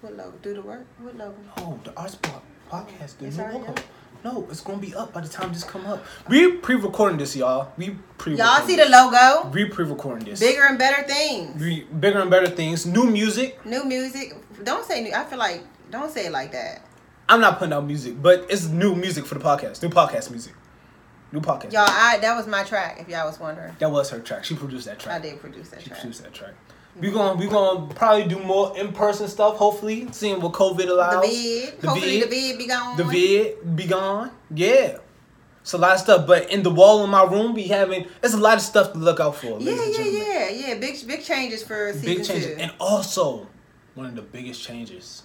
What 0.01 0.17
logo? 0.17 0.35
Do 0.43 0.53
the 0.53 0.63
work. 0.63 0.85
What 0.99 1.17
logo? 1.17 1.37
Oh, 1.59 1.79
the 1.85 1.97
Arts 1.97 2.17
Block 2.17 2.43
podcast, 2.73 3.19
the 3.19 3.27
It's 3.27 3.37
new 3.37 3.45
logo. 3.45 3.67
up? 3.73 3.81
No, 4.25 4.47
it's 4.51 4.61
gonna 4.61 4.79
be 4.79 4.95
up 4.95 5.13
by 5.13 5.21
the 5.21 5.29
time 5.29 5.53
this 5.53 5.65
come 5.65 5.85
up. 5.85 6.05
We 6.29 6.53
pre-recording 6.53 7.19
this, 7.19 7.35
y'all. 7.37 7.73
We 7.77 7.97
pre. 8.19 8.37
Y'all 8.37 8.65
see 8.67 8.77
the 8.77 8.89
logo? 8.89 9.49
We 9.53 9.65
pre-recording 9.67 10.25
this. 10.27 10.39
Bigger 10.41 10.63
and 10.63 10.79
better 10.79 11.03
things. 11.03 11.61
We, 11.61 11.83
bigger 11.85 12.21
and 12.21 12.31
better 12.31 12.47
things. 12.49 12.87
New 12.87 13.05
music. 13.11 13.65
New 13.67 13.85
music. 13.85 14.37
Don't 14.63 14.85
say 14.87 15.03
new. 15.03 15.13
I 15.13 15.25
feel 15.25 15.39
like 15.41 15.63
don't 15.91 16.11
say 16.11 16.27
it 16.27 16.33
like 16.33 16.53
that. 16.53 16.87
I'm 17.29 17.41
not 17.41 17.59
putting 17.59 17.73
out 17.73 17.85
music, 17.85 18.21
but 18.23 18.47
it's 18.49 18.67
new 18.67 18.95
music 18.95 19.27
for 19.27 19.35
the 19.35 19.45
podcast. 19.45 19.83
New 19.83 19.89
podcast 19.89 20.31
music. 20.31 20.55
New 21.33 21.41
podcast. 21.41 21.73
Y'all, 21.73 21.87
I 21.89 22.19
that 22.21 22.37
was 22.37 22.47
my 22.47 22.63
track. 22.63 22.99
If 23.01 23.09
y'all 23.09 23.27
was 23.27 23.41
wondering, 23.41 23.75
That 23.81 23.91
was 23.91 24.09
her 24.11 24.21
track. 24.21 24.45
She 24.45 24.55
produced 24.55 24.87
that 24.87 25.01
track. 25.01 25.17
I 25.17 25.23
did 25.23 25.41
produce 25.41 25.71
that 25.71 25.81
She 25.83 25.89
track. 25.89 26.01
produced 26.01 26.23
that 26.23 26.33
track. 26.33 26.53
We 27.01 27.11
gonna 27.11 27.39
we 27.39 27.47
gonna 27.47 27.87
probably 27.95 28.25
do 28.25 28.39
more 28.39 28.77
in 28.79 28.93
person 28.93 29.27
stuff. 29.29 29.57
Hopefully, 29.57 30.09
seeing 30.13 30.41
what 30.41 30.53
COVID 30.53 30.89
allows. 30.89 31.23
The 31.23 31.29
vid. 31.29 31.81
The 31.81 31.89
Hopefully 31.89 32.21
vid. 32.21 32.31
the 32.31 32.35
vid 32.35 32.59
be 32.59 32.67
gone. 32.67 32.97
The 32.97 33.05
vid 33.05 33.77
be 33.77 33.87
gone. 33.87 34.31
Yeah. 34.55 34.99
It's 35.63 35.73
a 35.75 35.79
lot 35.79 35.95
of 35.95 36.01
stuff, 36.01 36.27
but 36.27 36.51
in 36.51 36.65
the 36.65 36.71
wall 36.71 37.05
in 37.05 37.11
my 37.11 37.23
room, 37.23 37.55
be 37.55 37.63
having 37.63 38.07
it's 38.23 38.35
a 38.35 38.37
lot 38.37 38.55
of 38.57 38.63
stuff 38.63 38.93
to 38.93 38.99
look 38.99 39.21
out 39.21 39.37
for. 39.37 39.61
Yeah, 39.61 39.73
yeah, 39.85 40.05
yeah, 40.05 40.49
yeah. 40.51 40.75
Big, 40.79 41.07
big 41.07 41.23
changes 41.23 41.63
for 41.63 41.93
season 41.93 42.07
Big 42.07 42.25
changes, 42.25 42.47
two. 42.47 42.61
and 42.61 42.73
also 42.81 43.47
one 43.95 44.07
of 44.07 44.17
the 44.17 44.23
biggest 44.23 44.61
changes. 44.63 45.23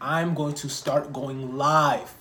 I'm 0.00 0.34
going 0.34 0.54
to 0.54 0.68
start 0.68 1.12
going 1.12 1.56
live 1.58 2.12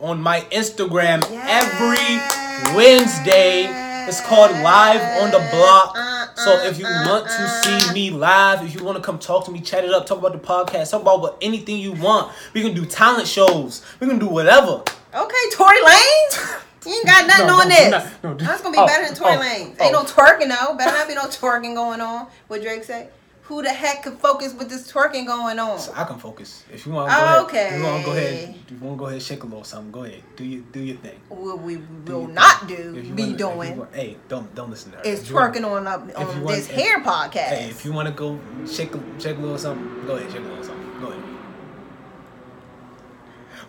on 0.00 0.20
my 0.22 0.40
Instagram 0.50 1.22
every 1.30 2.74
Wednesday. 2.74 3.87
It's 4.08 4.22
called 4.22 4.50
Live 4.52 5.22
on 5.22 5.30
the 5.30 5.46
Block. 5.52 5.94
Uh, 5.94 6.00
uh, 6.00 6.34
so 6.34 6.64
if 6.66 6.78
you 6.78 6.86
uh, 6.86 7.04
want 7.06 7.26
to 7.26 7.48
see 7.62 7.92
me 7.92 8.10
live, 8.10 8.64
if 8.64 8.74
you 8.74 8.82
want 8.82 8.96
to 8.96 9.02
come 9.02 9.18
talk 9.18 9.44
to 9.44 9.50
me, 9.50 9.60
chat 9.60 9.84
it 9.84 9.90
up, 9.92 10.06
talk 10.06 10.16
about 10.16 10.32
the 10.32 10.38
podcast, 10.38 10.92
talk 10.92 11.02
about 11.02 11.20
what 11.20 11.36
anything 11.42 11.76
you 11.76 11.92
want. 11.92 12.32
We 12.54 12.62
can 12.62 12.72
do 12.72 12.86
talent 12.86 13.28
shows. 13.28 13.84
We 14.00 14.06
can 14.08 14.18
do 14.18 14.26
whatever. 14.26 14.82
Okay, 15.14 15.44
Tory 15.52 15.76
Lanez. 15.76 16.60
You 16.86 16.94
ain't 16.94 17.04
got 17.04 17.26
nothing 17.26 17.46
No, 17.48 17.54
on 17.60 17.68
no, 17.68 17.74
this. 17.74 17.90
not- 17.90 18.24
no, 18.24 18.34
That's 18.46 18.62
gonna 18.62 18.72
be 18.72 18.78
oh, 18.78 18.86
better 18.86 19.04
than 19.04 19.14
Tory 19.14 19.34
oh, 19.34 19.40
Lanez. 19.40 19.76
oh. 19.78 19.84
Ain't 19.84 19.92
no 19.92 20.02
twerking 20.04 20.48
though. 20.48 20.74
Better 20.74 20.96
not 20.96 21.06
be 21.08 21.14
no 21.14 21.24
twerking 21.24 21.74
going 21.74 22.00
on. 22.00 22.28
What 22.46 22.62
Drake 22.62 22.84
say? 22.84 23.08
Who 23.48 23.62
the 23.62 23.70
heck 23.70 24.02
can 24.02 24.14
focus 24.18 24.52
with 24.52 24.68
this 24.68 24.92
twerking 24.92 25.26
going 25.26 25.58
on? 25.58 25.78
So 25.78 25.92
I 25.96 26.04
can 26.04 26.18
focus. 26.18 26.64
If 26.70 26.84
you 26.84 26.92
want 26.92 27.10
to 27.10 27.16
go 27.16 27.22
ahead, 27.24 27.38
Okay. 27.44 27.68
if 27.68 27.78
you 27.78 27.84
want 27.84 27.98
to 28.00 28.04
go 28.04 28.12
ahead, 28.12 28.54
if 28.66 28.70
you 28.70 28.76
want 28.78 28.96
to 28.96 28.98
go 28.98 29.06
ahead 29.06 29.22
shake 29.22 29.42
a 29.42 29.46
little 29.46 29.64
something, 29.64 29.90
go 29.90 30.04
ahead. 30.04 30.22
Do 30.36 30.44
you 30.44 30.60
do 30.70 30.80
your 30.80 30.96
thing. 30.98 31.18
What 31.30 31.58
we 31.60 31.78
will 31.78 32.20
your 32.24 32.28
not 32.28 32.68
thing. 32.68 32.76
do, 32.92 33.02
be 33.14 33.22
wanna- 33.22 33.36
doing, 33.38 33.76
want- 33.78 33.94
hey, 33.94 34.16
don't 34.28 34.54
don't 34.54 34.68
listen 34.68 34.92
to 34.92 34.98
her. 34.98 35.02
is 35.04 35.20
If 35.22 35.30
you 35.30 35.34
want- 35.36 35.54
twerking 35.54 35.64
on 35.66 35.86
up 35.86 36.02
on 36.14 36.26
want- 36.44 36.56
this 36.56 36.68
if- 36.68 36.74
hair 36.74 37.00
podcast. 37.00 37.48
Hey, 37.56 37.68
if 37.70 37.86
you 37.86 37.92
want 37.94 38.06
to 38.06 38.12
go 38.12 38.38
shake 38.70 38.92
shake 39.18 39.38
a 39.38 39.40
little 39.40 39.56
something, 39.56 40.06
go 40.06 40.16
ahead, 40.16 40.30
shake 40.30 40.40
a 40.40 40.44
little 40.44 40.62
something. 40.64 41.00
Go 41.00 41.06
ahead. 41.06 41.22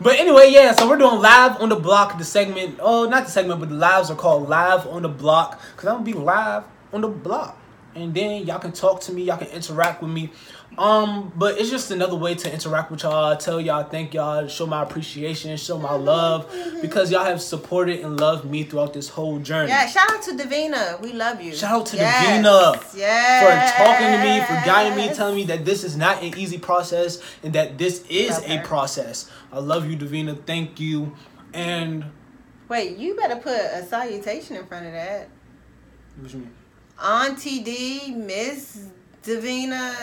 But 0.02 0.20
anyway, 0.20 0.50
yeah, 0.52 0.74
so 0.74 0.90
we're 0.90 0.98
doing 0.98 1.22
live 1.22 1.62
on 1.62 1.70
the 1.70 1.76
block. 1.76 2.18
The 2.18 2.26
segment, 2.26 2.80
oh, 2.82 3.06
not 3.08 3.26
the 3.26 3.32
segment, 3.32 3.60
but 3.62 3.70
the 3.70 3.76
lives 3.76 4.10
are 4.12 4.16
called 4.16 4.50
live 4.50 4.86
on 4.88 5.04
the 5.04 5.10
block 5.10 5.60
because 5.72 5.88
I'm 5.88 5.96
gonna 5.96 6.06
be 6.06 6.14
live 6.14 6.64
on 6.94 7.02
the 7.02 7.08
block, 7.08 7.58
and 8.02 8.14
then 8.14 8.46
y'all 8.46 8.60
can 8.60 8.72
talk 8.72 9.02
to 9.02 9.14
me, 9.14 9.24
y'all 9.24 9.38
can 9.38 9.48
interact 9.48 10.02
with 10.02 10.12
me. 10.12 10.32
Um, 10.78 11.34
but 11.36 11.60
it's 11.60 11.70
just 11.70 11.92
another 11.92 12.16
way 12.16 12.36
to 12.36 12.54
interact 12.54 12.92
with 12.92 13.04
y'all. 13.04 13.36
Tell 13.36 13.60
y'all 13.60 13.84
thank 13.84 14.14
y'all, 14.14 14.48
show 14.48 14.66
my 14.66 14.84
appreciation, 14.84 15.56
show 15.58 15.78
my 15.78 15.94
love 15.94 16.54
because 16.82 17.12
y'all 17.12 17.26
have 17.26 17.42
supported 17.42 18.00
and 18.00 18.20
loved 18.20 18.46
me 18.46 18.64
throughout 18.64 18.94
this 18.94 19.10
whole 19.10 19.40
journey. 19.40 19.70
Yeah, 19.70 19.88
shout 19.88 20.10
out 20.12 20.22
to 20.24 20.32
Davina. 20.32 21.02
We 21.02 21.12
love 21.14 21.42
you. 21.42 21.54
Shout 21.54 21.72
out 21.72 21.86
to 21.88 21.98
yes. 21.98 22.46
Davina 22.46 22.96
yes. 22.96 23.74
for 23.74 23.84
talking 23.84 24.08
to 24.08 24.24
me, 24.24 24.40
for 24.46 24.66
guiding 24.66 24.98
me, 24.98 25.14
telling 25.14 25.36
me 25.36 25.44
that 25.46 25.66
this 25.66 25.84
is 25.84 25.98
not 25.98 26.24
an 26.24 26.38
easy 26.38 26.58
process 26.58 27.22
and 27.44 27.52
that 27.54 27.78
this 27.78 28.06
is 28.10 28.42
a 28.46 28.60
process. 28.62 29.30
I 29.52 29.60
love 29.60 29.90
you, 29.90 29.98
Davina. 29.98 30.42
Thank 30.46 30.80
you. 30.80 31.16
And 31.54 32.06
Wait, 32.70 32.98
you 32.98 33.16
better 33.16 33.36
put 33.36 33.54
a 33.54 33.84
salutation 33.84 34.56
in 34.56 34.66
front 34.68 34.86
of 34.86 34.94
that. 34.94 35.28
what 36.22 36.32
you 36.32 36.40
mean? 36.40 36.59
Auntie 37.02 37.62
D, 37.62 38.14
Miss 38.16 38.86
Davina, 39.24 39.94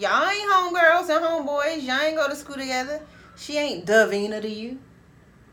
y'all 0.00 0.28
ain't 0.28 0.50
homegirls 0.50 1.08
and 1.08 1.24
homeboys. 1.24 1.82
Y'all 1.82 2.00
ain't 2.00 2.16
go 2.16 2.28
to 2.28 2.34
school 2.34 2.56
together. 2.56 3.00
She 3.36 3.56
ain't 3.56 3.86
Davina 3.86 4.40
to 4.42 4.48
you. 4.48 4.78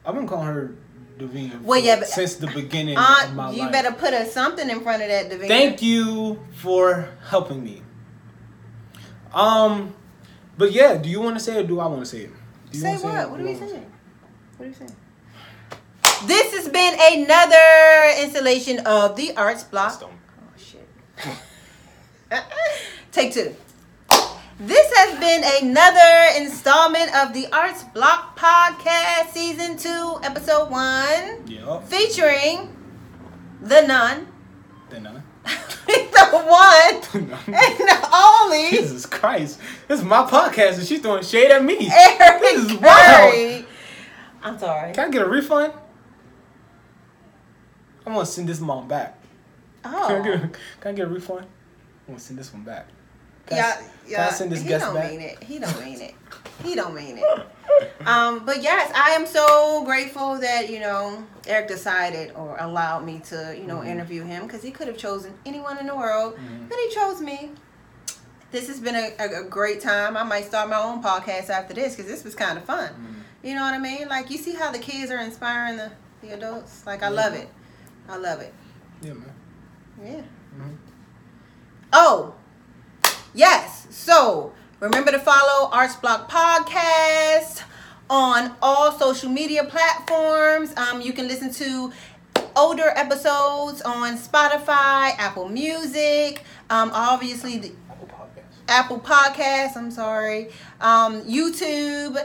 I've 0.06 0.16
been 0.16 0.28
calling 0.28 0.48
her 0.48 0.76
Davina 1.20 1.62
Well, 1.62 1.80
yeah, 1.80 1.98
but- 2.00 2.08
since 2.08 2.36
the 2.36 2.48
beginning 2.48 2.98
of 2.98 3.34
my 3.36 3.46
Aunt, 3.48 3.56
you 3.58 3.64
life. 3.64 3.72
better 3.72 3.92
put 3.92 4.14
a 4.14 4.26
something 4.26 4.70
in 4.70 4.82
front 4.82 5.02
of 5.04 5.10
that 5.10 5.30
Davina. 5.30 5.48
Thank 5.48 5.82
you 5.82 6.40
for 6.56 7.10
helping 7.30 7.64
me. 7.64 7.82
Um, 9.34 9.94
but 10.58 10.72
yeah, 10.72 10.96
do 10.96 11.10
you 11.10 11.22
want 11.22 11.38
to 11.38 11.44
say 11.44 11.58
it 11.60 11.66
or 11.66 11.68
do 11.68 11.80
I 11.80 11.88
want 11.88 12.00
to 12.02 12.06
say 12.06 12.22
it? 12.22 12.32
Do 12.72 12.78
you 12.78 12.82
Say 12.84 12.98
wanna 12.98 13.08
what? 13.08 13.22
it 13.26 13.30
What 13.32 13.40
are 13.40 13.44
we 13.44 13.54
do 13.54 13.64
I 13.64 13.68
saying? 13.68 13.92
What 14.58 14.66
are 14.66 14.70
we 14.70 14.74
saying? 14.76 14.96
This 16.26 16.54
has 16.56 16.68
been 16.70 16.96
another 17.24 18.24
installation 18.24 18.80
of 18.88 19.16
the 19.16 19.36
Arts 19.38 19.64
Block. 19.64 20.10
Take 23.12 23.34
two. 23.34 23.56
This 24.60 24.92
has 24.96 25.20
been 25.20 25.44
another 25.70 26.36
installment 26.44 27.16
of 27.16 27.34
the 27.34 27.48
Arts 27.54 27.84
Block 27.84 28.36
Podcast, 28.38 29.30
Season 29.32 29.78
2, 29.78 30.20
Episode 30.24 30.72
1, 30.72 31.44
Yeah. 31.46 31.80
featuring 31.82 32.76
the 33.62 33.82
nun, 33.86 34.28
The 34.90 35.00
nun. 35.00 35.24
the 35.86 36.40
one 36.44 36.96
and 37.14 37.30
the 37.30 38.10
only 38.12 38.72
Jesus 38.72 39.06
Christ, 39.06 39.60
this 39.88 40.00
is 40.00 40.06
my 40.06 40.24
podcast 40.26 40.80
and 40.80 40.86
she's 40.88 41.02
throwing 41.02 41.24
shade 41.24 41.52
at 41.52 41.64
me. 41.64 41.90
Eric 41.92 42.42
This 42.42 42.66
is 42.66 42.74
wild. 42.78 43.66
I'm 44.44 44.58
sorry. 44.60 44.94
Can 44.94 45.08
I 45.08 45.12
get 45.12 45.22
a 45.22 45.28
refund? 45.30 45.74
I'm 48.06 48.14
gonna 48.14 48.26
send 48.26 48.50
this 48.50 48.60
mom 48.60 48.88
back. 48.88 49.17
Can 50.08 50.22
I 50.22 50.24
get 50.24 50.40
Oh. 50.42 50.44
a, 50.46 50.50
can 50.82 50.92
I 50.92 50.92
get 50.94 51.06
a 51.08 51.10
refund? 51.10 51.42
I'm 52.08 52.14
gonna 52.14 52.20
send 52.20 52.40
this 52.40 52.54
one 52.54 52.64
back. 52.64 52.88
Can 53.48 53.58
I- 53.58 53.62
Yeah, 53.62 53.76
can 53.76 53.84
I 53.86 54.08
yeah. 54.10 54.30
send 54.30 54.52
this 54.52 54.62
he 54.62 54.68
guest 54.68 54.86
don't 54.86 54.96
back? 54.96 55.12
mean 55.12 55.22
it. 55.22 55.44
He 55.44 55.60
don't 55.60 55.84
mean 55.84 56.02
it. 56.02 56.16
He 56.64 56.74
don't 56.74 56.96
mean 56.96 57.20
it. 57.20 58.08
Um, 58.08 58.44
but 58.44 58.64
yes, 58.64 58.92
I 58.96 59.12
am 59.12 59.28
so 59.28 59.84
grateful 59.86 60.40
that 60.40 60.72
you 60.72 60.80
know 60.80 61.24
Eric 61.46 61.68
decided 61.68 62.32
or 62.36 62.58
allowed 62.60 63.06
me 63.06 63.20
to 63.26 63.56
you 63.56 63.68
know 63.68 63.78
Mm-hmm. 63.78 63.90
interview 63.90 64.24
him 64.24 64.48
because 64.48 64.64
he 64.64 64.72
could 64.72 64.88
have 64.88 64.98
chosen 64.98 65.34
anyone 65.46 65.78
in 65.78 65.86
the 65.86 65.96
world, 65.96 66.36
but 66.68 66.78
he 66.80 66.90
chose 66.96 67.22
me. 67.22 67.52
This 68.50 68.68
has 68.70 68.80
been 68.80 68.96
a, 68.96 69.14
a, 69.20 69.42
a 69.42 69.44
great 69.44 69.82
time. 69.82 70.18
I 70.18 70.24
might 70.24 70.46
start 70.46 70.68
my 70.70 70.82
own 70.82 71.04
podcast 71.04 71.50
after 71.52 71.74
this 71.76 71.96
because 71.96 72.10
this 72.10 72.24
was 72.24 72.34
kind 72.34 72.58
of 72.58 72.64
fun. 72.66 72.90
Mm-hmm. 72.90 73.14
You 73.44 73.54
know 73.56 73.62
what 73.62 73.76
I 73.76 73.78
mean? 73.80 74.08
Like 74.08 74.32
you 74.32 74.38
see 74.40 74.56
how 74.56 74.72
the 74.72 74.80
kids 74.80 75.12
are 75.12 75.20
inspiring 75.20 75.78
the, 75.78 75.92
the 76.22 76.34
adults. 76.34 76.86
Like 76.88 77.04
I 77.04 77.10
love 77.10 77.34
it. 77.36 77.50
I 78.10 78.16
love 78.18 78.40
it. 78.42 78.52
Yeah, 79.04 79.14
man. 79.14 79.32
Yeah. 80.04 80.22
Mhm. 80.60 80.78
Oh, 81.94 82.34
yes. 83.34 83.88
So 83.90 84.54
remember 84.80 85.12
to 85.12 85.20
follow 85.20 85.70
Arts 85.72 85.96
Block 85.96 86.30
Podcast 86.30 87.64
on 88.10 88.56
all 88.62 88.92
social 88.98 89.30
media 89.30 89.64
platforms. 89.64 90.74
Um, 90.78 91.02
you 91.02 91.14
can 91.14 91.28
listen 91.28 91.52
to 91.54 91.92
older 92.56 92.90
episodes 92.96 93.82
on 93.82 94.18
Spotify, 94.18 95.12
Apple 95.18 95.50
Music, 95.50 96.44
um, 96.70 96.92
obviously 96.94 97.58
the 97.58 97.72
Apple 97.90 98.08
Podcast. 98.08 98.54
Apple 98.68 99.00
Podcasts. 99.00 99.76
I'm 99.78 99.92
sorry, 99.92 100.50
um, 100.82 101.22
YouTube. 101.24 102.24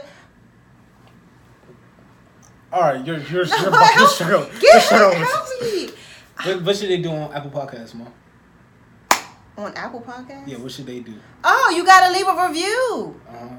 All 2.71 2.81
right, 2.81 3.05
you're 3.05 3.17
you're 3.19 3.45
you're, 3.45 3.45
you're 3.59 4.35
over. 4.35 4.51
Get 4.59 4.63
You're 4.63 4.79
straight 4.81 5.01
over. 5.01 5.15
help 5.15 5.47
me. 5.61 5.89
What, 6.41 6.63
what 6.63 6.75
should 6.75 6.89
they 6.89 6.97
do 6.97 7.11
on 7.11 7.31
Apple 7.33 7.51
Podcasts, 7.51 7.93
mom? 7.95 8.11
on 9.57 9.73
Apple 9.75 10.01
Podcasts. 10.01 10.47
Yeah, 10.47 10.57
what 10.57 10.71
should 10.71 10.85
they 10.85 10.99
do? 10.99 11.13
Oh, 11.43 11.73
you 11.75 11.85
gotta 11.85 12.11
leave 12.11 12.27
a 12.27 12.47
review. 12.47 13.19
Uh, 13.29 13.31
huh. 13.37 13.55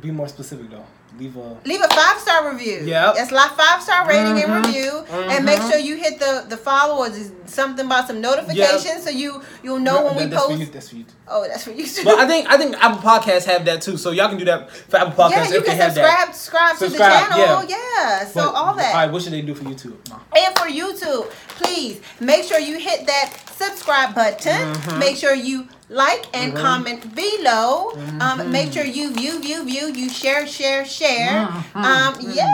be 0.00 0.10
more 0.10 0.28
specific 0.28 0.70
though. 0.70 0.84
Leave 1.18 1.36
a 1.36 1.56
Leave 1.64 1.80
a 1.80 1.88
five 1.88 2.20
star 2.20 2.50
review. 2.52 2.80
Yep. 2.84 3.14
It's 3.18 3.32
like 3.32 3.50
five 3.56 3.82
star 3.82 4.06
rating 4.06 4.34
Mhm. 4.36 4.44
and 4.44 4.66
review, 4.66 5.04
and 5.10 5.44
make 5.44 5.60
sure 5.62 5.76
you 5.78 5.96
hit 5.96 6.18
the 6.20 6.44
the 6.48 6.56
follow 6.56 7.04
or 7.06 7.10
something 7.46 7.86
about 7.86 8.06
some 8.06 8.20
notifications 8.20 9.02
so 9.04 9.10
you 9.10 9.42
you'll 9.62 9.78
know 9.80 10.02
when 10.04 10.14
That- 10.14 10.24
we 10.24 10.30
that's 10.30 10.42
For 10.42 10.48
post. 10.48 10.60
you, 10.60 10.66
that's 10.66 10.88
for 10.90 10.96
you. 10.96 11.04
Oh, 11.26 11.46
that's 11.48 11.64
for 11.64 11.70
you. 11.72 11.86
too. 11.86 12.04
But 12.04 12.18
I 12.18 12.26
think 12.26 12.48
I 12.48 12.56
think 12.56 12.76
Apple 12.82 13.00
Podcasts 13.00 13.44
have 13.46 13.64
that 13.64 13.80
too, 13.82 13.96
so 13.96 14.10
y'all 14.10 14.28
can 14.28 14.38
do 14.38 14.44
that 14.44 14.70
for 14.70 14.98
Apple 14.98 15.12
Podcasts 15.24 15.48
yeah, 15.50 15.54
you 15.54 15.62
can 15.62 15.76
have 15.76 15.92
subscribe 15.94 16.26
that. 16.28 16.36
subscribe 16.36 16.78
to 16.78 16.88
the 16.88 16.98
channel. 16.98 17.64
Yeah, 17.68 18.26
so 18.26 18.34
But- 18.34 18.54
all 18.54 18.74
that. 18.74 18.94
All 18.94 19.00
right, 19.02 19.10
what 19.10 19.22
should 19.22 19.32
they 19.32 19.42
do 19.42 19.54
for 19.54 19.64
YouTube? 19.64 19.96
And 20.36 20.58
for 20.58 20.66
YouTube, 20.68 21.30
please 21.58 22.00
make 22.20 22.44
sure 22.44 22.58
you 22.60 22.78
hit 22.78 23.06
that 23.06 23.30
subscribe 23.58 24.14
button. 24.14 24.74
Mm-hmm. 24.74 24.98
Make 25.00 25.16
sure 25.16 25.34
you 25.34 25.68
like 25.88 26.26
and 26.36 26.54
comment 26.54 27.14
below. 27.14 27.92
Mm-hmm. 27.92 28.20
Um, 28.20 28.52
make 28.52 28.72
sure 28.72 28.84
you 28.84 29.12
view, 29.12 29.40
view, 29.40 29.64
view. 29.64 29.86
You 29.92 30.08
share, 30.08 30.46
share, 30.46 30.84
share. 30.84 31.46
Mm-hmm. 31.46 31.78
Um, 31.78 32.14
yeah, 32.20 32.48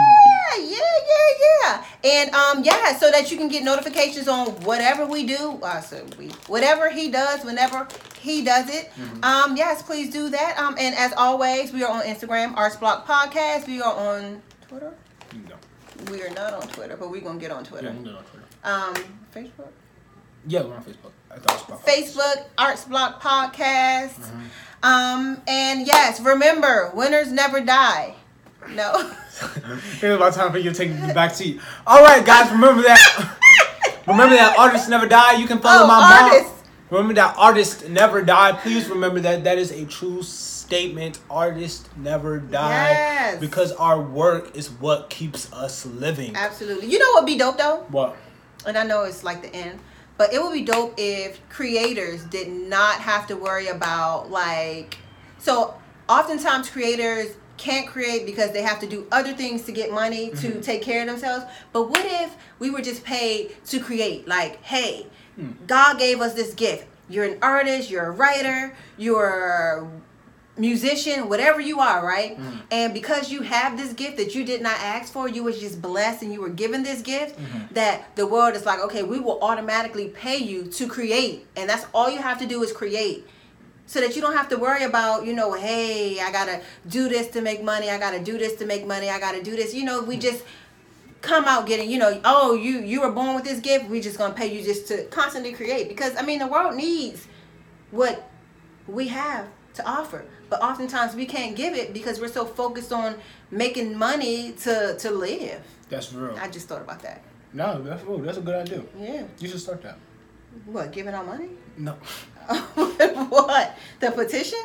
yeah, 0.59 0.77
yeah, 1.11 1.29
yeah. 1.63 1.85
And 2.03 2.35
um, 2.35 2.63
yeah, 2.63 2.97
so 2.97 3.11
that 3.11 3.31
you 3.31 3.37
can 3.37 3.47
get 3.47 3.63
notifications 3.63 4.27
on 4.27 4.47
whatever 4.61 5.05
we 5.05 5.25
do. 5.25 5.59
Uh, 5.61 5.81
so 5.81 6.05
we, 6.17 6.27
whatever 6.47 6.89
he 6.89 7.09
does, 7.09 7.43
whenever 7.43 7.87
he 8.19 8.43
does 8.43 8.69
it. 8.69 8.89
Mm-hmm. 8.95 9.23
Um, 9.23 9.57
yes, 9.57 9.83
please 9.83 10.11
do 10.11 10.29
that. 10.29 10.57
Um, 10.57 10.75
and 10.79 10.95
as 10.95 11.13
always, 11.13 11.73
we 11.73 11.83
are 11.83 11.91
on 11.91 12.03
Instagram, 12.03 12.55
Arts 12.55 12.75
Block 12.77 13.05
Podcast. 13.07 13.67
We 13.67 13.81
are 13.81 13.93
on 13.93 14.41
Twitter. 14.67 14.93
Go. 15.49 15.55
We 16.11 16.21
are 16.23 16.29
not 16.29 16.53
on 16.53 16.67
Twitter, 16.69 16.95
but 16.97 17.09
we're 17.09 17.21
gonna 17.21 17.39
get 17.39 17.51
on 17.51 17.63
Twitter. 17.65 17.87
Yeah, 17.87 18.09
I'm 18.09 18.17
on 18.17 18.23
Twitter. 18.23 18.45
Um, 18.63 18.95
Facebook, 19.33 19.71
Yeah, 20.47 20.63
we're 20.63 20.75
on 20.75 20.83
Facebook. 20.83 21.11
I 21.35 21.39
thought 21.39 21.61
it 21.61 21.69
was 21.69 21.79
Spotify. 21.81 22.13
Facebook, 22.37 22.45
Arts 22.57 22.85
Block 22.85 23.21
Podcast. 23.21 24.13
Mm-hmm. 24.19 24.45
Um, 24.83 25.41
and 25.47 25.85
yes, 25.85 26.19
remember, 26.21 26.91
winners 26.93 27.31
never 27.31 27.61
die. 27.61 28.15
No. 28.69 29.11
It's 29.37 30.01
about 30.03 30.33
time 30.33 30.49
for 30.53 30.59
you 30.59 30.69
to 30.71 30.75
take 30.75 30.91
the 31.05 31.13
back 31.13 31.35
seat. 31.35 31.59
All 31.85 32.01
right, 32.01 32.25
guys, 32.25 32.49
remember 32.51 32.83
that. 32.83 33.37
Remember 34.07 34.35
that 34.35 34.57
artists 34.57 34.87
never 34.87 35.07
die. 35.07 35.33
You 35.33 35.45
can 35.47 35.59
follow 35.59 35.83
Oh, 35.83 35.87
my 35.87 36.31
mom. 36.41 36.51
Remember 36.91 37.13
that 37.15 37.35
artists 37.37 37.85
never 37.89 38.21
die. 38.21 38.51
Please 38.53 38.87
remember 38.87 39.19
that. 39.21 39.43
That 39.43 39.57
is 39.57 39.71
a 39.71 39.83
true 39.85 40.21
statement. 40.21 41.19
Artists 41.29 41.89
never 41.97 42.37
die 42.39 42.91
Yes. 42.91 43.39
because 43.39 43.71
our 43.73 43.99
work 43.99 44.55
is 44.55 44.69
what 44.69 45.09
keeps 45.09 45.51
us 45.51 45.85
living. 45.87 46.35
Absolutely. 46.35 46.87
You 46.87 46.99
know 46.99 47.09
what 47.13 47.23
would 47.23 47.27
be 47.27 47.37
dope 47.37 47.57
though? 47.57 47.83
What? 47.89 48.15
and 48.67 48.77
I 48.77 48.83
know 48.83 49.03
it's 49.03 49.23
like 49.23 49.41
the 49.41 49.53
end, 49.53 49.79
but 50.17 50.33
it 50.33 50.41
would 50.41 50.53
be 50.53 50.63
dope 50.63 50.93
if 50.97 51.47
creators 51.49 52.23
did 52.25 52.47
not 52.47 52.99
have 52.99 53.27
to 53.27 53.35
worry 53.35 53.67
about 53.67 54.29
like 54.29 54.97
so 55.37 55.75
oftentimes 56.07 56.69
creators 56.69 57.35
can't 57.57 57.87
create 57.87 58.25
because 58.25 58.51
they 58.51 58.61
have 58.61 58.79
to 58.79 58.87
do 58.87 59.07
other 59.11 59.33
things 59.33 59.63
to 59.63 59.71
get 59.71 59.91
money 59.91 60.29
to 60.29 60.35
mm-hmm. 60.35 60.61
take 60.61 60.81
care 60.81 61.01
of 61.01 61.07
themselves. 61.07 61.45
But 61.71 61.89
what 61.89 62.05
if 62.05 62.35
we 62.59 62.69
were 62.69 62.81
just 62.81 63.03
paid 63.03 63.55
to 63.67 63.79
create? 63.79 64.27
Like, 64.27 64.61
hey, 64.63 65.07
hmm. 65.35 65.51
God 65.65 65.97
gave 65.97 66.21
us 66.21 66.33
this 66.33 66.53
gift. 66.53 66.87
You're 67.07 67.25
an 67.25 67.37
artist, 67.41 67.89
you're 67.89 68.07
a 68.07 68.11
writer, 68.11 68.75
you're 68.97 69.87
musician, 70.57 71.27
whatever 71.27 71.59
you 71.59 71.79
are, 71.79 72.05
right? 72.05 72.39
Mm. 72.39 72.61
And 72.71 72.93
because 72.93 73.31
you 73.31 73.41
have 73.41 73.77
this 73.77 73.93
gift 73.93 74.17
that 74.17 74.35
you 74.35 74.45
did 74.45 74.61
not 74.61 74.77
ask 74.79 75.11
for, 75.11 75.27
you 75.27 75.43
was 75.43 75.59
just 75.59 75.81
blessed 75.81 76.23
and 76.23 76.31
you 76.31 76.41
were 76.41 76.49
given 76.49 76.83
this 76.83 77.01
gift, 77.01 77.37
mm-hmm. 77.37 77.73
that 77.73 78.15
the 78.15 78.25
world 78.25 78.55
is 78.55 78.65
like, 78.65 78.79
okay, 78.79 79.03
we 79.03 79.19
will 79.19 79.41
automatically 79.41 80.09
pay 80.09 80.37
you 80.37 80.63
to 80.63 80.87
create. 80.87 81.45
And 81.55 81.69
that's 81.69 81.85
all 81.93 82.09
you 82.09 82.19
have 82.19 82.39
to 82.39 82.45
do 82.45 82.63
is 82.63 82.71
create. 82.71 83.27
So 83.87 83.99
that 84.01 84.15
you 84.15 84.21
don't 84.21 84.35
have 84.35 84.49
to 84.49 84.57
worry 84.57 84.83
about, 84.83 85.25
you 85.25 85.33
know, 85.33 85.53
hey, 85.53 86.19
I 86.19 86.31
gotta 86.31 86.61
do 86.87 87.07
this 87.07 87.27
to 87.29 87.41
make 87.41 87.63
money, 87.63 87.89
I 87.89 87.99
gotta 87.99 88.19
do 88.19 88.37
this 88.37 88.55
to 88.55 88.65
make 88.65 88.87
money, 88.87 89.09
I 89.09 89.19
gotta 89.19 89.43
do 89.43 89.55
this. 89.55 89.75
You 89.75 89.83
know, 89.83 90.01
we 90.01 90.17
mm. 90.17 90.21
just 90.21 90.43
come 91.21 91.45
out 91.45 91.67
getting, 91.67 91.89
you 91.89 91.99
know, 91.99 92.19
oh, 92.23 92.55
you 92.55 92.79
you 92.79 93.01
were 93.01 93.11
born 93.11 93.35
with 93.35 93.43
this 93.43 93.59
gift, 93.59 93.89
we 93.89 94.01
just 94.01 94.17
gonna 94.17 94.33
pay 94.33 94.47
you 94.47 94.63
just 94.63 94.87
to 94.87 95.03
constantly 95.05 95.53
create. 95.53 95.87
Because 95.87 96.15
I 96.15 96.23
mean 96.23 96.39
the 96.39 96.47
world 96.47 96.75
needs 96.75 97.27
what 97.91 98.27
we 98.87 99.09
have 99.09 99.47
to 99.75 99.87
offer. 99.87 100.25
But 100.49 100.61
oftentimes 100.61 101.15
we 101.15 101.25
can't 101.25 101.55
give 101.55 101.73
it 101.73 101.93
because 101.93 102.19
we're 102.19 102.27
so 102.27 102.45
focused 102.45 102.93
on 102.93 103.15
making 103.51 103.97
money 103.97 104.53
to 104.63 104.95
to 104.97 105.11
live. 105.11 105.61
That's 105.89 106.13
real. 106.13 106.35
I 106.39 106.47
just 106.49 106.67
thought 106.67 106.81
about 106.81 107.01
that. 107.01 107.21
No, 107.53 107.81
that's 107.81 108.03
oh, 108.07 108.17
that's 108.17 108.37
a 108.37 108.41
good 108.41 108.55
idea. 108.55 108.81
Yeah. 108.99 109.23
You 109.39 109.47
should 109.47 109.59
start 109.61 109.81
that. 109.83 109.97
What, 110.65 110.91
giving 110.91 111.13
out 111.13 111.25
money? 111.25 111.49
No. 111.77 111.93
what? 113.29 113.77
The 113.99 114.11
petition? 114.11 114.59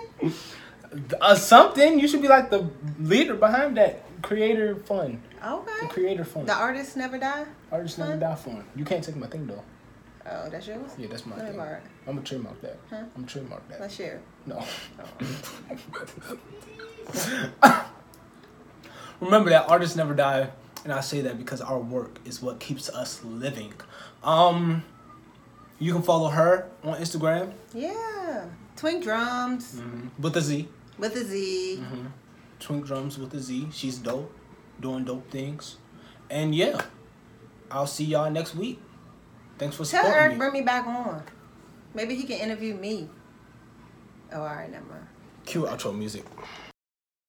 Uh, 1.21 1.35
something. 1.35 1.99
You 1.99 2.07
should 2.09 2.23
be 2.23 2.29
like 2.29 2.51
the 2.51 2.69
leader 2.99 3.35
behind 3.35 3.77
that 3.77 4.03
creator 4.23 4.77
fund. 4.77 5.21
The 5.41 5.47
Okay. 5.47 5.87
creator 5.89 6.25
fund. 6.25 6.47
The 6.47 6.55
artists 6.55 6.97
never 6.97 7.19
die? 7.19 7.47
Artists 7.73 7.99
never 7.99 8.17
die 8.17 8.35
fund. 8.35 8.65
You 8.77 8.85
can't 8.85 9.03
take 9.03 9.17
my 9.17 9.27
thing 9.27 9.47
though. 9.47 9.63
Oh, 10.27 10.49
that's 10.51 10.67
yours? 10.67 10.93
Yeah, 10.99 11.09
that's 11.09 11.27
my 11.27 11.37
Let 11.37 11.53
thing. 11.53 11.61
I'm 11.61 12.15
gonna 12.15 12.23
trademark 12.23 12.61
that. 12.61 12.77
Huh? 12.91 12.97
I'm 12.97 13.09
gonna 13.15 13.27
trademark 13.27 13.69
that. 13.69 13.81
Let's 13.81 13.95
share. 13.95 14.21
No. 14.51 14.65
Remember 19.21 19.51
that 19.51 19.69
artists 19.69 19.97
never 19.97 20.15
die, 20.15 20.49
and 20.85 20.93
I 20.93 21.01
say 21.01 21.21
that 21.23 21.37
because 21.39 21.61
our 21.61 21.79
work 21.79 22.19
is 22.25 22.41
what 22.43 22.59
keeps 22.59 22.89
us 22.89 23.23
living. 23.23 23.75
Um, 24.25 24.83
you 25.79 25.93
can 25.93 26.03
follow 26.03 26.29
her 26.31 26.69
on 26.83 26.99
Instagram 26.99 27.53
Yeah. 27.75 28.47
Twink 28.77 29.05
drums 29.05 29.81
with 30.19 30.37
a 30.37 30.41
Z. 30.41 30.69
with 30.99 31.15
a 31.17 31.25
Z. 31.25 31.83
Twink 32.61 32.87
drums 32.87 33.19
with 33.19 33.35
a 33.35 33.41
Z. 33.41 33.69
She's 33.73 33.99
dope, 33.99 34.33
doing 34.81 35.05
dope 35.05 35.31
things, 35.31 35.77
and 36.31 36.55
yeah, 36.55 36.81
I'll 37.71 37.87
see 37.87 38.05
y'all 38.05 38.31
next 38.31 38.55
week. 38.55 38.81
Thanks 39.59 39.77
for 39.77 39.85
Tell 39.85 40.03
supporting 40.03 40.19
Eric 40.19 40.33
me. 40.33 40.39
bring 40.39 40.53
me 40.55 40.61
back 40.63 40.87
on. 40.87 41.23
Maybe 41.93 42.15
he 42.15 42.23
can 42.25 42.39
interview 42.39 42.75
me. 42.75 43.11
Oh, 44.33 44.41
all 44.41 44.47
right, 44.47 44.71
never 44.71 44.85
mind. 44.87 45.07
Cue 45.47 45.63
outro 45.63 45.97
music. 45.97 46.25